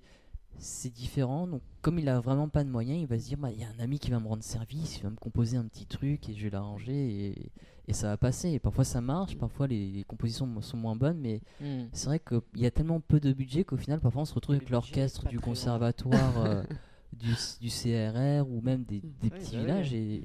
C'est 0.59 0.93
différent, 0.93 1.47
donc 1.47 1.63
comme 1.81 1.99
il 1.99 2.09
a 2.09 2.21
vraiment 2.21 2.49
pas 2.51 2.65
de 2.65 2.69
moyens, 2.69 3.01
il 3.01 3.07
va 3.07 3.19
se 3.19 3.25
dire 3.29 3.39
bah, 3.39 3.51
il 3.51 3.59
y 3.61 3.65
a 3.65 3.69
un 3.69 3.79
ami 3.79 3.99
qui 3.99 4.11
va 4.11 4.21
me 4.21 4.27
rendre 4.29 4.43
service, 4.43 4.99
il 4.99 5.05
va 5.05 5.09
me 5.09 5.17
composer 5.17 5.57
un 5.57 5.65
petit 5.65 5.87
truc 5.87 6.29
et 6.29 6.35
je 6.35 6.43
vais 6.43 6.51
l'arranger 6.51 7.29
et, 7.29 7.53
et 7.89 7.93
ça 7.93 8.09
va 8.09 8.17
passer. 8.17 8.51
Et 8.51 8.59
parfois 8.59 8.85
ça 8.85 9.01
marche, 9.01 9.37
parfois 9.37 9.67
les, 9.67 9.91
les 9.91 10.05
compositions 10.05 10.61
sont 10.63 10.77
moins 10.77 10.97
bonnes, 10.97 11.19
mais 11.19 11.41
Hmm. 11.61 11.87
c'est 11.93 12.07
vrai 12.07 12.19
qu'il 12.21 12.41
y 12.63 12.67
a 12.67 12.71
tellement 12.71 13.01
peu 13.01 13.21
de 13.21 13.33
budget 13.33 13.65
qu'au 13.65 13.77
final, 13.77 14.01
parfois, 14.01 14.23
on 14.23 14.27
se 14.27 14.35
retrouve 14.35 14.55
Le 14.55 14.59
avec 14.61 14.71
l'orchestre 14.71 15.29
du 15.29 15.39
conservatoire, 15.41 16.39
euh, 16.45 16.63
du, 17.13 17.35
du 17.61 17.69
CRR 17.69 18.49
ou 18.49 18.61
même 18.61 18.85
des, 18.85 18.99
Mm. 18.99 19.01
des 19.01 19.11
Oui, 19.23 19.31
petits 19.31 19.57
bah 19.57 19.63
villages. 19.63 19.93
Et 19.93 20.25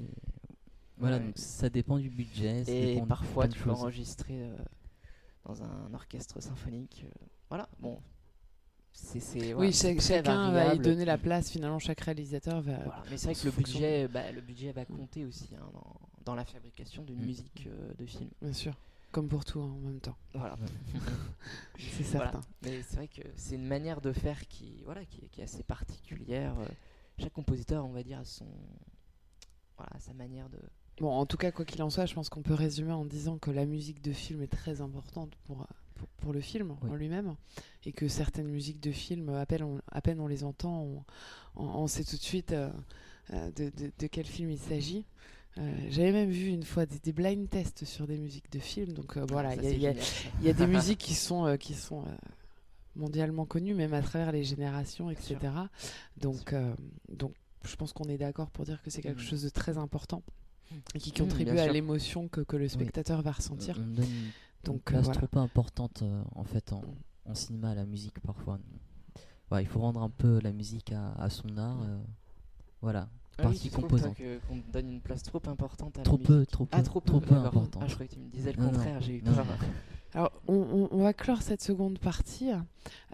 voilà, 0.98 1.16
Ouais. 1.18 1.24
donc 1.24 1.38
ça 1.38 1.68
dépend 1.68 1.98
du 1.98 2.10
budget. 2.10 2.64
ça 2.64 2.72
Et 2.72 2.94
dépend 2.94 3.06
parfois, 3.06 3.48
tu 3.48 3.58
peux 3.58 3.70
enregistrer 3.70 4.42
euh, 4.44 4.56
dans 5.44 5.62
un 5.62 5.92
orchestre 5.94 6.40
symphonique. 6.40 7.04
euh, 7.04 7.24
voilà, 7.50 7.68
bon. 7.80 7.98
Voilà, 9.12 9.56
Oui, 9.58 9.72
chaque- 9.74 10.00
chacun 10.00 10.50
va 10.52 10.74
y 10.74 10.78
donner 10.78 11.04
la 11.04 11.18
place. 11.18 11.50
Finalement, 11.50 11.78
chaque 11.78 12.00
réalisateur 12.00 12.62
va. 12.62 12.78
Voilà, 12.78 13.02
Mais 13.10 13.18
c'est 13.18 13.26
vrai 13.26 13.34
que 13.34 13.44
le 13.44 13.50
budget, 13.52 14.08
bah, 14.08 14.32
le 14.32 14.40
budget 14.40 14.72
va 14.72 14.86
compter 14.86 15.26
aussi 15.26 15.50
hein, 15.54 15.68
dans, 15.74 16.00
dans 16.26 16.34
la 16.34 16.44
fabrication 16.44 17.02
d'une 17.04 17.20
Mm. 17.22 17.24
musique 17.26 17.66
euh, 17.68 17.94
de 17.94 18.04
film. 18.04 18.28
Bien 18.42 18.52
sûr. 18.52 18.74
Comme 19.12 19.28
pour 19.28 19.44
tout 19.46 19.60
hein, 19.60 19.72
en 19.72 19.78
même 19.78 20.00
temps. 20.00 20.16
Voilà. 20.34 20.56
C'est 21.78 22.02
Voilà. 22.02 22.32
certain. 22.32 22.40
Mais 22.62 22.82
c'est 22.82 22.96
vrai 22.96 23.08
que 23.08 23.22
c'est 23.36 23.54
une 23.54 23.66
manière 23.66 24.00
de 24.02 24.12
faire 24.12 24.46
qui, 24.48 24.82
voilà, 24.84 25.04
qui, 25.06 25.24
est- 25.24 25.28
qui 25.28 25.40
est 25.40 25.44
assez 25.44 25.62
particulière. 25.62 26.58
euh, 26.58 26.66
Chaque 27.18 27.32
compositeur, 27.32 27.86
on 27.86 27.92
va 27.92 28.02
dire, 28.02 28.18
a 28.18 28.24
son, 28.24 28.46
voilà, 29.78 29.92
sa 30.00 30.12
manière 30.12 30.48
de. 30.50 30.58
Bon, 30.98 31.10
en 31.10 31.24
tout 31.26 31.36
cas, 31.36 31.52
quoi 31.52 31.64
qu'il 31.64 31.82
en 31.82 31.88
soit, 31.90 32.04
je 32.06 32.14
pense 32.14 32.28
qu'on 32.28 32.42
peut 32.42 32.54
résumer 32.54 32.92
en 32.92 33.04
disant 33.04 33.38
que 33.38 33.50
la 33.50 33.64
musique 33.64 34.02
de 34.02 34.12
film 34.12 34.42
est 34.42 34.46
très 34.48 34.80
importante 34.82 35.34
pour, 35.44 35.62
euh, 35.62 35.64
pour, 35.94 36.08
pour 36.08 36.32
le 36.32 36.40
film 36.40 36.76
Oui. 36.82 36.90
en 36.90 36.94
lui-même 36.94 37.36
et 37.84 37.92
que 37.92 38.08
certaines 38.08 38.48
musiques 38.48 38.80
de 38.80 38.90
film, 38.92 39.28
à 39.30 39.46
peine 39.46 39.62
on, 39.62 39.80
à 39.92 40.00
peine 40.02 40.20
on 40.20 40.26
les 40.26 40.42
entend, 40.44 40.82
on, 40.82 41.04
on- 41.56 41.64
on 41.66 41.86
sait 41.86 42.04
tout 42.04 42.16
de 42.16 42.22
suite 42.22 42.52
euh, 42.52 42.70
de, 43.30 43.70
de- 43.70 43.92
de 43.98 44.06
quel 44.08 44.26
film 44.26 44.50
il 44.50 44.58
s'agit. 44.58 45.04
Euh, 45.58 45.72
J'avais 45.88 46.12
même 46.12 46.30
vu 46.30 46.48
une 46.48 46.64
fois 46.64 46.84
des, 46.86 46.98
des 46.98 47.12
blind 47.12 47.48
tests 47.48 47.84
sur 47.84 48.06
des 48.06 48.18
musiques 48.18 48.50
de 48.52 48.58
films, 48.58 48.92
donc 48.92 49.16
euh, 49.16 49.24
voilà, 49.28 49.54
il 49.54 49.62
y 49.80 49.86
a- 49.86 49.92
y, 49.92 50.48
y 50.48 50.54
des 50.54 50.66
musiques 50.66 50.98
qui 50.98 51.14
sont, 51.14 51.46
euh, 51.46 51.56
qui 51.56 51.72
sont 51.74 52.04
mondialement 52.94 53.44
connues, 53.46 53.74
même 53.74 53.94
à 53.94 54.02
travers 54.02 54.32
les 54.32 54.44
générations, 54.44 55.10
etc. 55.10 55.36
Donc, 56.18 56.54
donc 57.08 57.32
je 57.64 57.74
pense 57.76 57.92
qu'on 57.92 58.04
est 58.08 58.18
d'accord 58.18 58.50
pour 58.50 58.64
dire 58.64 58.82
que 58.82 58.90
c'est 58.90 59.02
quelque 59.02 59.20
Mm. 59.20 59.24
chose 59.24 59.42
de 59.42 59.48
très 59.48 59.76
important 59.78 60.22
et 60.94 60.98
qui 60.98 61.10
Mm, 61.10 61.24
contribue 61.24 61.58
à 61.58 61.72
l'émotion 61.72 62.28
que, 62.28 62.40
que 62.42 62.56
le 62.56 62.68
spectateur 62.68 63.22
va 63.22 63.32
ressentir. 63.32 63.78
Une, 63.78 63.94
Donc, 64.64 64.76
une 64.76 64.80
place 64.80 65.04
voilà. 65.06 65.20
trop 65.26 65.38
importante 65.40 66.02
en 66.34 66.44
fait 66.44 66.72
en, 66.72 66.82
en 67.24 67.34
cinéma 67.34 67.70
à 67.70 67.74
la 67.74 67.86
musique 67.86 68.18
parfois. 68.20 68.58
Ouais, 69.50 69.62
il 69.62 69.66
faut 69.68 69.80
rendre 69.80 70.02
un 70.02 70.10
peu 70.10 70.40
la 70.42 70.52
musique 70.52 70.92
à, 70.92 71.12
à 71.12 71.30
son 71.30 71.56
art. 71.56 71.80
euh, 71.82 71.98
voilà, 72.82 73.08
Ah 73.38 73.42
oui, 73.42 73.52
partie 73.52 73.70
toi, 73.70 73.82
composante. 73.82 74.16
qu'on 74.48 74.56
donne 74.72 74.88
une 74.90 75.00
place 75.00 75.22
trop 75.22 75.40
importante 75.46 75.98
à 75.98 76.02
Trop 76.02 76.16
la 76.18 76.24
peu, 76.24 76.34
musique. 76.36 76.50
trop 76.50 76.64
peu, 76.64 76.76
Ah, 76.78 76.82
trop 76.82 77.00
peu, 77.00 77.10
trop 77.10 77.20
peu 77.20 77.34
importante. 77.34 77.82
Ah, 77.84 77.86
je 77.88 77.94
croyais 77.94 78.08
que 78.08 78.14
tu 78.14 78.20
me 78.20 78.28
disais 78.30 78.52
le 78.52 78.62
Non, 78.62 78.70
contraire, 78.70 79.00
j'ai 79.02 79.16
eu 79.16 79.20
peur. 79.20 79.34
non. 79.36 79.42
Alors, 80.14 80.32
on, 80.48 80.54
on- 80.54 80.88
on 80.92 81.02
va 81.02 81.12
clore 81.12 81.42
cette 81.42 81.60
seconde 81.62 81.98
partie. 81.98 82.50
Euh, 82.50 82.58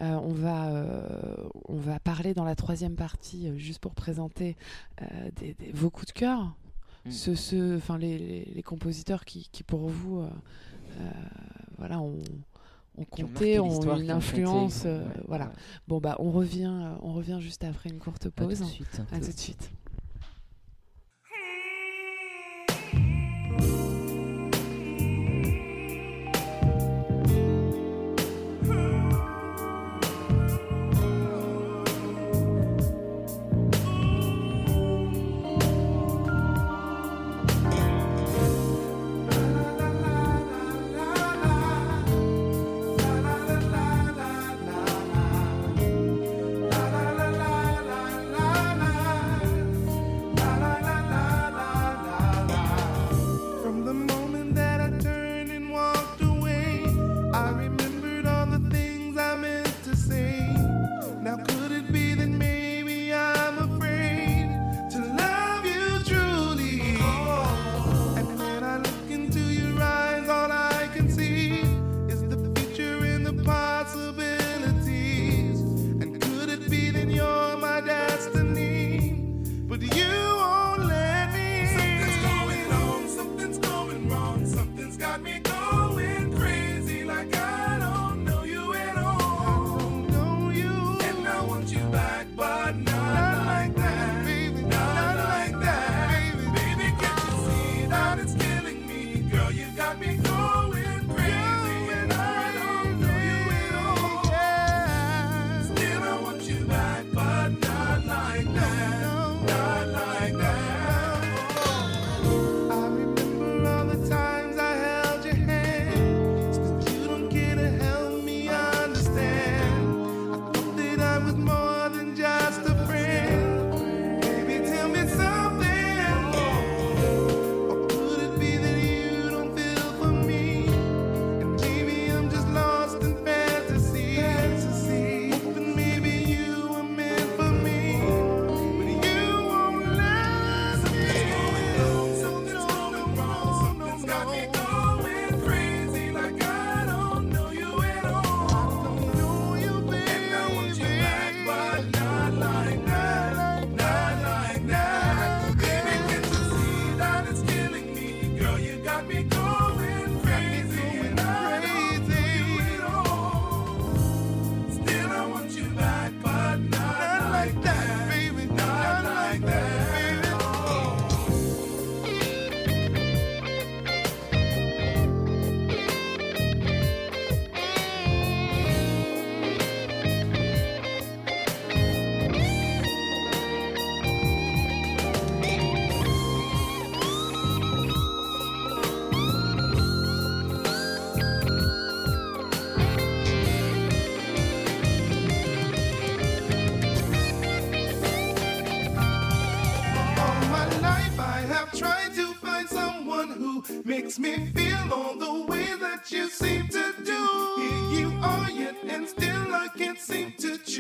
on, 0.01 0.33
va, 0.33 0.69
euh, 0.71 1.37
on 1.69 1.75
va 1.77 1.99
parler 1.99 2.35
dans 2.35 2.45
la 2.45 2.55
troisième 2.55 2.95
partie, 2.95 3.49
euh, 3.49 3.57
juste 3.59 3.81
pour 3.81 3.95
présenter 3.95 4.57
euh, 5.01 5.05
des, 5.41 5.55
des- 5.55 5.73
vos 5.73 5.91
coups 5.91 6.07
de 6.09 6.19
cœur. 6.19 6.55
Mm. 7.05 7.11
Ceux, 7.11 7.35
ceux- 7.35 7.77
enfin, 7.79 7.99
les, 7.99 8.17
les- 8.19 8.45
les 8.55 8.63
compositeurs 8.63 9.25
qui, 9.25 9.49
qui, 9.51 9.65
pour 9.65 9.89
vous, 9.89 10.21
euh, 10.21 10.29
euh, 11.01 11.11
voilà, 11.79 11.99
ont, 12.01 12.19
ont 12.97 13.05
compté, 13.05 13.59
marqué 13.59 13.59
ont 13.59 13.65
une 13.67 13.81
qui 13.81 13.87
ont 13.89 13.91
compté, 13.97 14.11
influence. 14.13 14.83
euh, 14.87 15.05
ouais, 15.05 15.15
voilà. 15.27 15.47
ouais. 15.47 15.53
Bon, 15.89 15.99
bah, 15.99 16.15
on 16.21 16.31
revient, 16.31 16.71
euh, 16.73 16.95
on 17.03 17.13
revient 17.15 17.39
juste 17.41 17.65
après 17.65 17.91
une 17.91 17.99
courte 17.99 18.27
À 18.27 18.31
tout 18.31 18.47
pause. 18.47 18.61
de 18.61 18.65
suite. 18.65 19.03
À 19.11 19.19
tout 19.19 19.33
de 19.33 19.39
suite. 19.39 19.73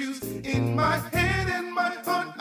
In 0.02 0.74
my 0.74 0.96
head 1.12 1.48
and 1.48 1.72
my 1.72 1.94
heart, 2.04 2.31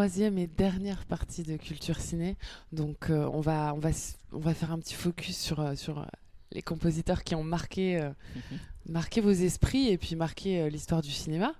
troisième 0.00 0.38
et 0.38 0.46
dernière 0.46 1.04
partie 1.04 1.42
de 1.42 1.58
Culture 1.58 2.00
Ciné. 2.00 2.38
Donc 2.72 3.10
euh, 3.10 3.28
on, 3.34 3.42
va, 3.42 3.74
on, 3.74 3.80
va, 3.80 3.90
on 4.32 4.38
va 4.38 4.54
faire 4.54 4.72
un 4.72 4.78
petit 4.78 4.94
focus 4.94 5.36
sur, 5.36 5.60
euh, 5.60 5.74
sur 5.74 5.98
euh, 5.98 6.04
les 6.52 6.62
compositeurs 6.62 7.22
qui 7.22 7.34
ont 7.34 7.44
marqué, 7.44 8.00
euh, 8.00 8.08
marqué 8.88 9.20
vos 9.20 9.30
esprits 9.30 9.88
et 9.88 9.98
puis 9.98 10.16
marqué 10.16 10.62
euh, 10.62 10.70
l'histoire 10.70 11.02
du 11.02 11.10
cinéma. 11.10 11.52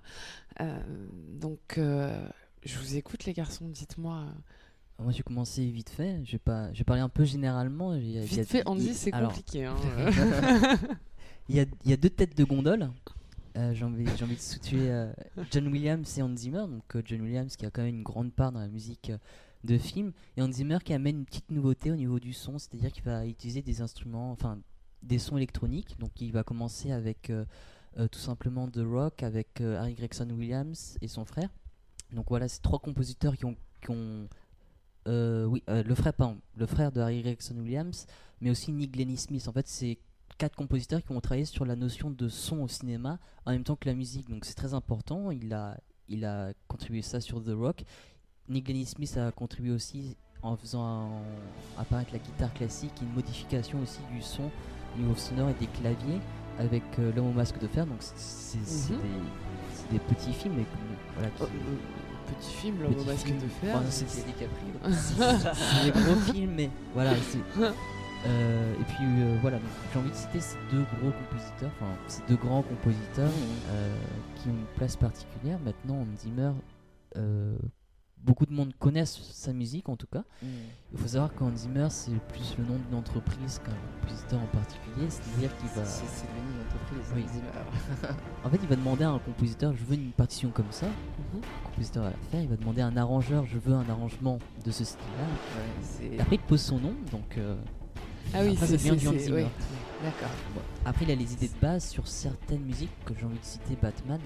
Donc 1.39 1.61
je 1.77 2.79
vous 2.79 2.97
écoute 2.97 3.27
les 3.27 3.35
garçons, 3.35 3.69
dites-moi. 3.69 4.25
Moi, 4.99 5.13
j'ai 5.13 5.23
commencé 5.23 5.67
vite 5.71 5.91
fait. 5.91 6.21
Je 6.25 6.33
vais 6.33 6.39
pas, 6.39 6.73
je 6.73 6.79
vais 6.79 6.85
parler 6.85 7.03
un 7.03 7.09
peu 7.11 7.25
généralement. 7.25 7.95
Il 7.95 8.11
y 8.11 8.19
a- 8.19 8.23
il 8.23 8.33
y 8.37 8.39
a- 8.39 8.43
Vite 8.43 8.49
fait, 8.51 8.63
Andy, 8.67 8.87
il- 8.87 8.95
c'est 8.95 9.11
compliqué. 9.11 9.67
hein. 9.67 9.77
Il 11.51 11.57
y 11.57 11.61
a, 11.61 11.65
il 11.85 11.91
y 11.91 11.93
a 11.93 11.97
deux 11.99 12.09
têtes 12.11 12.37
de 12.39 12.45
gondole. 12.45 12.91
Euh, 13.57 13.75
j'ai 13.75 13.85
envie, 13.85 14.05
de 14.05 14.35
situer 14.37 14.91
euh, 14.91 15.13
John 15.51 15.67
Williams 15.69 16.19
et 16.19 16.23
Hans 16.23 16.37
Zimmer. 16.37 16.67
Donc 16.69 16.95
euh, 16.95 17.03
John 17.05 17.21
Williams 17.23 17.57
qui 17.57 17.67
a 17.67 17.71
quand 17.71 17.83
même 17.83 17.97
une 17.97 18.03
grande 18.03 18.33
part 18.33 18.53
dans 18.53 18.61
la 18.61 18.69
musique 18.69 19.13
de 19.65 19.77
film 19.77 20.13
et 20.37 20.43
Hans 20.43 20.53
Zimmer 20.53 20.79
qui 20.85 20.95
amène 20.95 21.19
une 21.19 21.25
petite 21.25 21.51
nouveauté 21.51 21.91
au 21.91 21.97
niveau 21.97 22.21
du 22.21 22.33
son, 22.33 22.59
c'est-à-dire 22.59 22.93
qu'il 22.93 23.05
va 23.05 23.27
utiliser 23.27 23.63
des 23.63 23.81
instruments, 23.83 24.31
enfin 24.31 24.59
des 25.03 25.19
sons 25.19 25.37
électroniques. 25.37 25.99
Donc 25.99 26.21
il 26.21 26.33
va 26.33 26.45
commencer 26.45 26.93
avec 26.93 27.31
tout 28.11 28.19
simplement 28.19 28.69
de 28.69 28.83
rock 28.83 29.23
avec 29.23 29.61
Harry 29.61 29.95
Gregson 29.95 30.31
Williams 30.31 30.97
et 31.03 31.09
son 31.09 31.27
frère. 31.27 31.51
Donc 32.13 32.27
voilà, 32.31 32.49
c'est 32.49 32.63
trois 32.63 32.79
compositeurs 32.79 33.37
qui 33.37 33.45
ont, 33.45 33.57
qui 33.83 33.91
ont 33.91 34.29
oui, 35.07 35.63
le 35.69 35.95
frère, 35.95 36.15
pardon, 36.15 36.39
le 36.57 36.67
frère 36.67 36.91
de 36.91 37.01
Harry 37.01 37.21
Gregson 37.21 37.57
Williams, 37.59 38.07
mais 38.41 38.51
aussi 38.51 38.73
Nick 38.73 38.93
Glennie 38.93 39.19
Smith. 39.19 39.47
En 39.47 39.53
fait, 39.53 39.69
c'est 39.69 39.99
quatre 40.41 40.57
compositeurs 40.57 41.03
qui 41.05 41.13
ont 41.13 41.21
travaillé 41.21 41.45
sur 41.45 41.67
la 41.67 41.77
notion 41.77 42.11
de 42.11 42.29
son 42.29 42.61
au 42.61 42.69
cinéma 42.69 43.19
en 43.45 43.53
même 43.53 43.63
temps 43.63 43.77
que 43.77 43.87
la 43.87 43.95
musique. 43.95 44.29
Donc 44.31 44.45
c'est 44.47 44.55
très 44.55 44.73
important. 44.73 45.31
Il 45.31 45.53
a, 45.53 45.77
il 46.09 46.25
a 46.25 46.53
contribué 46.67 47.03
ça 47.03 47.21
sur 47.21 47.45
The 47.45 47.51
Rock. 47.55 47.85
Nick 48.49 48.65
Glennie 48.67 48.87
Smith 48.87 49.17
a 49.19 49.31
contribué 49.33 49.71
aussi 49.71 50.17
en 50.43 50.57
faisant 50.57 50.83
un- 50.83 51.23
apparaître 51.83 52.11
la 52.15 52.19
guitare 52.19 52.53
classique, 52.55 52.93
une 53.03 53.13
modification 53.13 53.79
aussi 53.83 54.01
du 54.13 54.23
son 54.23 54.45
au 54.97 54.99
niveau 54.99 55.15
sonore 55.15 55.51
et 55.51 55.55
des 55.61 55.67
claviers 55.67 56.21
avec 56.59 56.83
euh, 56.99 57.13
L'homme 57.15 57.29
au 57.29 57.33
masque 57.33 57.59
de 57.59 57.69
fer. 57.69 57.87
Donc 57.87 57.99
c'est- 58.01 58.57
Mhm. 58.93 58.99
des, 59.91 59.93
des 59.93 59.99
petits 59.99 60.33
films, 60.33 60.55
mais 60.57 60.65
voilà, 61.15 61.29
qui- 61.31 61.43
Oh, 61.43 61.45
euh, 61.45 62.35
petit 62.35 62.51
film, 62.55 62.83
l'homme 62.83 62.99
au 62.99 63.05
masque 63.05 63.27
film. 63.27 63.39
de 63.41 63.47
fer. 63.49 63.77
Enfin, 63.77 63.91
c'est- 63.91 64.09
c'est 64.09 65.85
des 65.85 66.01
gros 66.01 66.17
films, 66.33 66.55
mais 66.57 66.71
voilà. 66.95 67.13
Euh, 68.27 68.75
et 68.75 68.85
puis 68.85 69.05
euh, 69.05 69.39
voilà, 69.41 69.59
j'ai 69.93 69.99
envie 69.99 70.11
de 70.11 70.15
citer 70.15 70.41
ces 70.41 70.59
deux 70.71 70.85
gros 70.99 71.11
compositeurs, 71.11 71.71
enfin 71.81 71.91
ces 72.07 72.23
deux 72.29 72.37
grands 72.37 72.63
compositeurs 72.63 73.31
euh, 73.71 73.97
qui 74.37 74.49
ont 74.49 74.53
une 74.53 74.67
place 74.77 74.97
particulière. 74.97 75.59
Maintenant, 75.65 76.01
Hans 76.01 76.17
Zimmer, 76.19 76.53
beaucoup 78.19 78.45
de 78.45 78.53
monde 78.53 78.75
connaissent 78.79 79.19
sa 79.33 79.55
musique 79.55 79.89
en 79.89 79.97
tout 79.97 80.07
cas. 80.07 80.23
Mm. 80.43 80.47
Il 80.93 80.99
faut 80.99 81.09
savoir 81.09 81.33
qu'Hans 81.35 81.57
Zimmer, 81.57 81.87
c'est 81.89 82.13
plus 82.29 82.57
le 82.59 82.65
nom 82.65 82.79
d'une 82.87 82.99
entreprise 82.99 83.59
qu'un 83.65 83.73
compositeur 84.03 84.41
en 84.41 84.47
particulier, 84.47 85.09
c'est-à-dire 85.09 85.57
qu'il 85.57 85.69
va. 85.71 85.85
C'est 85.87 86.27
devenu 86.27 86.53
une 86.53 86.67
entreprise. 86.67 87.13
Oui. 87.17 87.25
Hans 87.25 87.33
Zimmer. 87.33 88.15
En 88.45 88.51
fait, 88.51 88.59
il 88.63 88.69
va 88.69 88.77
demander 88.77 89.05
à 89.05 89.11
un 89.11 89.19
compositeur, 89.19 89.75
je 89.75 89.85
veux 89.85 89.95
une 89.95 90.13
partition 90.13 90.51
comme 90.51 90.71
ça. 90.71 90.87
Le 90.87 91.41
compositeur 91.65 92.05
va 92.05 92.11
la 92.11 92.17
faire. 92.31 92.43
Il 92.43 92.49
va 92.49 92.57
demander 92.57 92.83
à 92.83 92.87
un 92.87 92.97
arrangeur, 92.99 93.47
je 93.47 93.57
veux 93.57 93.73
un 93.73 93.89
arrangement 93.89 94.39
de 94.63 94.71
ce 94.71 94.85
style-là. 94.85 95.25
Ouais, 96.03 96.21
après, 96.21 96.37
il 96.37 96.43
pose 96.43 96.61
son 96.61 96.79
nom, 96.79 96.93
donc. 97.11 97.39
Euh, 98.35 98.39
Ah 98.39 98.43
oui, 98.45 98.53
Après, 98.53 98.67
c'est 98.67 98.79
c'est- 98.79 98.97
du 98.97 99.09
Hans 99.09 99.13
Zimmer. 99.19 99.43
oui. 99.45 99.49
D'accord. 100.03 100.29
Bon, 100.55 100.61
Après, 100.85 101.05
il 101.05 101.11
a 101.11 101.15
les 101.15 101.33
idées 101.33 101.49
de 101.49 101.61
base 101.61 101.85
sur 101.89 102.07
certaines 102.09 102.63
musiques 102.63 102.91
que 103.05 103.13
j'ai 103.19 103.27
envie 103.27 103.39
de 103.39 103.45
citer. 103.45 103.77
Batman, 103.81 104.19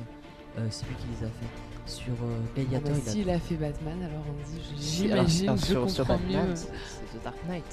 euh, 0.59 0.67
c'est 0.71 0.87
lui 0.87 0.95
qui 0.97 1.07
les 1.09 1.27
a 1.27 1.31
fait. 1.31 1.47
Sur 1.87 2.13
euh, 2.13 2.39
Ah 2.41 2.55
Gladiator, 2.55 2.91
bah, 2.93 2.99
il 3.05 3.09
a 3.09 3.13
S'il 3.13 3.31
a 3.31 3.39
fait 3.41 3.57
Batman, 3.57 4.03
alors 4.03 4.25
on 4.29 4.51
dit, 4.51 4.61
j'imagine, 4.81 5.49
alors 5.49 5.57
je 5.59 5.65
sur, 5.67 5.91
sur 5.91 6.07
comprends 6.07 6.23
Batman, 6.25 6.49
mieux. 6.49 6.57
c'est 6.57 6.69
c'est 6.69 7.19
The 7.19 7.25
Dark 7.25 7.37
Knight. 7.47 7.65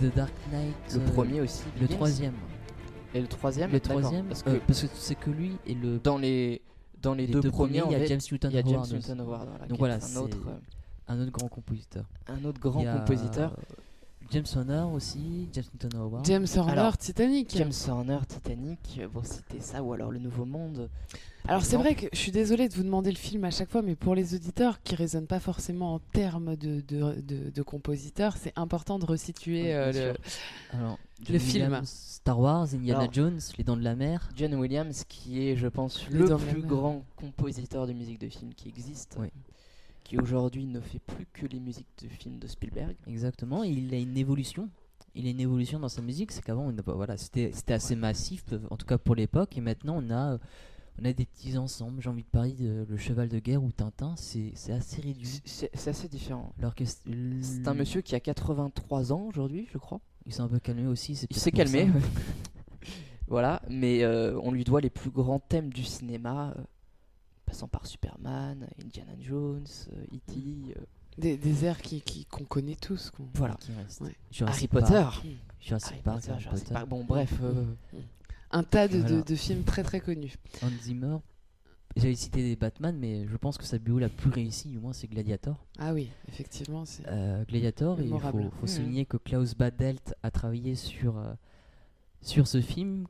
The 0.00 0.16
Dark 0.16 0.32
Knight. 0.50 0.74
Le 0.94 1.00
euh, 1.00 1.04
premier 1.12 1.40
aussi. 1.42 1.62
Le 1.76 1.80
Begins. 1.82 1.94
troisième. 1.96 2.34
Et 3.14 3.20
le 3.20 3.26
troisième. 3.28 3.70
Le 3.70 3.80
troisième, 3.80 4.26
Parce 4.26 4.42
euh, 4.46 4.54
que 4.58 4.58
parce 4.66 4.80
que 4.82 4.86
c'est 4.94 5.14
que 5.14 5.30
lui 5.30 5.52
et 5.66 5.74
le. 5.74 5.98
dans 5.98 6.18
les 6.18 6.62
dans 7.02 7.14
les, 7.14 7.26
les 7.26 7.32
deux, 7.32 7.40
deux 7.40 7.50
premiers, 7.50 7.82
il 7.86 7.92
y 7.92 7.94
a 7.94 8.04
James 8.06 8.20
Newton 8.30 8.50
il 8.50 8.56
y 8.56 8.58
a 8.58 8.62
James 8.64 9.20
Howard 9.20 9.68
Donc 9.68 9.78
voilà, 9.78 9.96
est 9.96 10.04
un 10.04 10.16
autre, 10.20 10.36
c'est- 10.42 10.48
euh, 10.50 10.54
Un 11.14 11.20
autre 11.20 11.30
grand 11.32 11.48
compositeur. 11.48 12.04
un 12.28 12.44
autre 12.44 12.60
grand 12.60 12.80
Il 12.82 12.90
compositeur. 12.90 13.56
James 14.30 14.44
Horner 14.54 14.84
aussi, 14.94 15.48
James 15.52 15.64
Newton 15.74 16.00
Howard. 16.00 16.24
James 16.24 16.46
Horner, 16.56 16.90
Titanic. 16.98 17.52
James 17.56 17.72
Horner, 17.88 18.18
Titanic, 18.28 19.00
bon 19.12 19.22
c'était 19.24 19.60
ça 19.60 19.82
ou 19.82 19.92
alors 19.92 20.10
Le 20.10 20.18
Nouveau 20.18 20.44
Monde. 20.44 20.88
Alors 21.48 21.64
c'est 21.64 21.76
vrai 21.76 21.94
que 21.94 22.06
je 22.12 22.18
suis 22.18 22.30
désolée 22.32 22.68
de 22.68 22.74
vous 22.74 22.82
demander 22.82 23.10
le 23.10 23.16
film 23.16 23.44
à 23.44 23.50
chaque 23.50 23.70
fois, 23.70 23.82
mais 23.82 23.96
pour 23.96 24.14
les 24.14 24.34
auditeurs 24.34 24.82
qui 24.82 24.94
raisonnent 24.94 25.26
pas 25.26 25.40
forcément 25.40 25.94
en 25.94 25.98
termes 25.98 26.54
de, 26.54 26.80
de, 26.82 27.20
de, 27.22 27.50
de 27.50 27.62
compositeurs, 27.62 28.36
c'est 28.36 28.52
important 28.56 28.98
de 28.98 29.06
resituer 29.06 29.74
euh, 29.74 29.90
le... 29.92 30.78
Alors, 30.78 30.98
film. 31.40 31.80
Star 31.84 32.38
Wars, 32.38 32.68
Indiana 32.74 33.00
Alors- 33.00 33.12
Jones, 33.12 33.40
Les 33.58 33.64
Dents 33.64 33.76
de 33.76 33.82
la 33.82 33.96
Mer. 33.96 34.28
John 34.36 34.54
Williams 34.54 35.04
qui 35.08 35.48
est 35.48 35.56
je 35.56 35.66
pense 35.66 36.06
Les 36.10 36.18
le 36.18 36.36
plus 36.36 36.62
grand 36.62 37.02
compositeur 37.16 37.86
de 37.86 37.94
musique 37.94 38.20
de 38.20 38.28
film 38.28 38.54
qui 38.54 38.68
existe. 38.68 39.16
Oui. 39.18 39.28
Qui 40.10 40.18
aujourd'hui 40.18 40.66
ne 40.66 40.80
fait 40.80 40.98
plus 40.98 41.24
que 41.32 41.46
les 41.46 41.60
musiques 41.60 41.86
de 42.02 42.08
films 42.08 42.40
de 42.40 42.48
Spielberg. 42.48 42.96
Exactement, 43.06 43.62
il 43.62 43.94
a 43.94 43.96
une 43.96 44.16
évolution. 44.16 44.68
Il 45.14 45.24
a 45.28 45.30
une 45.30 45.38
évolution 45.38 45.78
dans 45.78 45.88
sa 45.88 46.02
musique, 46.02 46.32
c'est 46.32 46.42
qu'avant, 46.42 46.68
voilà, 46.84 47.16
c'était 47.16 47.52
assez 47.68 47.94
massif, 47.94 48.42
en 48.70 48.76
tout 48.76 48.86
cas 48.86 48.98
pour 48.98 49.14
l'époque, 49.14 49.56
et 49.56 49.60
maintenant 49.60 50.02
on 50.02 50.10
a, 50.10 50.40
on 51.00 51.04
a 51.04 51.12
des 51.12 51.26
petits 51.26 51.56
ensembles. 51.56 52.02
J'ai 52.02 52.10
envie 52.10 52.24
de 52.24 52.28
parler 52.28 52.54
de 52.54 52.84
Le 52.88 52.96
Cheval 52.96 53.28
de 53.28 53.38
Guerre 53.38 53.62
ou 53.62 53.70
Tintin, 53.70 54.16
c'est 54.16 54.52
assez 54.72 55.00
réduit. 55.00 55.42
C'est 55.44 55.70
assez 55.86 56.08
différent. 56.08 56.56
C'est 56.80 57.68
un 57.68 57.74
monsieur 57.74 58.00
qui 58.00 58.16
a 58.16 58.20
83 58.20 59.12
ans 59.12 59.26
aujourd'hui, 59.28 59.68
je 59.72 59.78
crois. 59.78 60.00
Il 60.26 60.32
s'est 60.32 60.40
un 60.40 60.48
peu 60.48 60.58
calmé 60.58 60.88
aussi. 60.88 61.24
Il 61.30 61.36
s'est 61.36 61.52
calmé. 61.52 61.88
voilà, 63.28 63.62
mais 63.70 64.02
euh, 64.02 64.36
on 64.42 64.50
lui 64.50 64.64
doit 64.64 64.80
les 64.80 64.90
plus 64.90 65.10
grands 65.10 65.38
thèmes 65.38 65.72
du 65.72 65.84
cinéma, 65.84 66.52
euh, 66.58 66.62
passant 67.50 67.66
par 67.68 67.84
Superman, 67.86 68.68
Indiana 68.82 69.12
Jones, 69.20 69.66
euh, 69.92 70.04
E.T. 70.16 70.34
euh, 70.76 70.80
Des, 71.18 71.36
des 71.36 71.64
airs 71.64 71.82
qui 71.82 72.24
qu'on 72.30 72.44
connaît 72.44 72.76
tous. 72.76 73.10
qu'on- 73.10 73.26
voilà. 73.34 73.54
Qui 73.56 73.72
reste. 73.72 74.00
Ouais. 74.00 74.14
Harry 74.46 74.68
Potter. 74.68 75.04
Jurassic 75.60 75.92
Harry 75.92 76.02
Park, 76.02 76.16
Potter, 76.20 76.30
Harry 76.30 76.40
Jurassic 76.42 76.64
Potter. 76.68 76.74
Park. 76.74 76.88
Bon, 76.88 77.04
bref. 77.04 77.32
euh, 77.42 77.64
Un 78.52 78.62
tas 78.62 78.86
de, 78.88 78.98
de- 78.98 79.00
Voilà. 79.02 79.22
de 79.22 79.34
films 79.34 79.64
très 79.64 79.82
très 79.82 80.00
connus. 80.00 80.34
Hans 80.62 80.68
Zimmer. 80.82 81.16
J'avais 81.96 82.14
cité 82.14 82.40
des 82.42 82.54
Batman, 82.54 82.96
mais 82.96 83.26
je 83.26 83.36
pense 83.36 83.58
que 83.58 83.64
sa 83.64 83.78
BO 83.80 83.98
la 83.98 84.08
plus 84.08 84.30
réussie, 84.30 84.68
du 84.68 84.78
moins, 84.78 84.92
c'est 84.92 85.08
Gladiator. 85.08 85.66
Ah 85.78 85.92
oui, 85.92 86.08
effectivement, 86.28 86.84
c'est. 86.84 87.02
Euh, 87.08 87.44
Gladiator, 87.46 87.98
et 87.98 88.04
il 88.04 88.08
faut, 88.10 88.14
Mémorable. 88.14 88.50
faut 88.60 88.62
Mhm. 88.62 88.68
souligner 88.68 89.06
que 89.06 89.16
Klaus 89.16 89.56
Badelt 89.56 90.14
a 90.22 90.30
travaillé 90.30 90.76
sur, 90.76 91.18
euh, 91.18 91.34
sur 92.22 92.46
ce 92.46 92.60
film. 92.60 93.06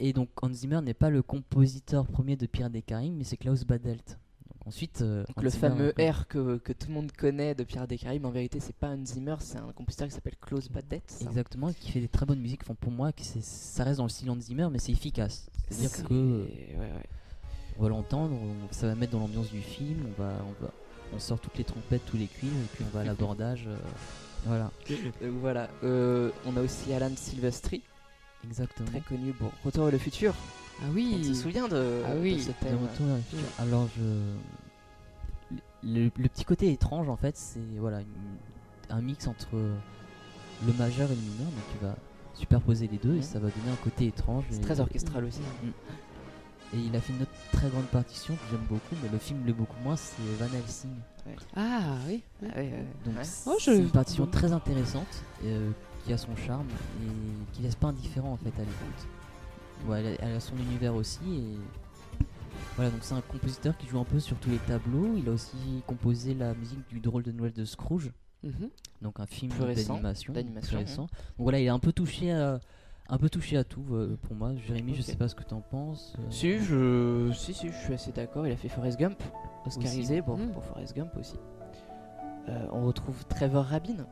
Et 0.00 0.12
donc 0.12 0.28
Hans 0.42 0.52
Zimmer 0.52 0.80
n'est 0.82 0.94
pas 0.94 1.10
le 1.10 1.22
compositeur 1.22 2.06
premier 2.06 2.36
de 2.36 2.46
Pirates 2.46 2.72
des 2.72 2.82
Caraïbes, 2.82 3.14
mais 3.16 3.24
c'est 3.24 3.36
Klaus 3.36 3.64
Badelt. 3.64 4.18
Donc 4.48 4.66
ensuite, 4.66 5.02
euh, 5.02 5.24
donc 5.26 5.42
le 5.42 5.48
Zimmer 5.50 5.60
fameux 5.68 5.94
R 5.98 6.26
que, 6.26 6.56
que 6.58 6.72
tout 6.72 6.88
le 6.88 6.94
monde 6.94 7.12
connaît 7.12 7.54
de 7.54 7.62
Pirates 7.64 7.88
des 7.90 7.98
Caraïbes, 7.98 8.24
en 8.26 8.30
vérité, 8.30 8.58
c'est 8.60 8.74
pas 8.74 8.88
Hans 8.88 9.04
Zimmer, 9.06 9.36
c'est 9.38 9.58
un 9.58 9.70
compositeur 9.72 10.08
qui 10.08 10.14
s'appelle 10.14 10.34
Klaus 10.40 10.68
Badett. 10.68 11.04
ça. 11.08 11.24
Exactement, 11.24 11.68
et 11.68 11.74
qui 11.74 11.92
fait 11.92 12.00
des 12.00 12.08
très 12.08 12.26
bonnes 12.26 12.40
musiques. 12.40 12.62
Enfin, 12.64 12.74
pour 12.80 12.90
moi, 12.90 13.12
que 13.12 13.22
c'est- 13.22 13.44
ça 13.44 13.84
reste 13.84 13.98
dans 13.98 14.04
le 14.04 14.08
style 14.10 14.30
Hans 14.30 14.40
Zimmer, 14.40 14.68
mais 14.70 14.78
c'est 14.80 14.92
efficace. 14.92 15.48
C'est-à-dire 15.68 15.90
C'est- 15.90 16.04
que 16.06 16.46
Et- 16.48 16.74
ouais, 16.76 16.80
ouais. 16.80 17.02
on 17.78 17.82
va 17.84 17.88
l'entendre, 17.90 18.34
on- 18.34 18.72
ça 18.72 18.88
va 18.88 18.94
mettre 18.96 19.12
dans 19.12 19.20
l'ambiance 19.20 19.50
du 19.50 19.60
film, 19.60 20.06
on 20.08 20.20
va, 20.22 20.32
on 20.48 20.64
va, 20.64 20.72
on 21.14 21.18
sort 21.20 21.38
toutes 21.38 21.56
les 21.56 21.64
trompettes, 21.64 22.02
tous 22.06 22.16
les 22.16 22.26
cuivres, 22.26 22.56
et 22.56 22.68
puis 22.76 22.84
on 22.84 22.92
va 22.96 23.02
à 23.02 23.04
l'abordage. 23.38 23.66
euh, 23.68 23.76
voilà, 24.46 24.70
Donc 25.22 25.34
voilà. 25.40 25.70
Euh, 25.84 26.30
on 26.46 26.56
a 26.56 26.62
aussi 26.62 26.92
Alan 26.92 27.12
Silvestri, 27.16 27.82
exactement. 28.46 28.88
très 28.88 29.00
connu 29.00 29.32
pour 29.32 29.50
Retour 29.64 29.84
vers 29.84 29.92
le 29.92 29.98
futur. 29.98 30.34
Ah 30.80 30.84
On 30.90 30.94
oui. 30.94 31.24
se 31.24 31.34
souvient 31.34 31.68
de, 31.68 32.02
Ah 32.06 32.14
de 32.14 32.20
oui. 32.20 32.40
ce 32.40 32.48
De 32.48 32.52
thème. 32.54 32.78
retour 32.82 33.06
vers 33.06 33.16
le 33.16 33.22
futur. 33.22 33.46
Alors 33.58 33.88
je 33.96 34.02
le, 35.86 36.04
le 36.04 36.10
petit 36.28 36.44
côté 36.44 36.72
étrange 36.72 37.08
en 37.08 37.16
fait, 37.16 37.36
c'est 37.36 37.60
voilà 37.78 38.00
une- 38.00 38.06
un 38.96 39.00
mix 39.00 39.26
entre 39.26 39.48
le 39.54 40.72
majeur 40.78 41.10
et 41.10 41.14
le 41.14 41.20
mineur, 41.20 41.46
donc 41.50 41.64
il 41.80 41.86
va 41.86 41.94
superposer 42.34 42.88
les 42.88 42.98
deux 42.98 43.16
et 43.16 43.22
ça 43.22 43.38
va 43.38 43.48
donner 43.48 43.70
un 43.72 43.82
côté 43.84 44.06
étrange. 44.06 44.44
C'est 44.50 44.60
très 44.60 44.80
orchestral 44.80 45.24
aussi. 45.24 45.40
Et 46.74 46.78
il 46.78 46.96
a 46.96 47.00
fait 47.00 47.12
une 47.12 47.22
autre 47.22 47.30
très 47.52 47.68
grande 47.68 47.84
partition 47.86 48.34
que 48.34 48.40
j'aime 48.50 48.64
beaucoup, 48.68 48.96
mais 49.02 49.08
le 49.08 49.18
film 49.18 49.44
l'est 49.46 49.52
beaucoup 49.52 49.76
moins, 49.84 49.94
c'est 49.96 50.16
Van 50.40 50.46
Helsing. 50.46 50.90
Ah 51.54 51.96
oui. 52.08 52.22
Ah 52.42 52.56
ouais, 52.56 52.84
Donc 53.06 53.16
ouais. 53.16 53.24
c'est 53.24 53.48
Oh, 53.50 53.56
je- 53.60 53.70
une 53.70 53.90
partition 53.90 54.26
très 54.26 54.52
intéressante 54.52 55.22
euh, 55.44 55.70
qui 56.04 56.12
a 56.12 56.18
son 56.18 56.34
charme 56.36 56.66
et 57.02 57.52
qui 57.54 57.62
laisse 57.62 57.74
pas 57.76 57.88
indifférent 57.88 58.32
en 58.32 58.36
fait 58.36 58.52
à 58.56 58.60
l'écoute. 58.64 59.08
Ouais, 59.88 60.00
elle, 60.00 60.06
a, 60.06 60.16
elle 60.30 60.36
a 60.36 60.40
son 60.40 60.56
univers 60.56 60.94
aussi 60.94 61.18
et 61.24 61.58
voilà 62.76 62.90
donc 62.90 63.00
c'est 63.02 63.14
un 63.14 63.20
compositeur 63.20 63.76
qui 63.76 63.86
joue 63.86 63.98
un 63.98 64.04
peu 64.04 64.20
sur 64.20 64.36
tous 64.38 64.50
les 64.50 64.58
tableaux. 64.58 65.14
Il 65.16 65.28
a 65.28 65.32
aussi 65.32 65.56
composé 65.86 66.34
la 66.34 66.54
musique 66.54 66.86
du 66.88 67.00
drôle 67.00 67.22
de 67.22 67.32
Noël 67.32 67.52
de 67.52 67.64
Scrooge, 67.64 68.10
Mhm. 68.42 68.68
donc 69.02 69.20
un 69.20 69.26
film 69.26 69.50
d'animation. 69.58 70.32
d'animation, 70.34 70.78
récent. 70.78 71.02
Donc 71.02 71.10
voilà, 71.38 71.58
il 71.60 71.64
est 71.64 71.68
un 71.70 71.78
peu 71.78 71.92
touché 71.92 72.30
à 72.32 72.60
un 73.08 73.18
peu 73.18 73.28
touché 73.28 73.56
à 73.58 73.64
tout 73.64 73.84
euh, 73.92 74.16
pour 74.22 74.34
moi. 74.34 74.54
Jérémy, 74.56 74.94
je 74.94 75.00
Ok. 75.00 75.06
sais 75.06 75.16
pas 75.16 75.28
ce 75.28 75.34
que 75.34 75.42
t'en 75.44 75.60
penses. 75.60 76.14
euh, 76.18 76.22
Si, 76.30 76.58
je... 76.58 77.30
si, 77.34 77.52
si, 77.52 77.68
je 77.68 77.76
suis 77.76 77.92
assez 77.94 78.12
d'accord. 78.12 78.46
Il 78.46 78.52
a 78.52 78.56
fait 78.56 78.68
Forrest 78.70 78.98
Gump, 78.98 79.22
Oscarisé 79.66 80.22
pour, 80.22 80.38
Mm. 80.38 80.52
pour 80.52 80.64
Forrest 80.64 80.96
Gump 80.96 81.10
aussi. 81.18 81.36
Euh, 82.48 82.66
on 82.72 82.86
retrouve 82.86 83.24
Trevor 83.26 83.64
Rabin. 83.66 84.06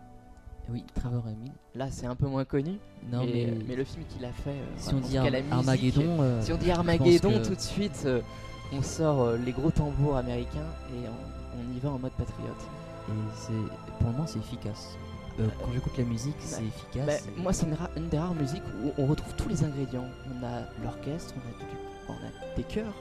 Oui, 0.73 0.85
Trevor 0.95 1.25
Emil. 1.29 1.53
Là, 1.75 1.89
c'est 1.91 2.07
un 2.07 2.15
peu 2.17 2.27
moins 2.27 2.45
connu. 2.45 2.79
Non 3.13 3.25
mais, 3.25 3.33
mais, 3.47 3.65
mais 3.69 3.77
le 3.77 3.85
film 3.85 4.05
qu'il 4.09 4.25
a 4.25 4.33
fait. 4.33 4.51
euh, 4.51 4.65
si 4.79 4.85
voilà, 4.91 4.97
on 4.97 5.01
dit 5.01 5.19
musique, 5.43 5.53
Armageddon, 5.53 6.17
euh, 6.23 6.43
Si 6.43 6.53
on 6.53 6.57
dit 6.57 6.71
Armageddon 6.71 7.31
que- 7.33 7.47
tout 7.49 7.55
de 7.55 7.61
suite, 7.61 8.03
euh, 8.07 8.21
on 8.73 8.83
sort 8.83 9.21
euh, 9.23 9.37
les 9.37 9.53
gros 9.53 9.71
tambours 9.71 10.17
américains 10.17 10.67
et 10.95 11.09
on, 11.09 11.59
on 11.61 11.77
y 11.77 11.79
va 11.81 11.91
en 11.91 11.99
mode 11.99 12.13
patriote. 12.13 12.63
Et 13.09 13.13
c'est 13.37 13.53
pour 13.99 14.07
le 14.07 14.13
moment 14.13 14.27
c'est 14.27 14.39
efficace. 14.39 14.97
Euh, 15.41 15.49
quand 15.61 15.73
j'écoute 15.73 15.93
la 15.97 16.05
musique, 16.05 16.37
c'est 16.41 16.63
efficace. 16.65 17.07
Bah, 17.07 17.33
et- 17.37 17.41
moi, 17.41 17.53
c'est 17.53 17.67
une, 17.97 18.09
des 18.09 18.19
rares 18.19 18.35
musiques 18.35 18.63
où 18.85 18.93
on 18.99 19.07
retrouve 19.07 19.35
tous 19.37 19.49
les 19.49 19.65
ingrédients. 19.65 20.07
On 20.31 20.45
a 20.45 20.63
l'orchestre, 20.83 21.35
on 21.37 21.41
a, 21.41 21.59
du- 21.59 21.77
on 22.09 22.13
a 22.13 22.57
des 22.57 22.63
chœurs, 22.65 22.95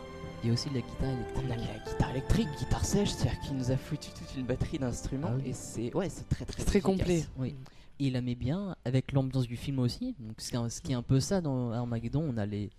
Il 0.44 0.48
y 0.48 0.50
a 0.50 0.54
aussi 0.54 0.70
de 0.70 0.76
la 0.76 0.82
guitare 0.82 1.10
électrique. 1.10 1.44
on 1.48 1.52
a 1.52 1.56
la 1.58 1.92
guitare 1.92 2.10
électrique, 2.12 2.48
guitare 2.60 2.86
sèche, 2.86 3.10
c'est-à-dire 3.12 3.40
qu'il 3.42 3.58
nous 3.58 3.70
a 3.72 3.78
foutu 3.78 4.10
toute 4.12 4.36
une 4.38 4.46
batterie 4.46 4.80
d'instruments. 4.80 5.28
Ah 5.32 5.36
oui. 5.38 5.50
Et 5.50 5.54
c'est 5.54 5.94
ouais, 5.94 6.10
c'est 6.10 6.28
très 6.30 6.46
très 6.46 6.64
très 6.64 6.82
complet. 6.82 7.26
Oui. 7.38 7.56
Et 8.00 8.08
il 8.08 8.14
la 8.14 8.22
met 8.22 8.34
bien 8.36 8.76
avec 8.86 9.12
l'ambiance 9.12 9.46
du 9.46 9.58
film 9.58 9.78
aussi. 9.80 10.16
Donc 10.20 10.40
ce 10.42 10.82
qui 10.82 10.92
est 10.94 10.96
un 10.96 11.04
peu 11.04 11.20
ça 11.20 11.42
dans 11.42 11.72
Armageddon, 11.72 12.24
on 12.28 12.38
a 12.38 12.46
les, 12.48 12.72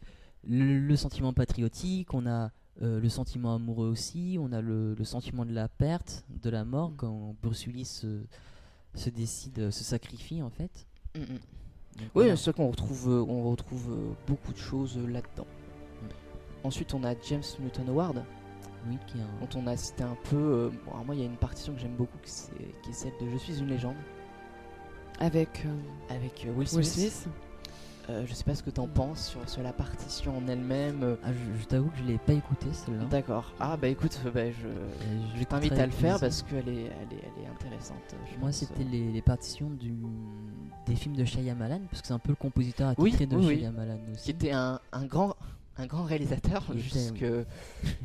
le, 0.48 0.78
le 0.80 0.96
sentiment 0.96 1.32
patriotique, 1.32 2.12
on 2.14 2.26
a 2.26 2.50
euh, 2.80 2.98
le 2.98 3.08
sentiment 3.08 3.54
amoureux 3.54 3.88
aussi, 3.88 4.38
on 4.40 4.50
a 4.50 4.60
le, 4.60 4.94
le 4.94 5.04
sentiment 5.04 5.44
de 5.44 5.52
la 5.52 5.68
perte, 5.68 6.24
de 6.42 6.50
la 6.50 6.64
mort 6.64 6.90
Mm. 6.90 6.96
quand 6.96 7.36
Bruce 7.42 7.66
Willis 7.66 7.84
se, 7.84 8.24
se 8.94 9.10
décide, 9.10 9.70
se 9.70 9.84
sacrifie 9.84 10.42
en 10.42 10.50
fait. 10.50 10.86
Mm, 11.14 11.20
mm. 11.20 11.26
Donc, 11.26 11.38
Oui, 11.98 12.08
voilà. 12.14 12.36
c'est 12.36 12.50
vrai 12.50 12.62
qu'on 12.62 12.70
retrouve, 12.70 13.08
euh, 13.08 13.24
on 13.28 13.50
retrouve 13.50 13.90
euh, 13.92 14.12
beaucoup 14.26 14.52
de 14.52 14.58
choses 14.58 14.96
euh, 14.98 15.06
là-dedans. 15.06 15.46
Ensuite, 16.64 16.94
on 16.94 17.02
a 17.04 17.14
James 17.28 17.42
Newton 17.60 17.88
Howard, 17.88 18.24
oui, 18.88 18.96
qui 19.06 19.18
est 19.18 19.20
un- 19.22 19.46
dont 19.46 19.58
on 19.60 19.66
a 19.66 19.76
cité 19.76 20.04
un 20.04 20.16
peu. 20.30 20.36
euh, 20.36 20.70
bon, 20.84 20.92
alors 20.92 21.04
moi, 21.04 21.14
il 21.14 21.20
y 21.20 21.22
a 21.24 21.26
une 21.26 21.36
partition 21.36 21.74
que 21.74 21.80
j'aime 21.80 21.96
beaucoup, 21.96 22.16
qui, 22.22 22.30
c'est- 22.30 22.52
qui 22.82 22.90
est 22.90 22.92
celle 22.92 23.12
de 23.20 23.28
Je 23.30 23.36
suis 23.36 23.58
une 23.58 23.66
légende, 23.68 23.96
Avec 25.18 25.64
euh, 25.66 26.14
avec 26.14 26.44
euh, 26.46 26.52
Will 26.54 26.66
Smith. 26.68 26.84
Will 26.96 27.10
Smith. 27.10 27.28
Euh, 28.10 28.24
je 28.26 28.34
sais 28.34 28.42
pas 28.42 28.54
ce 28.56 28.62
que 28.64 28.70
t'en 28.70 28.88
penses 28.88 29.28
sur, 29.28 29.48
sur 29.48 29.62
la 29.62 29.72
partition 29.72 30.36
en 30.36 30.48
elle-même. 30.48 31.02
euh, 31.04 31.14
Ah, 31.22 31.28
je, 31.32 31.60
je 31.62 31.66
t'avoue 31.66 31.88
que 31.90 31.98
je 31.98 32.02
l'ai 32.04 32.18
pas 32.18 32.32
écouté 32.32 32.66
celle-là. 32.72 33.04
D'accord. 33.04 33.52
Ah 33.60 33.76
bah 33.76 33.86
écoute, 33.88 34.18
euh, 34.26 34.30
bah, 34.32 34.50
je, 34.50 34.66
l'écouterai 35.38 35.44
t'invite 35.46 35.72
à 35.78 35.86
le 35.86 35.92
faire 35.92 36.18
parce 36.18 36.42
qu'elle 36.42 36.68
est, 36.68 36.86
elle 36.86 37.16
est, 37.16 37.22
elle 37.36 37.44
est 37.44 37.48
intéressante. 37.48 38.16
Moi, 38.40 38.50
c'était 38.50 38.82
les, 38.84 39.12
les 39.12 39.22
partitions 39.22 39.70
du, 39.70 39.94
des 40.86 40.96
films 40.96 41.14
de 41.16 41.24
Shyamalan, 41.24 41.80
parce 41.90 42.02
que 42.02 42.08
c'est 42.08 42.14
un 42.14 42.18
peu 42.18 42.30
le 42.32 42.36
compositeur 42.36 42.88
attitré 42.88 43.24
Oui, 43.24 43.26
de 43.26 43.36
oui, 43.36 43.46
oui. 43.46 43.58
Shyamalan 43.60 43.98
aussi. 44.12 44.24
qui 44.24 44.30
était 44.32 44.52
un, 44.52 44.80
un 44.92 45.04
grand 45.06 45.36
un 45.82 45.86
grand 45.86 46.04
réalisateur 46.04 46.64
jusque 46.76 47.24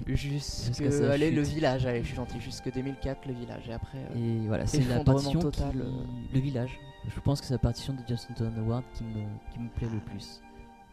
jusque 0.05 0.81
allez, 0.81 1.31
le 1.31 1.41
village 1.41 1.85
allez 1.85 2.01
je 2.01 2.07
suis 2.07 2.15
gentil 2.15 2.39
jusque 2.41 2.71
2004 2.73 3.27
le 3.27 3.33
village 3.33 3.69
et 3.69 3.73
après 3.73 3.99
euh, 4.15 4.15
Et 4.43 4.47
voilà, 4.47 4.65
c'est 4.67 4.81
la 4.87 5.03
partition 5.03 5.39
total, 5.39 5.71
qui... 5.71 5.77
euh. 5.79 5.91
Le 6.33 6.39
village. 6.39 6.79
Je 7.13 7.19
pense 7.21 7.39
que 7.39 7.47
c'est 7.47 7.53
la 7.53 7.59
partition 7.59 7.93
de 7.93 7.99
Justin 8.07 8.33
Newton 8.33 8.59
Howard 8.65 8.83
qui 8.93 9.03
me, 9.03 9.23
qui 9.51 9.59
me 9.59 9.69
plaît 9.69 9.87
le 9.91 9.99
plus. 9.99 10.41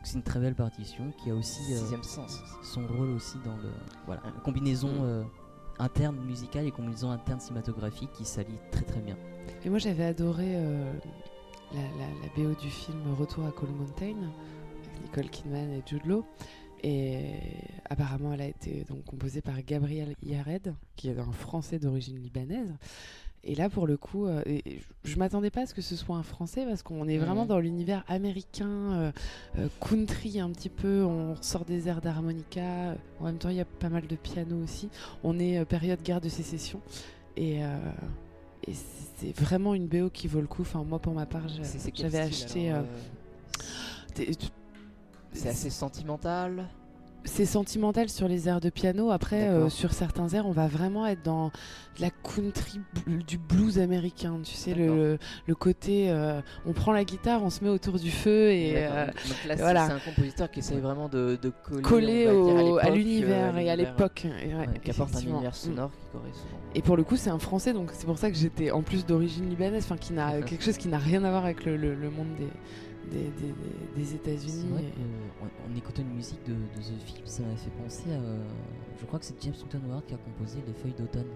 C'est 0.02 0.16
une 0.16 0.22
très 0.22 0.38
belle 0.38 0.54
partition 0.54 1.12
qui 1.22 1.30
a 1.30 1.34
aussi 1.34 1.72
euh, 1.72 1.78
sixième 1.78 2.02
sens 2.02 2.38
son 2.62 2.86
rôle 2.86 3.10
aussi 3.10 3.38
dans 3.44 3.56
le 3.56 3.70
voilà 4.06 4.20
Ah. 4.24 4.30
la 4.34 4.40
combinaison 4.42 4.88
Mm. 4.88 5.02
euh, 5.04 5.22
interne 5.78 6.16
musicale 6.24 6.66
et 6.66 6.70
combinaison 6.70 7.10
interne 7.10 7.40
cinématographique 7.40 8.12
qui 8.12 8.24
s'allie 8.24 8.58
très 8.70 8.84
très 8.84 9.00
bien. 9.00 9.16
Et 9.64 9.70
moi 9.70 9.78
j'avais 9.78 10.04
adoré 10.04 10.44
euh, 10.56 10.92
la, 11.72 11.80
la- 11.80 11.88
la 12.22 12.28
BO 12.36 12.54
du 12.60 12.68
film 12.70 13.00
Retour 13.18 13.44
à 13.46 13.50
Coal 13.50 13.70
Mountain 13.70 14.14
avec 14.84 15.02
Nicole 15.02 15.30
Kidman 15.30 15.70
et 15.70 15.82
Jude 15.86 16.04
Law. 16.04 16.24
Et 16.86 17.22
apparemment 17.88 18.34
elle 18.34 18.42
a 18.42 18.46
été 18.46 18.84
donc 18.88 19.04
composée 19.06 19.40
par 19.40 19.60
Gabriel 19.62 20.14
Yared, 20.22 20.74
qui 20.96 21.08
est 21.08 21.18
un 21.18 21.32
Français 21.32 21.78
d'origine 21.78 22.18
libanaise. 22.20 22.68
Et 23.46 23.54
là 23.54 23.70
pour 23.70 23.86
le 23.86 23.96
coup, 23.96 24.26
euh, 24.26 24.42
et- 24.44 24.62
je 25.04 25.12
je 25.14 25.18
m'attendais 25.18 25.48
pas 25.50 25.62
à 25.62 25.66
ce 25.66 25.72
que 25.74 25.80
ce 25.82 25.96
soit 25.96 26.16
un 26.16 26.22
Français 26.22 26.66
parce 26.66 26.82
qu'on 26.82 27.08
est 27.08 27.16
vraiment 27.18 27.46
dans 27.46 27.58
l'univers 27.58 28.04
américain, 28.08 28.68
euh, 28.68 29.12
euh, 29.58 29.68
country 29.80 30.40
un 30.40 30.50
petit 30.50 30.68
peu. 30.68 31.04
On 31.04 31.36
sort 31.40 31.64
des 31.64 31.88
airs 31.88 32.00
d'harmonica. 32.02 32.96
En 33.20 33.24
même 33.24 33.38
temps 33.38 33.48
il 33.48 33.56
y 33.56 33.60
a 33.60 33.64
pas 33.64 33.88
mal 33.88 34.06
de 34.06 34.16
piano 34.16 34.56
aussi. 34.62 34.88
On 35.22 35.38
est 35.38 35.58
euh, 35.58 35.64
période 35.64 36.02
guerre 36.02 36.20
de 36.20 36.28
sécession. 36.28 36.80
Et, 37.36 37.64
euh, 37.64 37.76
et 38.66 38.72
c'est 39.16 39.34
vraiment 39.38 39.72
une 39.74 39.86
BO 39.88 40.10
qui 40.10 40.26
vaut 40.28 40.40
le 40.42 40.46
coup. 40.46 40.62
Enfin, 40.62 40.82
moi, 40.84 40.98
pour 40.98 41.14
ma 41.14 41.26
part, 41.26 41.48
j'avais 42.02 42.18
acheté. 42.44 42.70
C'est 45.34 45.48
assez 45.50 45.70
sentimental 45.70 46.66
c'est 47.26 47.46
sentimental 47.46 48.10
sur 48.10 48.28
les 48.28 48.50
airs 48.50 48.60
de 48.60 48.68
piano. 48.68 49.10
Après, 49.10 49.48
euh, 49.48 49.70
sur 49.70 49.94
certains 49.94 50.28
airs, 50.34 50.44
on 50.46 50.50
va 50.52 50.66
vraiment 50.66 51.06
être 51.06 51.22
dans 51.22 51.46
de 51.46 52.02
la 52.02 52.10
country, 52.10 52.80
du 53.26 53.38
blues 53.38 53.78
américain. 53.78 54.38
Tu 54.44 54.52
sais, 54.54 54.74
le, 54.74 55.16
le 55.46 55.54
côté, 55.54 56.10
euh, 56.10 56.42
on 56.66 56.74
prend 56.74 56.92
la 56.92 57.02
guitare, 57.02 57.42
on 57.42 57.48
se 57.48 57.64
met 57.64 57.70
autour 57.70 57.98
du 57.98 58.10
feu 58.10 58.50
et 58.52 58.74
euh, 58.76 59.06
donc 59.06 59.14
là 59.48 59.56
c'est- 59.56 59.62
voilà. 59.62 59.86
c'est 59.86 59.92
un 59.94 59.98
compositeur 60.00 60.50
qui 60.50 60.58
essaye 60.58 60.80
vraiment 60.80 61.08
de, 61.08 61.38
de 61.40 61.50
coller, 61.82 62.26
au- 62.28 62.76
à 62.76 62.90
l'univers 62.90 63.56
et 63.56 63.70
à 63.70 63.76
l'époque. 63.76 64.26
Et 64.44 64.48
ouais, 64.48 64.54
ouais, 64.60 64.66
qui 64.84 64.90
apporte 64.90 65.16
un 65.16 65.20
univers 65.20 65.52
Mm. 65.52 65.54
sonore 65.54 65.90
qui 65.92 66.06
correspond 66.18 66.46
Et 66.74 66.82
pour 66.82 66.98
le 66.98 67.04
coup, 67.04 67.16
c'est 67.16 67.30
un 67.30 67.38
Français, 67.38 67.72
donc 67.72 67.88
c'est 67.94 68.04
pour 68.04 68.18
ça 68.18 68.30
que 68.30 68.36
j'étais 68.36 68.70
en 68.70 68.82
plus 68.82 69.06
d'origine 69.06 69.48
libanaise, 69.48 69.84
enfin 69.84 69.96
qui 69.96 70.12
n'a 70.12 70.42
quelque 70.42 70.62
chose 70.62 70.76
qui 70.76 70.88
n'a 70.88 70.98
rien 70.98 71.24
à 71.24 71.30
voir 71.30 71.46
avec 71.46 71.64
le, 71.64 71.78
le- 71.78 71.94
le 71.94 72.10
monde 72.10 72.28
des, 72.38 72.48
des, 73.10 73.24
des- 73.24 73.54
des- 73.96 74.14
États-Unis. 74.14 74.64
et- 74.80 75.44
en, 75.44 75.72
en 75.72 75.76
écoutant 75.76 76.02
une 76.02 76.14
musique 76.14 76.42
de, 76.46 76.52
de 76.54 76.80
The 76.80 77.02
Film, 77.04 77.26
ça 77.26 77.42
m'a 77.42 77.56
fait 77.56 77.70
penser 77.82 78.12
à. 78.12 78.18
Je 79.00 79.04
crois 79.06 79.18
que 79.18 79.24
c'est 79.24 79.40
James 79.42 79.54
Newton 79.60 79.80
Howard 79.88 80.04
qui 80.06 80.14
a 80.14 80.18
composé 80.18 80.58
Les 80.66 80.72
Feuilles 80.74 80.94
d'automne. 80.98 81.28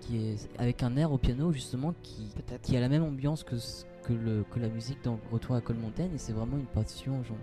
Qui 0.00 0.16
est 0.16 0.48
avec 0.58 0.82
un 0.82 0.96
air 0.96 1.12
au 1.12 1.18
piano 1.18 1.52
justement 1.52 1.94
qui, 2.02 2.76
a 2.76 2.80
la 2.80 2.88
même 2.88 3.04
ambiance 3.04 3.44
que, 3.44 3.58
ce- 3.58 3.84
que, 4.04 4.12
le, 4.12 4.44
que 4.50 4.58
la 4.58 4.68
musique 4.68 4.98
dans 5.04 5.18
Retour 5.30 5.54
à 5.56 5.60
Colmontaine 5.60 6.10
et 6.14 6.18
c'est 6.18 6.32
vraiment 6.32 6.56
une 6.56 6.66
partition, 6.66 7.22
genre- 7.22 7.36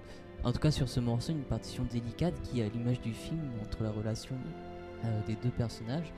en 0.43 0.51
tout 0.51 0.59
cas 0.59 0.72
sur 0.72 0.89
ce 0.89 0.99
morceau, 0.99 1.32
une 1.34 1.43
partition 1.43 1.84
délicate 1.91 2.34
qui 2.41 2.59
est 2.61 2.65
à 2.65 2.70
l'image 2.70 2.99
du 3.01 3.13
film 3.13 3.39
entre 3.63 3.84
la 3.84 3.91
relation 3.91 4.36
euh, 5.05 5.22
des 5.28 5.36
deux 5.36 5.49
personnages. 5.51 6.11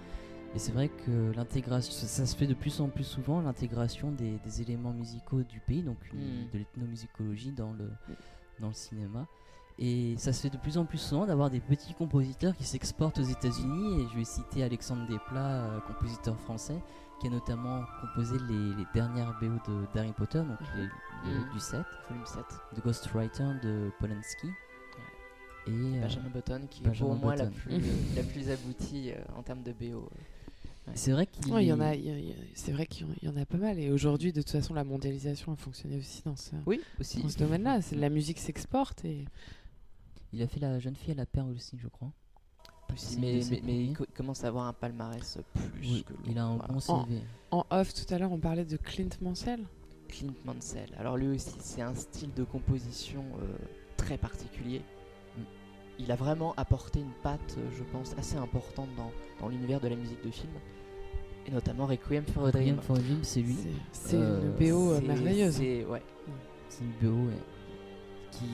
Et 0.56 0.60
c'est 0.60 0.72
vrai 0.72 0.90
que 0.90 1.32
l'intégration, 1.36 1.92
ça, 1.94 2.08
ça 2.08 2.26
se 2.26 2.36
fait 2.36 2.48
de 2.48 2.54
plus 2.56 2.82
en 2.82 2.90
plus 2.90 3.04
souvent, 3.04 3.40
l'intégration 3.42 4.12
des, 4.12 4.38
des 4.44 4.62
éléments 4.62 4.92
musicaux 4.94 5.44
du 5.44 5.60
pays, 5.60 5.84
donc 5.84 5.98
une- 6.12 6.20
Mm. 6.20 6.50
de 6.54 6.58
l'ethnomusicologie 6.58 7.52
dans 7.52 7.72
le, 7.74 7.90
dans 8.60 8.68
le 8.70 8.74
cinéma. 8.74 9.28
Et 9.78 10.16
ça 10.18 10.34
se 10.34 10.42
fait 10.42 10.50
de 10.50 10.58
plus 10.58 10.78
en 10.78 10.84
plus 10.86 10.98
souvent 10.98 11.26
d'avoir 11.26 11.50
des 11.50 11.62
petits 11.62 11.94
compositeurs 11.94 12.54
qui 12.58 12.66
s'exportent 12.66 13.20
aux 13.20 13.24
États-Unis. 13.24 14.02
Et 14.02 14.08
je 14.12 14.16
vais 14.18 14.26
citer 14.26 14.64
Alexandre 14.64 15.08
Desplat, 15.08 15.62
euh, 15.62 15.80
compositeur 15.82 16.38
français, 16.38 16.78
qui 17.22 17.28
a 17.28 17.30
notamment 17.30 17.84
composé 18.02 18.38
les, 18.50 18.74
les 18.76 18.86
dernières 18.94 19.38
BO 19.40 19.48
de 19.72 19.86
d'Harry 19.94 20.12
Potter, 20.14 20.40
donc 20.40 20.58
les, 20.76 20.82
les- 21.32 21.38
Mhm. 21.40 21.50
du 21.54 21.60
7, 21.60 21.82
Volume 22.10 22.26
7. 22.26 22.44
de 22.76 22.82
Ghostwriter 22.82 23.48
de 23.64 23.92
Polanski. 24.00 24.48
Et 25.68 25.72
euh, 25.72 26.02
Benjamin 26.02 26.30
Button, 26.30 26.62
qui 26.70 26.84
est 26.84 26.92
pour 27.00 27.16
moi 27.16 27.36
la 27.36 27.46
Button. 27.46 27.56
plus, 27.62 28.16
la 28.16 28.24
plus 28.34 28.50
aboutie 28.50 29.12
euh, 29.12 29.22
en 29.38 29.44
termes 29.44 29.62
de 29.64 29.72
BO. 29.72 30.10
C'est 30.96 31.12
vrai 31.12 31.28
qu'il 31.28 31.52
Ouais, 31.54 31.66
y 31.66 31.74
en 31.74 31.80
a, 31.80 31.94
c'est 32.56 32.72
vrai 32.72 32.86
qu'il 32.86 33.08
y 33.22 33.28
en- 33.28 33.36
a 33.38 33.46
pas 33.46 33.58
mal. 33.58 33.80
Et 33.80 33.92
aujourd'hui, 33.92 34.32
de 34.34 34.42
toute 34.42 34.52
façon, 34.52 34.74
la 34.74 34.84
mondialisation 34.84 35.52
a 35.52 35.56
fonctionné 35.56 35.98
aussi 35.98 36.22
dans 36.24 36.36
ce, 36.36 36.52
Oui, 36.66 36.82
aussi. 37.00 37.22
dans 37.22 37.30
ce 37.30 37.38
domaine-là. 37.38 37.82
C'est- 37.82 37.96
La 37.96 38.10
musique 38.10 38.40
s'exporte 38.40 39.04
et 39.06 39.26
il 40.34 40.42
a 40.42 40.48
fait 40.48 40.60
la 40.60 40.80
jeune 40.80 40.96
fille 40.96 41.12
à 41.12 41.16
la 41.16 41.26
perle 41.26 41.52
aussi, 41.52 41.78
je 41.78 41.88
crois. 41.88 42.12
Mais, 43.20 43.40
il 43.40 43.96
commence 44.16 44.44
à 44.44 44.48
avoir 44.48 44.66
un 44.66 44.74
palmarès 44.74 45.38
plus 45.54 45.80
Oui, 45.80 46.04
que 46.08 46.14
il 46.28 46.38
a 46.40 46.44
un 46.46 46.56
Voilà. 46.58 46.74
bon 46.74 46.78
En- 46.92 47.06
CV. 47.06 47.22
en 47.52 47.66
off, 47.70 47.94
tout 47.94 48.12
à 48.14 48.18
l'heure, 48.18 48.32
on 48.32 48.40
parlait 48.40 48.66
de 48.66 48.78
Clint 48.78 49.10
Mansell. 49.22 49.64
Clint 50.08 50.34
Mansell. 50.44 50.90
Alors 50.98 51.16
lui 51.16 51.28
aussi, 51.28 51.54
c'est 51.60 51.82
un 51.84 51.94
style 51.94 52.34
de 52.34 52.44
composition 52.44 53.24
euh, 53.44 53.56
très 53.96 54.18
particulier. 54.18 54.80
Mm. 55.38 55.42
Il 56.00 56.12
a 56.12 56.16
vraiment 56.16 56.56
apporté 56.56 57.00
une 57.00 57.12
patte, 57.22 57.56
euh, 57.60 57.70
je 57.78 57.84
pense, 57.84 58.14
assez 58.18 58.38
importante 58.38 58.90
dans, 58.98 59.12
dans 59.40 59.50
l'univers 59.50 59.80
de 59.80 59.88
la 59.88 59.96
musique 59.96 60.24
de 60.26 60.32
film. 60.32 60.52
Et 61.50 61.52
notamment 61.52 61.88
Requiem 61.88 62.24
for 62.26 62.46
a 62.48 62.52
Dream. 62.52 62.76
Requiem 62.78 62.82
for 62.82 62.96
a 62.98 63.00
Dream, 63.00 63.20
c'est 63.24 63.42
lui. 63.42 63.56
C'est- 63.92 64.10
C'est 64.10 64.16
Euh, 64.18 64.42
une 64.44 64.52
BO 64.72 64.92
euh, 64.92 65.00
C'est- 65.00 65.08
merveilleuse. 65.08 65.56
c'est- 65.56 65.86
ouais. 65.86 66.02
C'est 66.70 66.84
une 66.84 66.92
BO 67.02 67.28
ouais, 67.28 67.34
qui, 68.32 68.46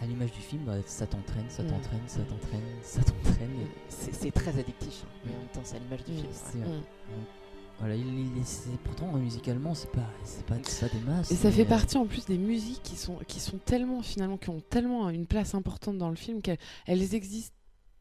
à 0.00 0.06
l'image 0.06 0.32
du 0.32 0.40
film, 0.40 0.62
bah, 0.64 0.74
ça 0.84 1.06
t'entraîne, 1.06 1.48
ça 1.48 1.62
Mm. 1.62 1.66
t'entraîne, 1.68 2.00
ça 2.08 2.20
t'entraîne, 2.22 2.60
ça 2.82 3.02
t'entraîne. 3.04 3.50
et 3.60 3.66
C'est 3.88 4.32
très 4.32 4.58
addictif, 4.58 5.04
hein, 5.04 5.08
mais 5.24 5.32
en 5.34 5.38
même 5.38 5.48
temps, 5.52 5.60
c'est 5.62 5.76
à 5.76 5.78
l'image 5.78 6.04
du 6.04 6.12
Mm, 6.12 6.16
film. 6.16 6.64
Mm. 6.64 6.82
Voilà, 7.78 7.94
il, 7.96 8.36
il- 8.36 8.44
c'est- 8.44 8.76
pourtant 8.84 9.12
musicalement, 9.12 9.74
c'est 9.74 9.90
pas, 9.92 10.08
c'est 10.24 10.44
pas 10.44 10.56
ça 10.64 10.88
des 10.88 10.98
masses. 11.00 11.30
Et 11.30 11.36
ça 11.36 11.50
fait 11.52 11.62
euh, 11.62 11.68
partie 11.68 11.96
en 11.98 12.06
plus 12.06 12.26
des 12.26 12.38
musiques 12.38 12.82
qui 12.82 12.96
sont, 12.96 13.16
qui 13.28 13.38
sont 13.38 13.58
tellement 13.58 14.02
finalement, 14.02 14.36
qui 14.38 14.50
ont 14.50 14.60
tellement 14.70 15.08
une 15.10 15.26
place 15.26 15.54
importante 15.54 15.98
dans 15.98 16.10
le 16.10 16.16
film 16.16 16.42
qu'elles 16.42 16.58
elles 16.86 17.14
existent 17.14 17.54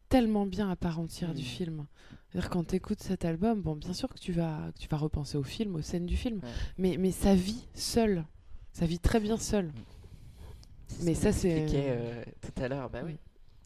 tellement 0.09 0.45
bien 0.45 0.69
à 0.69 0.75
part 0.75 0.99
entière 0.99 1.33
du 1.35 1.41
Mm. 1.43 1.45
film. 1.45 1.85
C'est-à-dire 2.31 2.49
quand 2.49 2.63
tu 2.67 2.75
écoutes 2.75 3.01
cet 3.01 3.25
album, 3.25 3.61
bon, 3.61 3.75
bien 3.75 3.93
sûr 3.93 4.07
que 4.09 4.17
tu 4.17 4.31
vas, 4.31 4.71
que 4.73 4.79
tu 4.79 4.87
vas 4.87 4.97
repenser 4.97 5.37
au 5.37 5.43
film, 5.43 5.75
aux 5.75 5.81
scènes 5.81 6.05
du 6.05 6.15
film, 6.15 6.39
Ouais. 6.41 6.49
mais, 6.77 6.97
mais 6.97 7.11
ça 7.11 7.35
vit 7.35 7.67
seul. 7.73 8.23
Ça 8.71 8.85
vit 8.85 8.99
très 8.99 9.19
bien 9.19 9.37
seul. 9.37 9.71
C'est 10.87 11.03
Mais 11.03 11.13
ce 11.13 11.21
ça, 11.23 11.31
c'est- 11.33 11.49
expliquait, 11.63 11.87
euh, 11.89 12.23
tout 12.41 12.61
à 12.63 12.67
l'heure, 12.69 12.89
bah 12.89 13.01
oui, 13.03 13.13
Mm. 13.13 13.17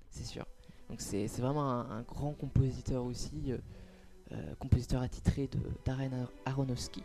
c'est 0.09 0.25
sûr. 0.25 0.45
Donc 0.89 1.01
c'est 1.01 1.27
c'est 1.27 1.41
vraiment 1.41 1.69
un, 1.71 1.89
un 1.99 2.01
grand 2.03 2.31
compositeur 2.33 3.03
aussi, 3.03 3.51
euh, 3.51 3.57
euh, 4.31 4.55
compositeur 4.59 5.01
attitré 5.01 5.47
de 5.47 5.59
Darren 5.85 6.11
Ar- 6.13 6.31
Aronofsky. 6.45 7.03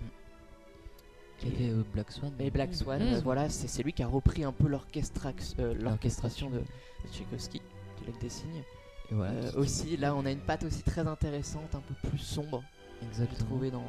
Qui 1.38 1.48
Et- 1.48 1.52
avait 1.54 1.70
euh, 1.70 1.82
Black 1.92 2.10
Swan. 2.12 2.32
Et 2.38 2.50
Black 2.50 2.74
Swan, 2.74 3.02
Mm. 3.02 3.14
euh, 3.14 3.20
voilà, 3.20 3.48
c'est 3.50 3.68
c'est 3.68 3.82
lui 3.82 3.92
qui 3.92 4.02
a 4.02 4.06
repris 4.06 4.44
un 4.44 4.52
peu 4.52 4.64
euh, 4.66 5.74
l'orchestration 5.74 6.50
de, 6.50 6.58
de 6.58 6.64
Tchaïkovski, 7.12 7.60
de 8.00 8.06
Lac 8.06 8.18
des. 8.20 8.28
Voilà, 9.10 9.32
Euh, 9.32 9.52
aussi, 9.56 9.96
là, 9.96 10.14
on 10.14 10.24
a 10.24 10.30
une 10.30 10.38
patte 10.40 10.64
aussi 10.64 10.82
très 10.82 11.06
intéressante, 11.06 11.74
un 11.74 11.80
peu 11.80 12.08
plus 12.08 12.18
sombre, 12.18 12.62
exactement. 13.02 13.38
trouvé 13.48 13.70
dans, 13.70 13.84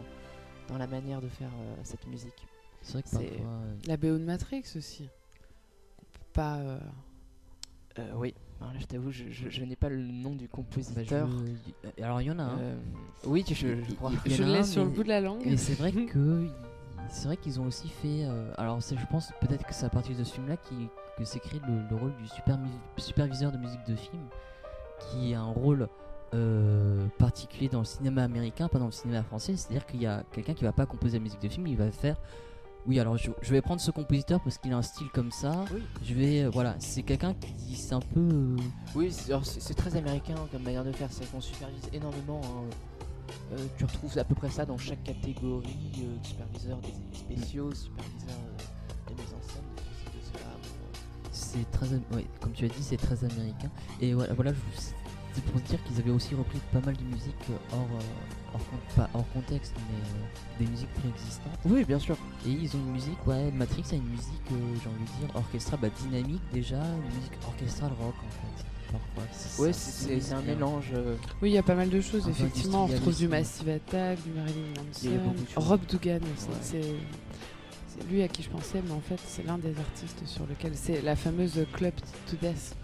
dans 0.68 0.78
la 0.78 0.88
manière 0.88 1.22
de 1.22 1.28
faire 1.28 1.50
euh, 1.62 1.76
cette 1.84 2.08
musique. 2.08 2.48
C'est 2.82 2.94
vrai 2.94 3.04
que 3.04 3.10
c'est- 3.10 3.18
parfois. 3.18 3.46
euh, 3.46 3.76
La 3.88 3.98
BO 3.98 4.18
de 4.18 4.24
Matrix 4.26 4.64
aussi. 4.76 5.08
On 6.00 6.02
peut 6.04 6.20
Pas. 6.34 6.56
euh, 6.58 6.80
Euh, 8.00 8.10
oui, 8.16 8.34
alors 8.62 8.74
là, 8.74 8.80
je 8.80 8.86
t'avoue, 8.86 9.12
je, 9.12 9.26
je- 9.32 9.50
je 9.50 9.64
n'ai 9.66 9.76
pas 9.76 9.90
le 9.90 9.98
nom 9.98 10.32
du 10.34 10.46
bah, 10.46 10.50
je- 10.50 10.56
compositeur. 10.56 11.30
Alors 12.02 12.22
il 12.22 12.28
y 12.28 12.32
en 12.32 12.40
a 12.40 12.44
un. 12.44 12.58
Euh, 12.60 12.78
oui, 13.26 13.44
je, 13.48 13.54
je 13.54 13.94
crois. 13.96 14.12
Je 14.26 14.44
l'ai 14.44 14.60
un, 14.60 14.64
sur 14.64 14.84
le 14.86 14.90
mais- 14.90 14.96
bout 14.96 15.04
de 15.04 15.10
la 15.10 15.20
langue. 15.20 15.46
Et 15.46 15.58
c'est 15.58 15.74
vrai 15.74 15.92
que 16.06 16.48
c'est 17.10 17.26
vrai 17.28 17.36
qu'ils 17.36 17.60
ont 17.60 17.66
aussi 17.66 17.90
fait. 17.90 18.24
euh, 18.24 18.54
alors 18.58 18.82
c'est- 18.82 18.96
je 18.98 19.06
pense 19.08 19.32
peut-être 19.42 19.68
que 19.68 19.74
c'est 19.74 19.86
à 19.86 19.90
partir 19.90 20.18
de 20.18 20.24
ce 20.24 20.34
film-là 20.34 20.56
qui 20.58 20.88
que 21.18 21.26
s'est 21.26 21.42
créé 21.42 21.60
le, 21.68 21.82
le 21.90 21.96
rôle 21.98 22.16
du 22.16 22.28
super 22.30 22.58
superviseur 22.98 23.52
de 23.52 23.58
musique 23.58 23.86
de 23.86 23.96
film, 23.98 24.24
qui 25.10 25.34
a 25.34 25.42
un 25.42 25.52
rôle 25.52 25.88
euh, 26.34 27.06
particulier 27.18 27.68
dans 27.70 27.80
le 27.80 27.86
cinéma 27.86 28.24
américain, 28.24 28.68
pas 28.68 28.80
dans 28.80 28.86
le 28.86 28.92
cinéma 28.92 29.24
français. 29.24 29.56
C'est-à-dire 29.58 29.86
qu'il 29.86 30.02
y 30.02 30.08
a 30.08 30.24
quelqu'un 30.32 30.54
qui 30.54 30.64
va 30.64 30.72
pas 30.72 30.86
composer 30.86 31.18
la 31.18 31.24
musique 31.24 31.42
de 31.42 31.50
film, 31.50 31.68
il 31.68 31.78
va 31.78 31.92
faire. 31.92 32.16
Oui, 32.88 33.00
alors 33.00 33.16
je, 33.18 33.30
je 33.42 33.52
vais 33.52 33.62
prendre 33.62 33.80
ce 33.80 33.92
compositeur 33.92 34.42
parce 34.42 34.58
qu'il 34.58 34.74
a 34.74 34.78
un 34.78 34.82
style 34.82 35.08
comme 35.14 35.32
ça. 35.32 35.66
Oui. 35.74 35.82
Je 36.04 36.14
vais, 36.16 36.44
euh, 36.44 36.50
voilà, 36.50 36.76
c'est 36.80 37.04
quelqu'un 37.04 37.34
qui 37.36 37.76
c'est 37.76 37.94
un 37.94 38.00
peu. 38.00 38.20
euh, 38.20 38.58
Oui, 38.96 39.12
c'est 39.12 39.32
alors, 39.32 39.46
c'est- 39.46 39.60
c'est 39.60 39.76
très 39.76 39.96
américain 39.96 40.34
comme 40.52 40.64
manière 40.64 40.84
de 40.84 40.92
faire, 40.92 41.10
c'est 41.12 41.30
qu'on 41.32 41.42
supervise 41.42 41.90
énormément. 41.94 42.42
hein. 42.44 42.70
Euh, 43.54 43.58
tu 43.78 43.86
retrouves 43.86 44.18
à 44.18 44.24
peu 44.24 44.34
près 44.36 44.50
ça 44.50 44.66
dans 44.66 44.78
chaque 44.78 45.04
catégorie, 45.04 45.92
euh, 46.00 46.18
superviseur 46.24 46.78
des 46.80 46.88
effets 46.90 47.18
spéciaux, 47.36 47.72
superviseur 47.74 48.30
euh, 48.30 49.10
de 49.14 49.22
mise 49.22 49.34
en 49.34 49.42
scène, 49.48 49.61
C'est 51.54 51.70
très, 51.72 51.88
ouais, 52.16 52.26
comme 52.40 52.54
tu 52.54 52.66
as 52.66 52.70
dit, 52.70 52.82
c'est 52.82 52.98
très 52.98 53.24
américain. 53.26 53.70
Et 54.00 54.14
voilà, 54.14 54.34
voilà 54.34 54.54
je- 54.54 54.82
c'est 55.34 55.44
pour 55.46 55.60
dire 55.62 55.82
qu'ils 55.86 55.98
avaient 56.00 56.12
aussi 56.12 56.36
repris 56.36 56.60
pas 56.74 56.80
mal 56.82 56.96
de 56.96 57.04
musique 57.04 57.36
euh, 57.50 57.54
hors, 57.74 57.88
euh, 57.94 58.54
hors, 58.54 58.60
con- 58.60 58.96
pas 58.96 59.10
hors 59.14 59.26
contexte, 59.34 59.74
mais 59.78 59.98
euh, 59.98 60.60
des 60.66 60.70
musiques 60.72 60.94
préexistantes. 60.96 61.54
Oui, 61.66 61.84
bien 61.86 62.00
sûr. 62.00 62.18
Et 62.46 62.50
ils 62.52 62.76
ont 62.76 62.80
une 62.80 62.92
musique, 62.92 63.28
ouais, 63.28 63.52
Matrix 63.52 63.84
a 63.92 63.96
une 63.96 64.08
musique, 64.10 64.48
euh, 64.52 64.56
j'ai 64.84 64.90
envie 64.90 65.00
de 65.00 65.26
dire, 65.28 65.36
orchestrale, 65.36 65.80
bah, 65.82 65.88
dynamique 66.02 66.42
déjà, 66.54 66.78
une 66.78 67.16
musique 67.18 67.38
orchestrale 67.48 67.92
rock 68.00 68.16
en 68.26 68.30
fait. 68.30 68.66
Parfois. 68.92 69.64
Ouais, 69.66 69.72
c'est 69.74 70.34
un 70.34 70.42
mélange. 70.42 70.90
euh, 70.94 71.16
Oui, 71.42 71.52
il 71.52 71.54
y 71.54 71.58
a 71.58 71.64
pas 71.64 71.76
mal 71.76 71.90
de 71.90 72.02
choses, 72.02 72.28
effectivement. 72.28 72.84
On 72.84 72.88
retrouve 72.88 73.16
du 73.16 73.28
Massive 73.30 73.70
Attack, 73.70 74.22
du 74.24 74.32
Marilyn 74.32 74.68
Manson. 74.76 75.34
Rob 75.56 75.80
Dugan. 75.88 76.20
C'est 76.62 76.82
c'est 77.98 78.08
lui 78.10 78.22
à 78.22 78.28
qui 78.28 78.44
je 78.44 78.50
pensais, 78.50 78.82
mais 78.86 78.92
en 78.92 79.00
fait, 79.02 79.20
c'est 79.26 79.44
l'un 79.44 79.58
des 79.58 79.78
artistes 79.78 80.26
sur 80.26 80.46
lequel. 80.48 80.76
C'est 80.76 81.02
la 81.02 81.16
fameuse 81.16 81.66
Club 81.74 81.94
to 82.30 82.36
Death, 82.42 82.76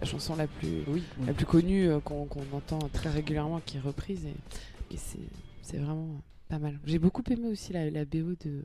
la 0.00 0.06
chanson 0.06 0.36
la 0.36 0.46
plus, 0.46 0.82
Oui, 0.88 1.02
la 1.26 1.32
plus 1.32 1.46
connue 1.46 1.88
euh, 1.88 2.00
qu'on 2.00 2.26
entend 2.52 2.78
très 2.92 3.10
régulièrement, 3.10 3.60
qui 3.64 3.76
est 3.76 3.80
reprise. 3.80 4.24
Et, 4.26 4.94
et 4.94 4.96
c'est 4.96 5.18
c'est 5.62 5.78
vraiment 5.78 6.08
pas 6.48 6.58
mal. 6.58 6.78
J'ai 6.84 6.98
beaucoup 6.98 7.22
aimé 7.30 7.48
aussi 7.48 7.72
la, 7.72 7.90
la 7.90 8.04
BO 8.04 8.34
de, 8.44 8.64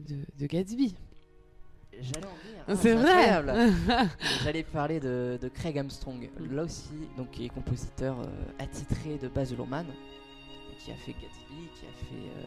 de, 0.00 0.16
de 0.38 0.46
Gatsby. 0.46 0.94
j'allais 2.00 2.26
en. 2.26 2.30
Ah, 2.68 2.76
c'est 2.76 2.94
vrai 2.94 3.28
incroyable. 3.28 3.72
J'allais 4.44 4.62
parler 4.64 4.98
de, 5.00 5.38
de 5.40 5.48
Craig 5.48 5.78
Armstrong, 5.78 6.28
Mm. 6.40 6.54
là 6.54 6.62
aussi, 6.64 6.90
donc 7.16 7.30
qui 7.32 7.44
est 7.46 7.48
compositeur 7.48 8.18
euh, 8.20 8.26
attitré 8.58 9.18
de 9.18 9.28
Baz 9.28 9.52
Luhrmann, 9.52 9.86
qui 10.84 10.90
a 10.90 10.94
fait 10.94 11.12
Gatsby, 11.12 11.68
qui 11.78 11.86
a 11.86 11.92
fait 12.06 12.28
euh, 12.38 12.44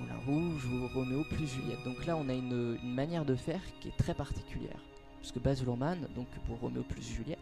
Moulin 0.00 0.18
Rouge 0.26 0.64
ou 0.66 0.88
Roméo 0.94 1.24
plus 1.24 1.46
Juliette. 1.46 1.82
Donc 1.84 2.06
là, 2.06 2.16
on 2.16 2.28
a 2.28 2.32
une, 2.34 2.78
une 2.82 2.94
manière 2.94 3.24
de 3.24 3.34
faire 3.34 3.60
qui 3.80 3.88
est 3.88 3.96
très 3.96 4.14
particulière, 4.14 4.78
puisque 5.20 5.38
Baz 5.38 5.62
Luhrmann, 5.62 5.98
donc 6.14 6.26
pour 6.46 6.58
Roméo 6.58 6.82
plus 6.82 7.02
Juliette, 7.02 7.38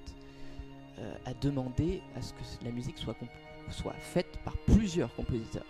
euh, 0.99 1.15
a 1.27 1.35
demandé 1.35 2.01
à 2.17 2.23
ce 2.23 2.33
que 2.33 2.65
la 2.65 2.71
musique 2.71 2.97
soit, 2.99 3.15
faite 4.01 4.39
par 4.45 4.57
plusieurs 4.67 5.15
compositeurs. 5.15 5.67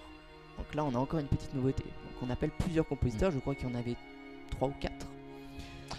Donc 0.57 0.73
là, 0.75 0.85
on 0.85 0.95
a 0.95 0.99
encore 0.99 1.19
une 1.19 1.27
petite 1.27 1.53
nouveauté. 1.53 1.83
Donc 1.83 2.29
on 2.29 2.31
appelle 2.31 2.51
plusieurs 2.59 2.87
compositeurs, 2.87 3.33
je 3.33 3.39
crois 3.41 3.57
qu'il 3.57 3.69
y 3.69 3.73
en 3.73 3.75
avait 3.75 3.97
trois 4.51 4.69
ou 4.69 4.75
quatre. 4.81 5.07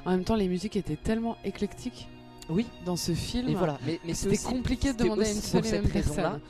En 0.06 0.12
même 0.12 0.24
temps, 0.24 0.36
les 0.36 0.48
musiques 0.48 0.78
étaient 0.78 0.96
tellement 0.96 1.38
éclectiques 1.44 2.08
Oui, 2.50 2.66
dans 2.86 2.96
ce 2.96 3.14
film. 3.14 3.50
Et 3.50 3.56
voilà, 3.56 3.78
mais, 3.86 4.14
C'était 4.14 4.38
compliqué 4.38 4.94
de 4.94 5.00
demander 5.00 5.26
à 5.26 5.30
une 5.30 5.36
seule 5.36 5.62
pour 5.62 5.70
et 5.70 5.74
même 5.74 5.84
cette 5.84 5.94
raison-là, 5.94 6.40
personne. 6.40 6.42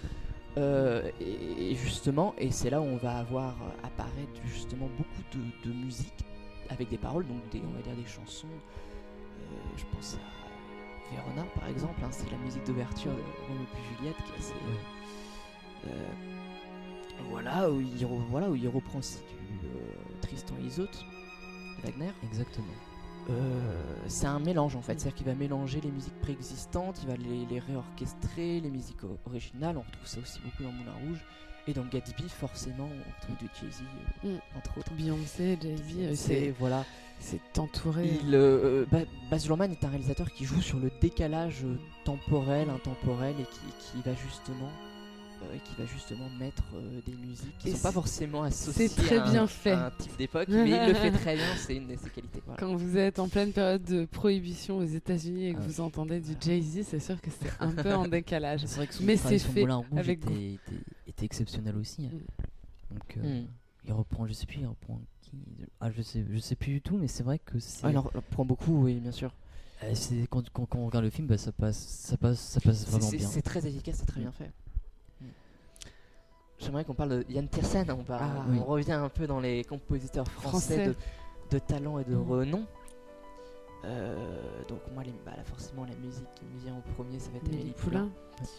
Euh, 0.58 1.10
et, 1.22 1.72
et 1.72 1.76
justement, 1.76 2.34
et 2.38 2.52
c'est 2.52 2.70
là 2.70 2.82
où 2.82 2.86
on 2.86 2.98
va 2.98 3.18
avoir 3.20 3.54
euh, 3.62 3.88
apparaître 3.88 4.42
justement 4.46 4.90
beaucoup 4.98 5.24
de, 5.34 5.70
de 5.70 5.74
musique 5.76 6.26
avec 6.70 6.90
des 6.90 6.98
paroles, 6.98 7.26
donc 7.28 7.48
des, 7.52 7.62
on 7.66 7.72
va 7.76 7.82
dire 7.82 7.96
des 7.96 8.06
chansons. 8.10 8.48
Euh, 8.48 9.44
je 9.78 9.86
pense 9.96 10.16
à 10.16 11.16
Verona 11.16 11.44
par 11.60 11.70
exemple, 11.70 12.00
hein, 12.04 12.10
c'est 12.12 12.30
la 12.32 12.38
musique 12.40 12.66
d'ouverture 12.66 13.12
de 13.12 13.22
Roméo 13.48 13.66
plus 13.72 13.98
Juliette 13.98 14.18
qui 14.26 14.32
est 14.32 14.38
assez. 14.40 14.54
euh, 15.88 16.08
voilà, 17.30 17.70
où 17.72 17.80
il, 17.80 18.06
voilà, 18.30 18.50
où 18.50 18.56
il 18.56 18.68
reprend 18.68 19.00
aussi 19.00 19.20
du 19.20 20.20
Tristan 20.22 20.56
et 20.62 20.66
Isolde. 20.66 20.90
de 21.78 21.82
Wagner. 21.84 22.12
Exactement. 22.24 22.66
Euh, 23.30 23.84
c'est 24.08 24.26
un 24.28 24.40
mélange 24.40 24.76
en 24.76 24.82
fait, 24.82 25.00
c'est-à-dire 25.00 25.16
qu'il 25.18 25.26
va 25.26 25.36
mélanger 25.36 25.82
les 25.82 25.92
musiques 25.92 26.18
préexistantes, 26.22 27.00
il 27.04 27.10
va 27.10 27.16
les, 27.18 27.46
les 27.46 27.60
réorchestrer, 27.60 28.62
les 28.62 28.70
musiques 28.70 29.04
originales, 29.26 29.78
on 29.78 29.82
retrouve 29.82 30.06
ça 30.08 30.20
aussi 30.22 30.40
beaucoup 30.40 30.64
dans 30.64 30.72
Moulin 30.72 30.94
Rouge. 31.08 31.20
Et 31.70 31.74
dans 31.74 31.84
Gatsby, 31.84 32.30
forcément, 32.30 32.88
on 32.88 33.20
retrouve 33.20 33.36
du 33.40 33.50
Jay-Z, 33.60 33.82
euh, 34.24 34.36
Mm. 34.36 34.58
entre 34.58 34.78
autres. 34.78 34.94
Beyoncé, 34.94 35.58
Jay-Z, 35.62 35.84
C'est 36.12 36.16
c'est 36.16 36.54
voilà. 36.58 36.86
c'est 37.20 37.60
entouré. 37.60 38.10
Il, 38.24 38.34
euh, 38.34 38.86
Ba- 38.90 39.00
Baz 39.30 39.46
Luhrmann 39.48 39.70
est 39.74 39.84
un 39.84 39.90
réalisateur 39.90 40.32
qui 40.32 40.46
joue 40.46 40.62
sur 40.62 40.80
le 40.80 40.90
décalage 41.02 41.66
temporel, 42.06 42.70
intemporel 42.70 43.36
et 43.38 43.44
qui, 43.44 43.60
qui 43.98 44.02
va 44.10 44.16
justement 44.16 44.70
euh, 45.44 45.58
qui 45.64 45.76
va 45.80 45.86
justement 45.86 46.30
mettre 46.40 46.64
euh, 46.76 47.02
des 47.06 47.14
musiques 47.14 47.58
qui 47.60 47.70
Et 47.70 47.72
sont 47.74 47.84
pas 47.84 47.92
forcément 47.92 48.44
associées 48.44 48.88
c'est 48.88 48.96
très 49.04 49.18
à, 49.20 49.26
un, 49.26 49.32
bien 49.32 49.48
fait. 49.48 49.72
à 49.72 49.86
un 49.88 49.92
type 49.92 50.18
d'époque, 50.18 50.48
mais 50.50 50.70
il 50.70 50.88
le 50.88 50.94
fait 50.94 51.12
très 51.12 51.36
bien, 51.36 51.56
c'est 51.58 51.76
une 51.76 51.88
de 51.88 51.96
ses 51.96 52.10
qualités. 52.10 52.42
voilà. 52.46 52.60
Quand 52.60 52.76
vous 52.76 52.98
êtes 52.98 53.20
en 53.20 53.30
pleine 53.30 53.52
période 53.54 53.84
de 53.84 54.06
prohibition 54.06 54.78
aux 54.78 54.86
États-Unis 54.86 55.48
et 55.48 55.54
que 55.54 55.60
Ah. 55.62 55.68
vous 55.68 55.82
entendez 55.82 56.20
du 56.20 56.34
Jay-Z, 56.40 56.86
c'est 56.88 57.00
sûr 57.00 57.22
que 57.22 57.30
c'est 57.32 57.52
un 57.60 57.72
peu 57.72 57.94
en 57.94 58.08
décalage. 58.08 58.62
C'est 58.66 58.78
vrai 58.78 58.88
que 58.88 58.94
son 58.94 59.04
Mais 59.04 59.18
c'est 59.18 59.40
fait 59.40 59.62
Moulin 59.62 59.78
Rouge 59.78 60.00
avec 60.00 60.24
était, 60.24 60.54
était, 60.54 60.82
était 61.08 61.26
exceptionnel 61.26 61.76
aussi. 61.78 62.06
hein. 62.06 62.18
Donc 62.92 63.18
euh, 63.18 63.42
Mm. 63.42 63.48
il 63.86 63.94
reprend, 63.94 64.26
je 64.28 64.34
sais 64.34 64.46
plus, 64.46 64.60
il 64.62 64.66
reprend 64.68 65.00
qui 65.22 65.32
Ah 65.82 65.92
je 65.92 66.02
sais, 66.02 66.24
je 66.30 66.40
sais 66.40 66.56
plus 66.56 66.74
du 66.74 66.82
tout, 66.82 66.98
mais 66.98 67.08
c'est 67.08 67.24
vrai 67.24 67.38
que 67.40 67.60
c'est. 67.60 67.86
Alors, 67.86 68.10
on 68.16 68.22
prend 68.22 68.46
beaucoup, 68.46 68.84
oui, 68.84 68.96
bien 68.96 69.12
sûr. 69.12 69.34
c'est 69.94 70.26
quand, 70.30 70.50
quand, 70.52 70.66
quand 70.66 70.80
on 70.80 70.86
regarde 70.88 71.04
le 71.04 71.10
film, 71.12 71.28
bah, 71.28 71.38
ça 71.38 71.52
passe, 71.52 71.78
ça 71.78 72.16
passe, 72.18 72.40
ça 72.40 72.60
passe 72.62 72.88
vraiment 72.88 73.10
bien. 73.12 73.28
C'est 73.28 73.42
très 73.42 73.66
efficace, 73.68 73.98
c'est 74.00 74.06
très 74.06 74.22
bien 74.22 74.32
fait. 74.32 74.52
J'aimerais 76.60 76.84
qu'on 76.86 76.94
parle 76.96 77.10
de 77.10 77.26
Yann 77.30 77.48
Tiersen. 77.48 77.86
On, 77.92 78.02
va- 78.04 78.20
Ah, 78.22 78.46
on 78.60 78.64
revient 78.64 78.94
un 78.94 79.10
peu 79.10 79.28
dans 79.28 79.40
les 79.40 79.64
compositeurs 79.64 80.28
français, 80.28 80.76
Français. 80.76 80.88
De, 80.88 80.96
de 81.52 81.60
talent 81.60 82.00
et 82.00 82.04
de 82.04 82.16
Mm. 82.16 82.30
renom. 82.32 82.66
Euh, 83.86 84.64
donc 84.68 84.80
moi, 84.94 85.04
les- 85.04 85.14
bah, 85.26 85.34
là, 85.38 85.44
forcément, 85.44 85.86
la 85.86 85.96
musique 85.96 86.26
qui 86.36 86.46
me 86.46 86.60
vient 86.60 86.74
en 86.76 86.82
premier, 86.96 87.20
ça 87.20 87.30
va 87.32 87.38
être 87.38 87.48
Amélie 87.48 87.72
Poulain. 87.74 88.10
Poulain. 88.10 88.50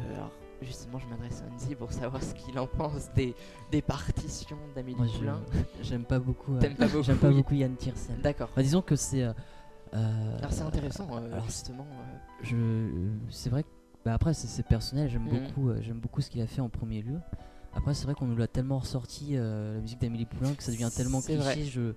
Euh, 0.00 0.14
alors, 0.16 0.30
justement, 0.60 0.98
je 0.98 1.06
m'adresse 1.06 1.42
à 1.42 1.52
Andy 1.52 1.74
pour 1.74 1.92
savoir 1.92 2.22
ce 2.22 2.34
qu'il 2.34 2.58
en 2.58 2.66
pense 2.66 3.10
des, 3.14 3.34
des 3.70 3.80
partitions 3.80 4.58
d'Amélie 4.74 4.96
Moi, 4.96 5.06
Poulain. 5.16 5.40
j'aime 5.82 6.04
pas 6.04 6.18
beaucoup. 6.18 6.54
euh, 6.56 6.60
T'aimes 6.60 6.74
pas 6.76 6.86
beaucoup 6.88 7.02
J'aime 7.04 7.16
pas 7.18 7.28
Yann- 7.28 7.36
beaucoup 7.36 7.54
Yann 7.54 7.74
Tiersen. 7.76 8.16
D'accord. 8.22 8.50
Bah, 8.54 8.62
disons 8.62 8.82
que 8.82 8.96
c'est. 8.96 9.22
euh, 9.22 9.32
Alors, 10.38 10.52
c'est 10.52 10.62
intéressant, 10.62 11.08
alors, 11.16 11.44
justement. 11.46 11.86
je 12.42 12.56
c'est 13.30 13.48
vrai 13.50 13.62
que 13.62 13.68
bah 14.04 14.14
après 14.14 14.34
c'est 14.34 14.62
personnel 14.62 15.08
j'aime 15.08 15.22
Mhm. 15.24 15.30
beaucoup 15.48 15.68
euh, 15.70 15.80
j'aime 15.80 15.98
beaucoup 16.00 16.20
ce 16.20 16.30
qu'il 16.30 16.40
a 16.42 16.46
fait 16.46 16.60
en 16.60 16.68
premier 16.68 17.02
lieu 17.02 17.18
après 17.74 17.94
c'est 17.94 18.04
vrai 18.04 18.14
qu'on 18.14 18.26
nous 18.26 18.36
l'a 18.36 18.46
tellement 18.48 18.78
ressorti 18.78 19.30
euh, 19.36 19.74
la 19.76 19.80
musique 19.80 20.00
d'Amélie 20.00 20.26
Poulain 20.26 20.54
que 20.54 20.62
ça 20.62 20.72
devient 20.72 20.90
tellement 20.94 21.20
cliché 21.20 21.38
vrai. 21.38 21.64
je 21.64 21.94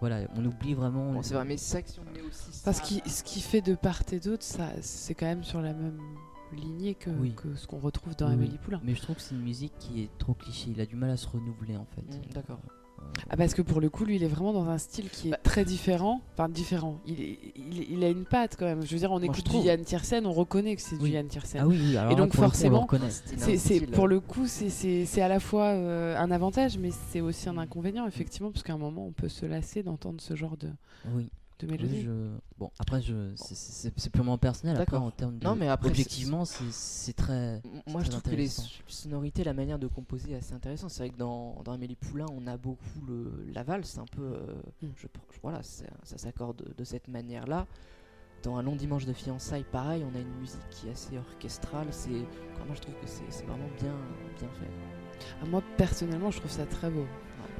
voilà 0.00 0.20
on 0.36 0.44
oublie 0.44 0.74
vraiment 0.74 1.12
bon, 1.12 1.22
c'est 1.22 1.34
vrai, 1.34 1.44
mais 1.44 1.58
que 1.82 1.90
si 1.90 1.98
on 2.00 2.04
met 2.14 2.22
aussi 2.22 2.62
Parce 2.64 2.78
ça- 2.78 2.82
que 3.02 3.08
ce 3.10 3.22
qui 3.22 3.40
fait 3.42 3.60
de 3.60 3.74
part 3.74 4.00
et 4.12 4.18
d'autre, 4.18 4.42
ça, 4.42 4.70
c'est 4.80 5.14
quand 5.14 5.26
même 5.26 5.44
sur 5.44 5.60
la 5.60 5.74
même 5.74 6.00
lignée 6.54 6.94
que, 6.94 7.10
Oui. 7.10 7.34
que 7.34 7.54
ce 7.54 7.66
qu'on 7.66 7.78
retrouve 7.80 8.16
dans 8.16 8.28
Oui. 8.28 8.32
Amélie 8.32 8.56
Poulain. 8.56 8.80
mais 8.82 8.94
je 8.94 9.02
trouve 9.02 9.16
que 9.16 9.22
c'est 9.22 9.34
une 9.34 9.42
musique 9.42 9.74
qui 9.78 10.02
est 10.02 10.08
trop 10.18 10.32
cliché 10.32 10.70
il 10.70 10.80
a 10.80 10.86
du 10.86 10.96
mal 10.96 11.10
à 11.10 11.18
se 11.18 11.28
renouveler 11.28 11.76
en 11.76 11.84
fait 11.84 12.00
Mm, 12.02 12.32
D'accord. 12.32 12.60
Ah, 13.28 13.36
parce 13.36 13.54
que 13.54 13.62
pour 13.62 13.80
le 13.80 13.88
coup, 13.90 14.04
lui, 14.04 14.16
il 14.16 14.24
est 14.24 14.28
vraiment 14.28 14.52
dans 14.52 14.68
un 14.68 14.78
style 14.78 15.08
qui 15.08 15.28
est 15.28 15.30
Bah. 15.32 15.38
très 15.42 15.64
différent. 15.64 16.20
Enfin, 16.34 16.48
différent. 16.48 16.98
Il, 17.06 17.20
est- 17.20 17.38
il, 17.54 17.92
il 17.92 18.02
a 18.04 18.08
une 18.08 18.24
patte 18.24 18.56
quand 18.58 18.64
même. 18.64 18.84
Je 18.84 18.92
veux 18.92 18.98
dire, 18.98 19.12
on 19.12 19.16
Moi, 19.20 19.26
écoute 19.26 19.48
du. 19.50 19.58
Yann 19.66 19.80
Tiersen, 19.84 20.26
on 20.26 20.32
reconnaît 20.32 20.74
que 20.74 20.82
c'est 20.82 20.96
du 20.96 21.04
Oui. 21.04 21.10
Yann 21.12 21.28
Tiersen. 21.28 21.60
ah 21.62 21.66
oui, 21.66 21.78
oui 21.80 21.96
alors 21.96 22.10
Et 22.12 22.14
là, 22.16 22.20
donc, 22.22 22.32
pour 22.32 22.42
le 22.44 22.48
coup, 22.50 22.56
on 22.64 22.68
le 22.72 22.78
forcément, 22.78 22.86
C'est, 23.58 23.86
pour 23.92 24.08
le 24.08 24.20
coup, 24.20 24.46
c'est, 24.46 24.70
c'est, 24.70 25.04
c'est 25.06 25.22
à 25.22 25.28
la 25.28 25.38
fois 25.38 25.66
euh, 25.66 26.16
un 26.18 26.30
avantage, 26.30 26.78
mais 26.78 26.90
c'est 27.10 27.20
aussi 27.20 27.48
un 27.48 27.58
inconvénient, 27.58 28.06
effectivement, 28.06 28.50
parce 28.50 28.62
qu'à 28.64 28.72
un 28.72 28.78
moment, 28.78 29.06
on 29.06 29.12
peut 29.12 29.28
se 29.28 29.46
lasser 29.46 29.82
d'entendre 29.82 30.20
ce 30.20 30.34
genre 30.34 30.56
de, 30.56 30.68
oui, 31.14 31.28
de 31.66 31.70
mélodie. 31.70 32.02
je... 32.02 32.10
bon 32.58 32.70
après 32.78 33.00
je 33.02 33.32
c'est- 33.36 33.90
purement 34.10 34.38
personnel 34.38 34.76
après 34.76 34.86
D'accord. 34.92 35.02
en 35.06 35.10
termes 35.10 35.38
de 35.38 35.44
Non, 35.44 35.54
mais 35.56 35.68
après, 35.68 35.88
objectivement 35.88 36.44
c'est 36.44 36.70
c'est 36.70 37.12
très 37.12 37.60
Moi, 37.86 38.02
je 38.02 38.10
trouve 38.10 38.22
que 38.22 38.30
les 38.30 38.50
sonorités, 38.86 39.44
la 39.44 39.54
manière 39.54 39.78
de 39.78 39.86
composer 39.86 40.32
est 40.32 40.36
assez 40.36 40.54
intéressant. 40.54 40.88
C'est 40.88 41.02
vrai 41.04 41.10
que 41.10 41.18
dans, 41.18 41.60
dans 41.64 41.72
Amélie 41.72 41.96
Poulain, 41.96 42.26
on 42.32 42.46
a 42.46 42.56
beaucoup 42.56 43.00
le, 43.06 43.46
la 43.54 43.62
valse, 43.62 43.98
un 43.98 44.04
peu. 44.06 44.22
euh, 44.22 44.54
Mm. 44.82 44.86
je, 44.96 45.06
voilà, 45.42 45.62
ça 45.62 45.84
s'accorde 46.16 46.62
de, 46.76 46.84
cette 46.84 47.08
manière-là. 47.08 47.66
Dans 48.42 48.56
Un 48.56 48.62
long 48.62 48.74
dimanche 48.76 49.04
de 49.04 49.12
fiançailles, 49.12 49.64
pareil, 49.70 50.02
on 50.10 50.14
a 50.16 50.20
une 50.20 50.34
musique 50.40 50.60
qui 50.70 50.88
est 50.88 50.92
assez 50.92 51.18
orchestrale. 51.18 51.88
C'est, 51.90 52.08
moi, 52.10 52.74
je 52.74 52.80
trouve 52.80 52.94
que 52.94 53.06
c'est 53.06 53.24
c'est 53.30 53.44
vraiment 53.44 53.68
bien, 53.80 53.94
bien 54.38 54.48
fait. 54.58 54.70
Ah, 55.42 55.46
moi, 55.46 55.62
personnellement, 55.76 56.30
je 56.30 56.38
trouve 56.38 56.50
ça 56.50 56.64
très 56.66 56.90
beau. 56.90 57.04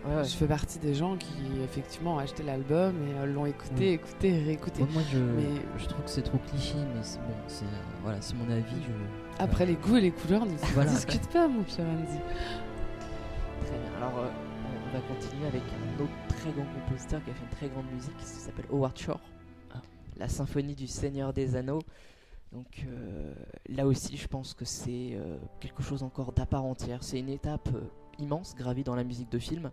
Ouais. 0.07 0.25
Je 0.25 0.35
fais 0.35 0.47
partie 0.47 0.79
des 0.79 0.95
gens 0.95 1.17
qui, 1.17 1.37
effectivement, 1.63 2.15
ont 2.15 2.19
acheté 2.19 2.43
l'album 2.43 2.95
et 3.07 3.19
euh, 3.19 3.27
l'ont 3.27 3.45
écouté, 3.47 3.75
Oui. 3.79 3.87
écouté, 3.89 4.33
réécouté. 4.33 4.81
moi, 4.83 4.89
moi, 4.95 5.03
je, 5.13 5.19
Mais- 5.19 5.63
je 5.79 5.87
trouve 5.87 6.05
que 6.05 6.11
c'est 6.11 6.23
trop 6.23 6.39
cliché 6.49 6.75
mais 6.95 7.03
c'est 7.03 7.19
bon 7.19 7.35
c'est 7.49 7.65
voilà 8.03 8.19
mon 8.35 8.51
avis 8.51 8.83
je 8.83 9.43
Après, 9.43 9.67
les 9.67 9.75
goûts 9.75 9.97
et 9.97 10.01
les 10.01 10.11
couleurs 10.11 10.47
ne 10.47 10.57
se 10.57 10.65
Voilà. 10.73 10.91
discutent 10.95 11.29
pas, 11.31 11.47
mon 11.49 11.65
cher 11.67 11.85
Andy. 11.87 12.19
Très 13.67 13.79
bien. 13.79 13.97
Alors, 13.99 14.19
euh, 14.19 14.29
on, 14.65 14.93
va 14.95 15.01
continuer 15.03 15.47
avec 15.47 15.63
un 15.63 16.03
autre 16.03 16.13
très 16.29 16.51
grand 16.51 16.65
compositeur 16.65 17.23
qui 17.23 17.31
a 17.31 17.35
fait 17.35 17.43
une 17.45 17.57
très 17.57 17.69
grande 17.69 17.87
musique, 17.93 18.17
qui 18.17 18.25
s'appelle 18.25 18.67
Howard 18.73 18.97
Shore. 18.99 19.21
Ah. 19.75 19.83
La 20.17 20.29
symphonie 20.29 20.75
du 20.75 20.87
Seigneur 20.87 21.33
des 21.33 21.57
Anneaux. 21.57 21.83
Donc 22.53 22.85
euh, 22.89 23.33
là 23.69 23.87
aussi, 23.87 24.17
je 24.17 24.27
pense 24.27 24.55
que 24.55 24.65
c'est 24.65 25.11
euh, 25.13 25.37
quelque 25.61 25.83
chose 25.83 26.03
encore 26.03 26.33
d'à 26.33 26.47
part 26.47 26.65
entière. 26.65 27.05
C'est 27.05 27.19
une 27.21 27.29
étape 27.29 27.69
immense 28.19 28.55
gravie 28.57 28.83
dans 28.83 28.97
la 28.97 29.05
musique 29.05 29.31
de 29.31 29.39
film. 29.39 29.71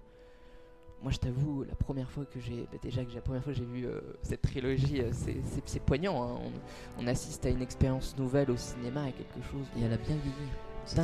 Moi, 1.03 1.11
je 1.11 1.17
t'avoue, 1.19 1.63
la 1.63 1.75
première 1.75 2.09
fois 2.09 2.25
que 2.25 2.39
j'ai, 2.39 2.67
bah, 2.71 2.77
déjà 2.81 3.05
que 3.05 3.13
la 3.13 3.21
première 3.21 3.43
fois 3.43 3.53
j'ai 3.53 3.63
vu 3.65 3.85
euh, 3.85 4.01
cette 4.23 4.41
trilogie, 4.41 5.01
euh, 5.01 5.09
c'est, 5.11 5.37
c'est- 5.45 5.61
c'est 5.65 5.79
poignant. 5.79 6.23
hein. 6.23 6.39
On, 6.99 7.03
on 7.03 7.07
assiste 7.07 7.45
à 7.45 7.49
une 7.49 7.61
expérience 7.61 8.15
nouvelle 8.17 8.49
au 8.49 8.57
cinéma, 8.57 9.03
à 9.03 9.11
quelque 9.11 9.41
chose 9.51 9.65
Et 9.77 9.83
elle 9.83 9.93
a 9.93 9.97
bien 9.97 10.15
vieilli. 10.15 10.49
Bien 10.95 11.03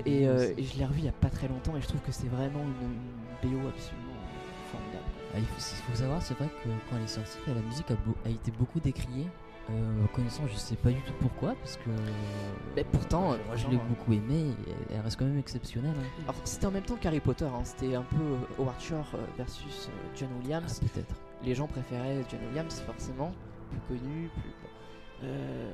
et, 0.00 0.02
vieilli 0.10 0.26
euh, 0.26 0.54
et 0.58 0.62
je 0.64 0.78
l'ai 0.78 0.84
revu 0.84 0.98
il 0.98 1.02
n'y 1.04 1.08
a 1.08 1.12
pas 1.12 1.30
très 1.30 1.46
longtemps 1.46 1.76
et 1.76 1.80
je 1.80 1.86
trouve 1.86 2.00
que 2.00 2.10
c'est 2.12 2.26
vraiment 2.28 2.60
une, 2.60 3.48
une 3.48 3.58
BO 3.60 3.68
absolument 3.68 4.18
formidable. 4.72 5.04
Ah, 5.32 5.38
il, 5.38 5.44
faut, 5.44 5.58
il 5.60 5.92
faut 5.92 5.96
savoir, 5.96 6.22
c'est 6.22 6.34
vrai 6.34 6.48
que 6.48 6.68
quand 6.88 6.96
elle 6.96 7.04
est 7.04 7.06
sortie, 7.06 7.38
la 7.46 7.54
musique 7.62 7.86
a 7.90 8.28
été 8.28 8.50
beaucoup 8.50 8.80
décriée. 8.80 9.26
Euh, 9.70 10.06
connaissant, 10.14 10.42
je 10.48 10.54
sais 10.56 10.74
pas 10.76 10.90
du 10.90 11.00
tout 11.02 11.12
pourquoi, 11.20 11.54
parce 11.54 11.76
que 11.76 11.90
Mais 12.74 12.82
pourtant, 12.84 13.36
moi, 13.46 13.56
je 13.56 13.68
l'ai 13.68 13.76
euh, 13.76 13.80
beaucoup 13.88 14.12
aimée. 14.12 14.50
et 14.66 14.94
Elle 14.94 15.00
reste 15.00 15.18
quand 15.18 15.24
même 15.26 15.38
exceptionnelle. 15.38 15.94
hein. 15.98 16.22
alors, 16.24 16.34
c'était 16.44 16.66
en 16.66 16.70
même 16.70 16.82
temps 16.82 16.96
qu'Harry 16.96 17.20
Potter, 17.20 17.44
hein, 17.44 17.60
c'était 17.64 17.94
un 17.94 18.02
peu 18.02 18.16
euh, 18.16 18.36
Howard 18.58 18.80
Shore 18.80 19.06
euh, 19.14 19.18
versus 19.36 19.88
euh, 19.88 20.08
John 20.16 20.28
Ah, 20.32 20.38
Williams. 20.42 20.80
peut-être. 20.80 21.14
Les 21.44 21.54
gens 21.54 21.66
préféraient 21.68 22.24
John 22.30 22.40
Williams 22.48 22.80
forcément, 22.86 23.32
plus 23.70 23.80
connu, 23.98 24.28
plus. 24.40 24.50
Euh, 25.24 25.72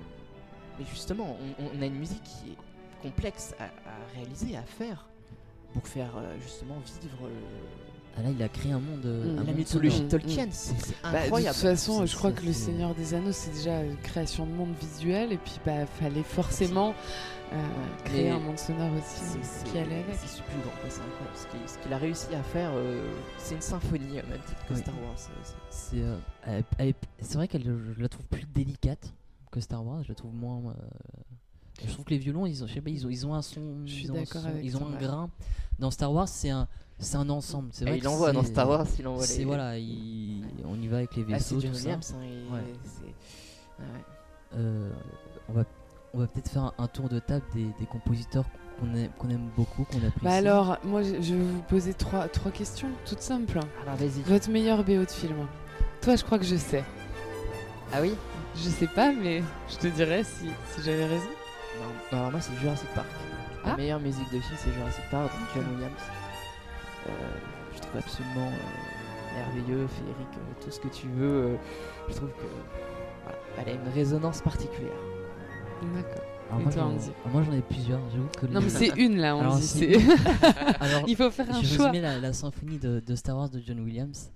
mais 0.78 0.84
justement, 0.84 1.36
on, 1.58 1.78
on 1.78 1.82
a 1.82 1.86
une 1.86 1.98
musique 1.98 2.22
qui 2.22 2.52
est 2.52 2.56
complexe 3.02 3.54
à, 3.58 3.64
à 3.64 4.14
réaliser, 4.14 4.56
à 4.56 4.62
faire, 4.62 5.08
pour 5.72 5.86
faire 5.88 6.10
justement 6.40 6.76
vivre 7.00 7.24
euh, 7.24 7.30
Ah, 8.18 8.22
là, 8.22 8.30
il 8.30 8.42
a 8.42 8.48
créé 8.48 8.72
un 8.72 8.80
monde. 8.80 9.04
euh, 9.04 9.24
Mm. 9.26 9.28
un 9.30 9.40
la 9.40 9.44
monde 9.44 9.56
mythologie 9.56 10.00
de 10.02 10.08
Tolkien. 10.08 10.46
C'est 10.50 10.74
c'est 10.80 10.94
Bah, 11.02 11.12
de 11.12 11.16
incroyable. 11.18 11.54
toute 11.54 11.62
façon, 11.68 12.06
je 12.06 12.16
crois 12.16 12.32
que 12.32 12.44
Le 12.46 12.52
Seigneur 12.52 12.94
des 12.94 13.12
Anneaux, 13.14 13.32
c'est 13.32 13.50
déjà 13.52 13.82
une 13.82 13.96
création 13.98 14.46
de 14.46 14.52
monde 14.52 14.74
visuel, 14.80 15.32
et 15.32 15.36
puis 15.36 15.58
bah 15.66 15.84
fallait 15.86 16.22
forcément 16.22 16.94
euh, 17.52 17.56
créer 18.04 18.24
Mais 18.24 18.30
un 18.30 18.40
monde 18.40 18.58
sonore 18.58 18.90
aussi 18.94 19.36
euh, 19.38 19.70
qui 19.70 19.78
allait 19.78 20.00
avec. 20.02 20.16
C'est 20.16 20.28
quoi, 20.80 20.88
c'est 20.88 21.00
incroyable. 21.02 21.68
Ce 21.68 21.78
qu'il 21.78 21.92
a 21.92 21.98
réussi 21.98 22.34
à 22.34 22.42
faire, 22.42 22.70
euh, 22.74 23.12
c'est 23.38 23.54
une 23.54 23.60
symphonie, 23.60 24.14
même 24.14 24.40
titre 24.46 24.66
que 24.66 24.72
Oui. 24.74 24.80
Star 24.80 24.94
Wars. 24.94 25.18
c'est- 25.70 25.96
euh, 25.98 26.18
vrai 27.36 27.48
qu'elle 27.48 27.62
je 27.64 28.00
la 28.02 28.08
trouve 28.08 28.24
plus 28.26 28.46
délicate 28.46 29.12
que 29.52 29.60
Star 29.60 29.84
Wars. 29.86 30.02
Je 30.02 30.08
la 30.08 30.14
trouve 30.14 30.34
moins. 30.34 30.58
euh, 30.70 30.72
Je 31.86 31.92
trouve 31.92 32.06
que 32.06 32.10
les 32.10 32.18
violons, 32.18 32.46
ils 32.46 32.64
ont, 32.64 32.66
je 32.66 32.72
sais 32.72 32.80
pas, 32.80 32.88
ils 32.88 33.06
ont, 33.06 33.10
ils 33.10 33.26
ont 33.26 33.34
un 33.34 33.42
son, 33.42 33.82
Je 33.84 33.92
suis 33.92 34.04
ils 34.04 34.10
ont, 34.12 34.24
son- 34.24 34.46
avec 34.46 34.64
ils 34.64 34.76
ont 34.78 34.86
un 34.86 34.96
grain. 34.96 35.30
Dans 35.78 35.90
Star 35.90 36.10
Wars, 36.10 36.26
c'est 36.26 36.48
un, 36.48 36.66
c'est 36.98 37.16
un 37.16 37.28
ensemble. 37.28 37.68
C'est 37.72 37.84
vrai 37.84 37.98
il 37.98 38.08
envoie 38.08 38.32
dans 38.32 38.42
c'est- 38.42 38.48
Star 38.48 38.68
Wars, 38.68 38.86
il 38.98 39.06
envoie 39.06 39.24
C'est 39.24 39.38
les. 39.38 39.44
voilà, 39.44 39.78
il- 39.78 40.44
on 40.64 40.80
y 40.80 40.88
va 40.88 40.98
avec 40.98 41.14
les 41.16 41.22
Ah, 41.22 41.26
c'est 41.26 41.34
vaisseaux, 41.34 41.60
John 41.60 41.70
tout 41.72 41.76
ça. 41.76 41.82
Williams. 41.84 42.14
hein, 42.16 42.24
il- 42.24 42.52
Ouais. 42.54 42.60
c'est- 42.84 43.04
ouais, 43.82 43.88
ouais. 43.92 44.04
Euh, 44.56 44.90
on 45.48 45.52
va, 45.52 45.64
on 46.14 46.18
va 46.18 46.26
peut-être 46.26 46.48
faire 46.50 46.62
un, 46.64 46.72
un 46.78 46.88
tour 46.88 47.08
de 47.08 47.18
table 47.18 47.44
des, 47.54 47.64
des 47.78 47.86
compositeurs 47.90 48.44
qu'on 48.80 48.94
aime, 48.94 49.10
qu'on 49.18 49.28
aime 49.30 49.48
beaucoup, 49.56 49.84
qu'on 49.84 49.98
apprécie. 49.98 50.24
Bah 50.24 50.32
alors, 50.34 50.78
moi, 50.84 51.02
je 51.02 51.10
vais 51.34 51.42
vous 51.42 51.62
poser 51.62 51.92
trois, 51.94 52.28
trois 52.28 52.50
questions, 52.52 52.88
toutes 53.06 53.20
simples. 53.22 53.58
Alors 53.82 53.96
vas-y. 53.96 54.22
Votre 54.26 54.50
meilleur 54.50 54.84
BO 54.84 55.04
de 55.04 55.10
film 55.10 55.36
Toi, 56.02 56.16
je 56.16 56.24
crois 56.24 56.38
que 56.38 56.44
je 56.44 56.56
sais. 56.56 56.84
Ah 57.92 58.00
oui? 58.00 58.14
Je 58.54 58.68
sais 58.70 58.86
pas, 58.86 59.12
mais 59.12 59.42
je 59.68 59.76
te 59.76 59.86
dirais 59.88 60.24
si, 60.24 60.46
si 60.74 60.82
j'avais 60.82 61.06
raison. 61.06 61.28
Non, 62.12 62.18
Alors 62.18 62.30
moi, 62.30 62.40
c'est 62.40 62.54
Jurassic 62.60 62.88
Park. 62.94 63.06
La 63.64 63.72
Ah. 63.72 63.76
meilleure 63.76 64.00
musique 64.00 64.24
de 64.32 64.38
film, 64.40 64.54
c'est 64.58 64.72
Jurassic 64.72 65.04
Park, 65.10 65.30
donc 65.32 65.48
John 65.54 65.74
Williams. 65.74 65.92
Euh, 67.08 67.10
je 67.74 67.80
trouve 67.80 67.96
absolument 67.98 68.46
euh, 68.48 69.36
merveilleux, 69.38 69.86
féerique, 69.86 70.34
euh, 70.36 70.64
tout 70.64 70.70
ce 70.70 70.80
que 70.80 70.88
tu 70.88 71.06
veux. 71.08 71.26
euh, 71.26 71.56
je 72.08 72.14
trouve 72.14 72.30
que 72.30 72.46
voilà, 73.24 73.38
elle 73.58 73.68
a 73.68 73.72
une 73.72 73.92
résonance 73.92 74.40
particulière. 74.40 74.92
D'accord. 75.94 76.22
Alors 76.48 76.62
moi, 76.62 77.42
j'en- 77.42 77.52
ai 77.52 77.60
plusieurs. 77.60 77.98
J'avoue 78.12 78.28
que 78.40 78.46
Non, 78.46 78.60
les- 78.60 78.66
mais 78.66 78.70
c'est 78.70 78.88
une 78.96 79.16
là, 79.18 79.36
on 79.36 79.40
Alors, 79.40 79.56
dit. 79.56 79.62
c'est 79.66 79.98
c'est- 79.98 80.06
Alors, 80.80 81.02
Il 81.08 81.16
faut 81.16 81.30
faire 81.30 81.50
un 81.50 81.60
je 81.60 81.66
choix. 81.74 81.86
résumais 81.90 82.00
la, 82.00 82.18
la 82.20 82.32
symphonie 82.32 82.78
de, 82.78 83.02
de 83.04 83.14
Star 83.16 83.36
Wars 83.36 83.48
de 83.50 83.60
John 83.64 83.80
Williams. 83.80 84.30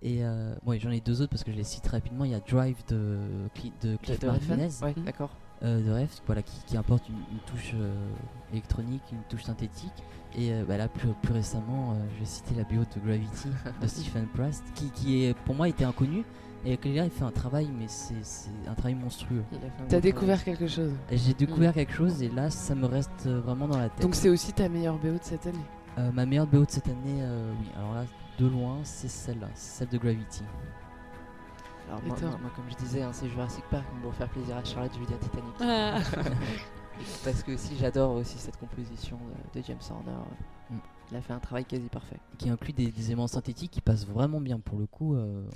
Et 0.00 0.24
euh, 0.24 0.54
bon, 0.64 0.78
j'en 0.78 0.92
ai 0.92 1.00
deux 1.00 1.20
autres 1.20 1.30
parce 1.30 1.42
que 1.42 1.50
je 1.50 1.56
les 1.56 1.64
cite 1.64 1.86
rapidement. 1.88 2.24
Il 2.24 2.30
y 2.30 2.34
a 2.34 2.38
Drive 2.40 2.76
de, 2.88 3.18
Cli- 3.56 3.72
de 3.82 3.96
Cliff 3.96 4.20
De- 4.20 4.26
Martinez, 4.28 4.68
Ouais, 4.80 4.94
d'accord. 5.04 5.30
euh, 5.64 5.80
de 5.84 6.02
Ref, 6.02 6.22
voilà, 6.26 6.42
qui, 6.42 6.52
qui 6.68 6.76
apporte 6.76 7.08
une, 7.08 7.16
une 7.16 7.40
touche 7.46 7.72
euh, 7.74 7.92
électronique, 8.52 9.02
une 9.10 9.22
touche 9.28 9.42
synthétique. 9.42 9.90
Et 10.36 10.52
euh, 10.52 10.64
bah 10.66 10.76
là, 10.76 10.88
plus, 10.88 11.08
plus 11.22 11.32
récemment, 11.32 11.92
euh, 11.92 11.94
je 12.14 12.20
vais 12.20 12.24
citer 12.26 12.54
la 12.54 12.64
BO 12.64 12.84
de 12.84 13.00
Gravity 13.06 13.48
de 13.82 13.86
Stephen 13.86 14.26
Price, 14.34 14.62
qui, 14.74 14.90
qui 14.90 15.24
est, 15.24 15.34
pour 15.44 15.54
moi 15.54 15.68
était 15.68 15.84
inconnu. 15.84 16.24
Et 16.64 16.76
que 16.76 16.88
là, 16.88 17.04
il 17.04 17.10
fait 17.10 17.22
un 17.24 17.30
travail, 17.30 17.68
mais 17.78 17.86
c'est 17.86 18.14
un 18.68 18.74
travail 18.74 18.96
monstrueux. 18.96 19.44
T'as 19.88 20.00
découvert 20.00 20.42
quelque 20.42 20.66
chose. 20.66 20.92
J'ai 21.10 21.32
découvert 21.32 21.72
quelque 21.72 21.92
chose 21.92 22.20
et 22.20 22.28
là, 22.28 22.50
ça 22.50 22.74
me 22.74 22.84
reste 22.84 23.26
euh, 23.26 23.40
vraiment 23.40 23.68
dans 23.68 23.78
la 23.78 23.88
tête. 23.88 24.02
Donc 24.02 24.16
c'est 24.16 24.28
aussi 24.28 24.52
ta 24.52 24.68
meilleure 24.68 24.98
BO 24.98 25.12
de 25.12 25.18
cette 25.22 25.46
année. 25.46 25.56
Euh, 25.98 26.10
ma 26.10 26.26
meilleure 26.26 26.48
BO 26.48 26.64
de 26.64 26.70
cette 26.70 26.88
année, 26.88 27.20
euh, 27.22 27.52
oui. 27.60 27.68
Alors 27.76 27.94
là, 27.94 28.04
de 28.40 28.46
loin, 28.46 28.78
c'est 28.82 29.08
celle-là, 29.08 29.46
c'est 29.54 29.78
celle 29.78 29.88
de 29.88 29.98
Gravity. 29.98 30.42
Alors, 31.88 32.00
Et 32.04 32.08
moi, 32.08 32.16
toi 32.18 32.28
moi- 32.30 32.38
moi, 32.42 32.50
comme 32.56 32.64
je 32.70 32.76
disais, 32.76 33.02
hein, 33.02 33.10
c'est 33.12 33.28
Jurassic 33.28 33.64
Park, 33.70 33.84
mais 33.94 34.02
pour 34.02 34.14
faire 34.14 34.28
plaisir 34.28 34.56
à 34.56 34.64
Charlotte, 34.64 34.90
je 34.94 34.98
vais 35.00 35.06
dire 35.06 35.18
Titanic. 35.20 35.54
Ah. 35.60 36.00
Parce 37.24 37.42
que 37.42 37.52
aussi, 37.52 37.76
j'adore 37.78 38.12
aussi 38.12 38.38
cette 38.38 38.56
composition 38.58 39.18
de, 39.54 39.60
de 39.60 39.64
James 39.66 39.78
Horner. 39.90 40.18
Mm. 40.70 40.76
Il 41.10 41.16
a 41.16 41.22
fait 41.22 41.32
un 41.32 41.38
travail 41.38 41.64
quasi 41.64 41.88
parfait. 41.88 42.18
qui 42.38 42.50
inclut 42.50 42.72
des, 42.72 42.90
des 42.90 43.06
éléments 43.06 43.26
synthétiques 43.28 43.70
qui 43.70 43.80
passent 43.80 44.06
vraiment 44.06 44.40
bien 44.40 44.58
pour 44.60 44.78
le 44.78 44.86
coup. 44.86 45.14
euh, 45.14 45.46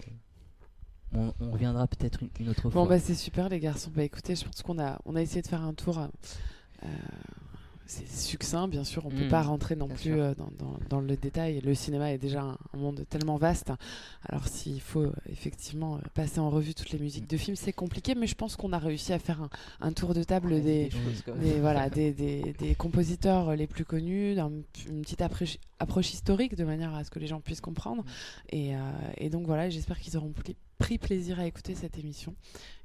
on, 1.15 1.35
on 1.41 1.51
reviendra 1.51 1.87
peut-être 1.87 2.23
une, 2.23 2.31
une 2.41 2.49
autre 2.49 2.63
Bon 2.71 2.87
fois. 2.87 2.89
bah 2.89 2.99
c'est 2.99 3.15
super 3.15 3.49
les 3.51 3.61
garçons. 3.61 3.91
Bah 3.95 4.03
écoutez, 4.03 4.35
je 4.35 4.45
pense 4.45 4.63
qu'on 4.63 4.79
a 4.79 4.99
on 5.05 5.15
a 5.15 5.21
essayé 5.21 5.43
de 5.43 5.47
faire 5.47 5.63
un 5.63 5.75
tour. 5.75 5.99
euh, 5.99 6.89
c'est 7.87 8.09
succinct, 8.09 8.69
bien 8.69 8.85
sûr. 8.85 9.05
On 9.07 9.11
peut 9.11 9.27
Mm. 9.27 9.29
pas 9.29 9.43
rentrer 9.43 9.77
non 9.77 9.89
plus 9.89 10.13
euh, 10.21 10.35
dans, 10.35 10.51
dans- 10.59 10.79
dans 10.89 11.01
le 11.01 11.17
détail. 11.17 11.61
Le 11.61 11.75
cinéma 11.75 12.13
est 12.13 12.19
déjà 12.19 12.43
un, 12.43 12.59
un 12.75 12.77
monde 12.79 13.05
tellement 13.11 13.37
vaste. 13.37 13.73
Alors 14.29 14.47
s'il 14.49 14.81
faut 14.81 15.03
euh, 15.03 15.13
effectivement 15.31 15.97
euh, 15.97 16.01
passer 16.15 16.41
en 16.41 16.49
revue 16.51 16.75
toutes 16.75 16.91
les 16.91 16.99
musiques 16.99 17.25
Mm. 17.25 17.29
de 17.29 17.37
films, 17.37 17.57
c'est 17.57 17.73
compliqué. 17.73 18.15
Mais 18.15 18.27
je 18.27 18.35
pense 18.35 18.57
qu'on 18.57 18.73
a 18.73 18.79
réussi 18.79 19.13
à 19.13 19.19
faire 19.19 19.43
un, 19.43 19.51
un 19.81 19.93
tour 19.93 20.15
de 20.15 20.23
table 20.23 20.53
Ouais, 20.53 20.61
des, 20.61 20.91
voilà, 21.61 21.91
des, 21.91 22.75
compositeurs 22.79 23.55
les 23.57 23.67
plus 23.67 23.85
connus, 23.85 24.35
d'un- 24.35 24.51
une 24.89 25.03
petite 25.03 25.23
approche, 25.23 25.59
approche 25.79 26.13
historique 26.15 26.55
de 26.57 26.65
manière 26.65 26.95
à 26.95 27.05
ce 27.05 27.11
que 27.11 27.19
les 27.19 27.27
gens 27.27 27.41
puissent 27.41 27.61
comprendre. 27.61 28.05
Et, 28.51 28.75
euh, 28.77 28.79
et 29.19 29.29
donc 29.31 29.47
voilà, 29.47 29.69
j'espère 29.71 29.99
qu'ils 29.99 30.17
auront 30.17 30.31
pli- 30.33 30.57
pris 30.79 30.99
plaisir 30.99 31.39
à 31.41 31.47
écouter 31.47 31.75
cette 31.75 31.99
émission. 31.99 32.35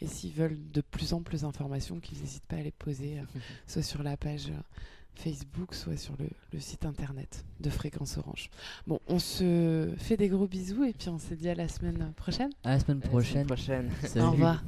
Et 0.02 0.08
s'ils 0.08 0.34
veulent 0.34 0.58
de 0.72 0.82
plus 0.82 1.14
amples 1.14 1.44
informations, 1.46 2.00
qu'ils 2.00 2.20
n'hésitent 2.20 2.46
pas 2.46 2.58
à 2.58 2.62
les 2.62 2.72
poser, 2.72 3.20
euh, 3.20 3.24
soit 3.68 3.82
sur 3.84 4.04
la 4.04 4.18
page 4.18 4.50
euh, 4.50 4.60
Facebook, 5.16 5.74
soit 5.74 5.98
sur 5.98 6.14
le, 6.20 6.28
le 6.54 6.60
site 6.60 6.86
internet 6.86 7.44
de 7.60 7.70
Fréquence 7.72 8.18
Orange. 8.18 8.50
Bon, 8.86 9.00
on 9.08 9.18
se 9.20 9.92
fait 9.98 10.16
des 10.18 10.30
gros 10.30 10.48
bisous 10.48 10.84
et 10.84 10.94
puis 10.94 11.10
on 11.10 11.18
se 11.20 11.34
dit 11.34 11.50
à 11.50 11.56
la 11.56 11.68
semaine 11.68 12.14
prochaine. 12.16 12.52
À 12.64 12.72
la 12.72 12.80
semaine 12.80 13.02
À 13.04 13.06
la 13.06 13.24
semaine 13.24 13.46
prochaine. 13.46 13.48
prochaine. 13.48 13.92
Salut. 14.04 14.26
Au 14.26 14.32
revoir. 14.32 14.64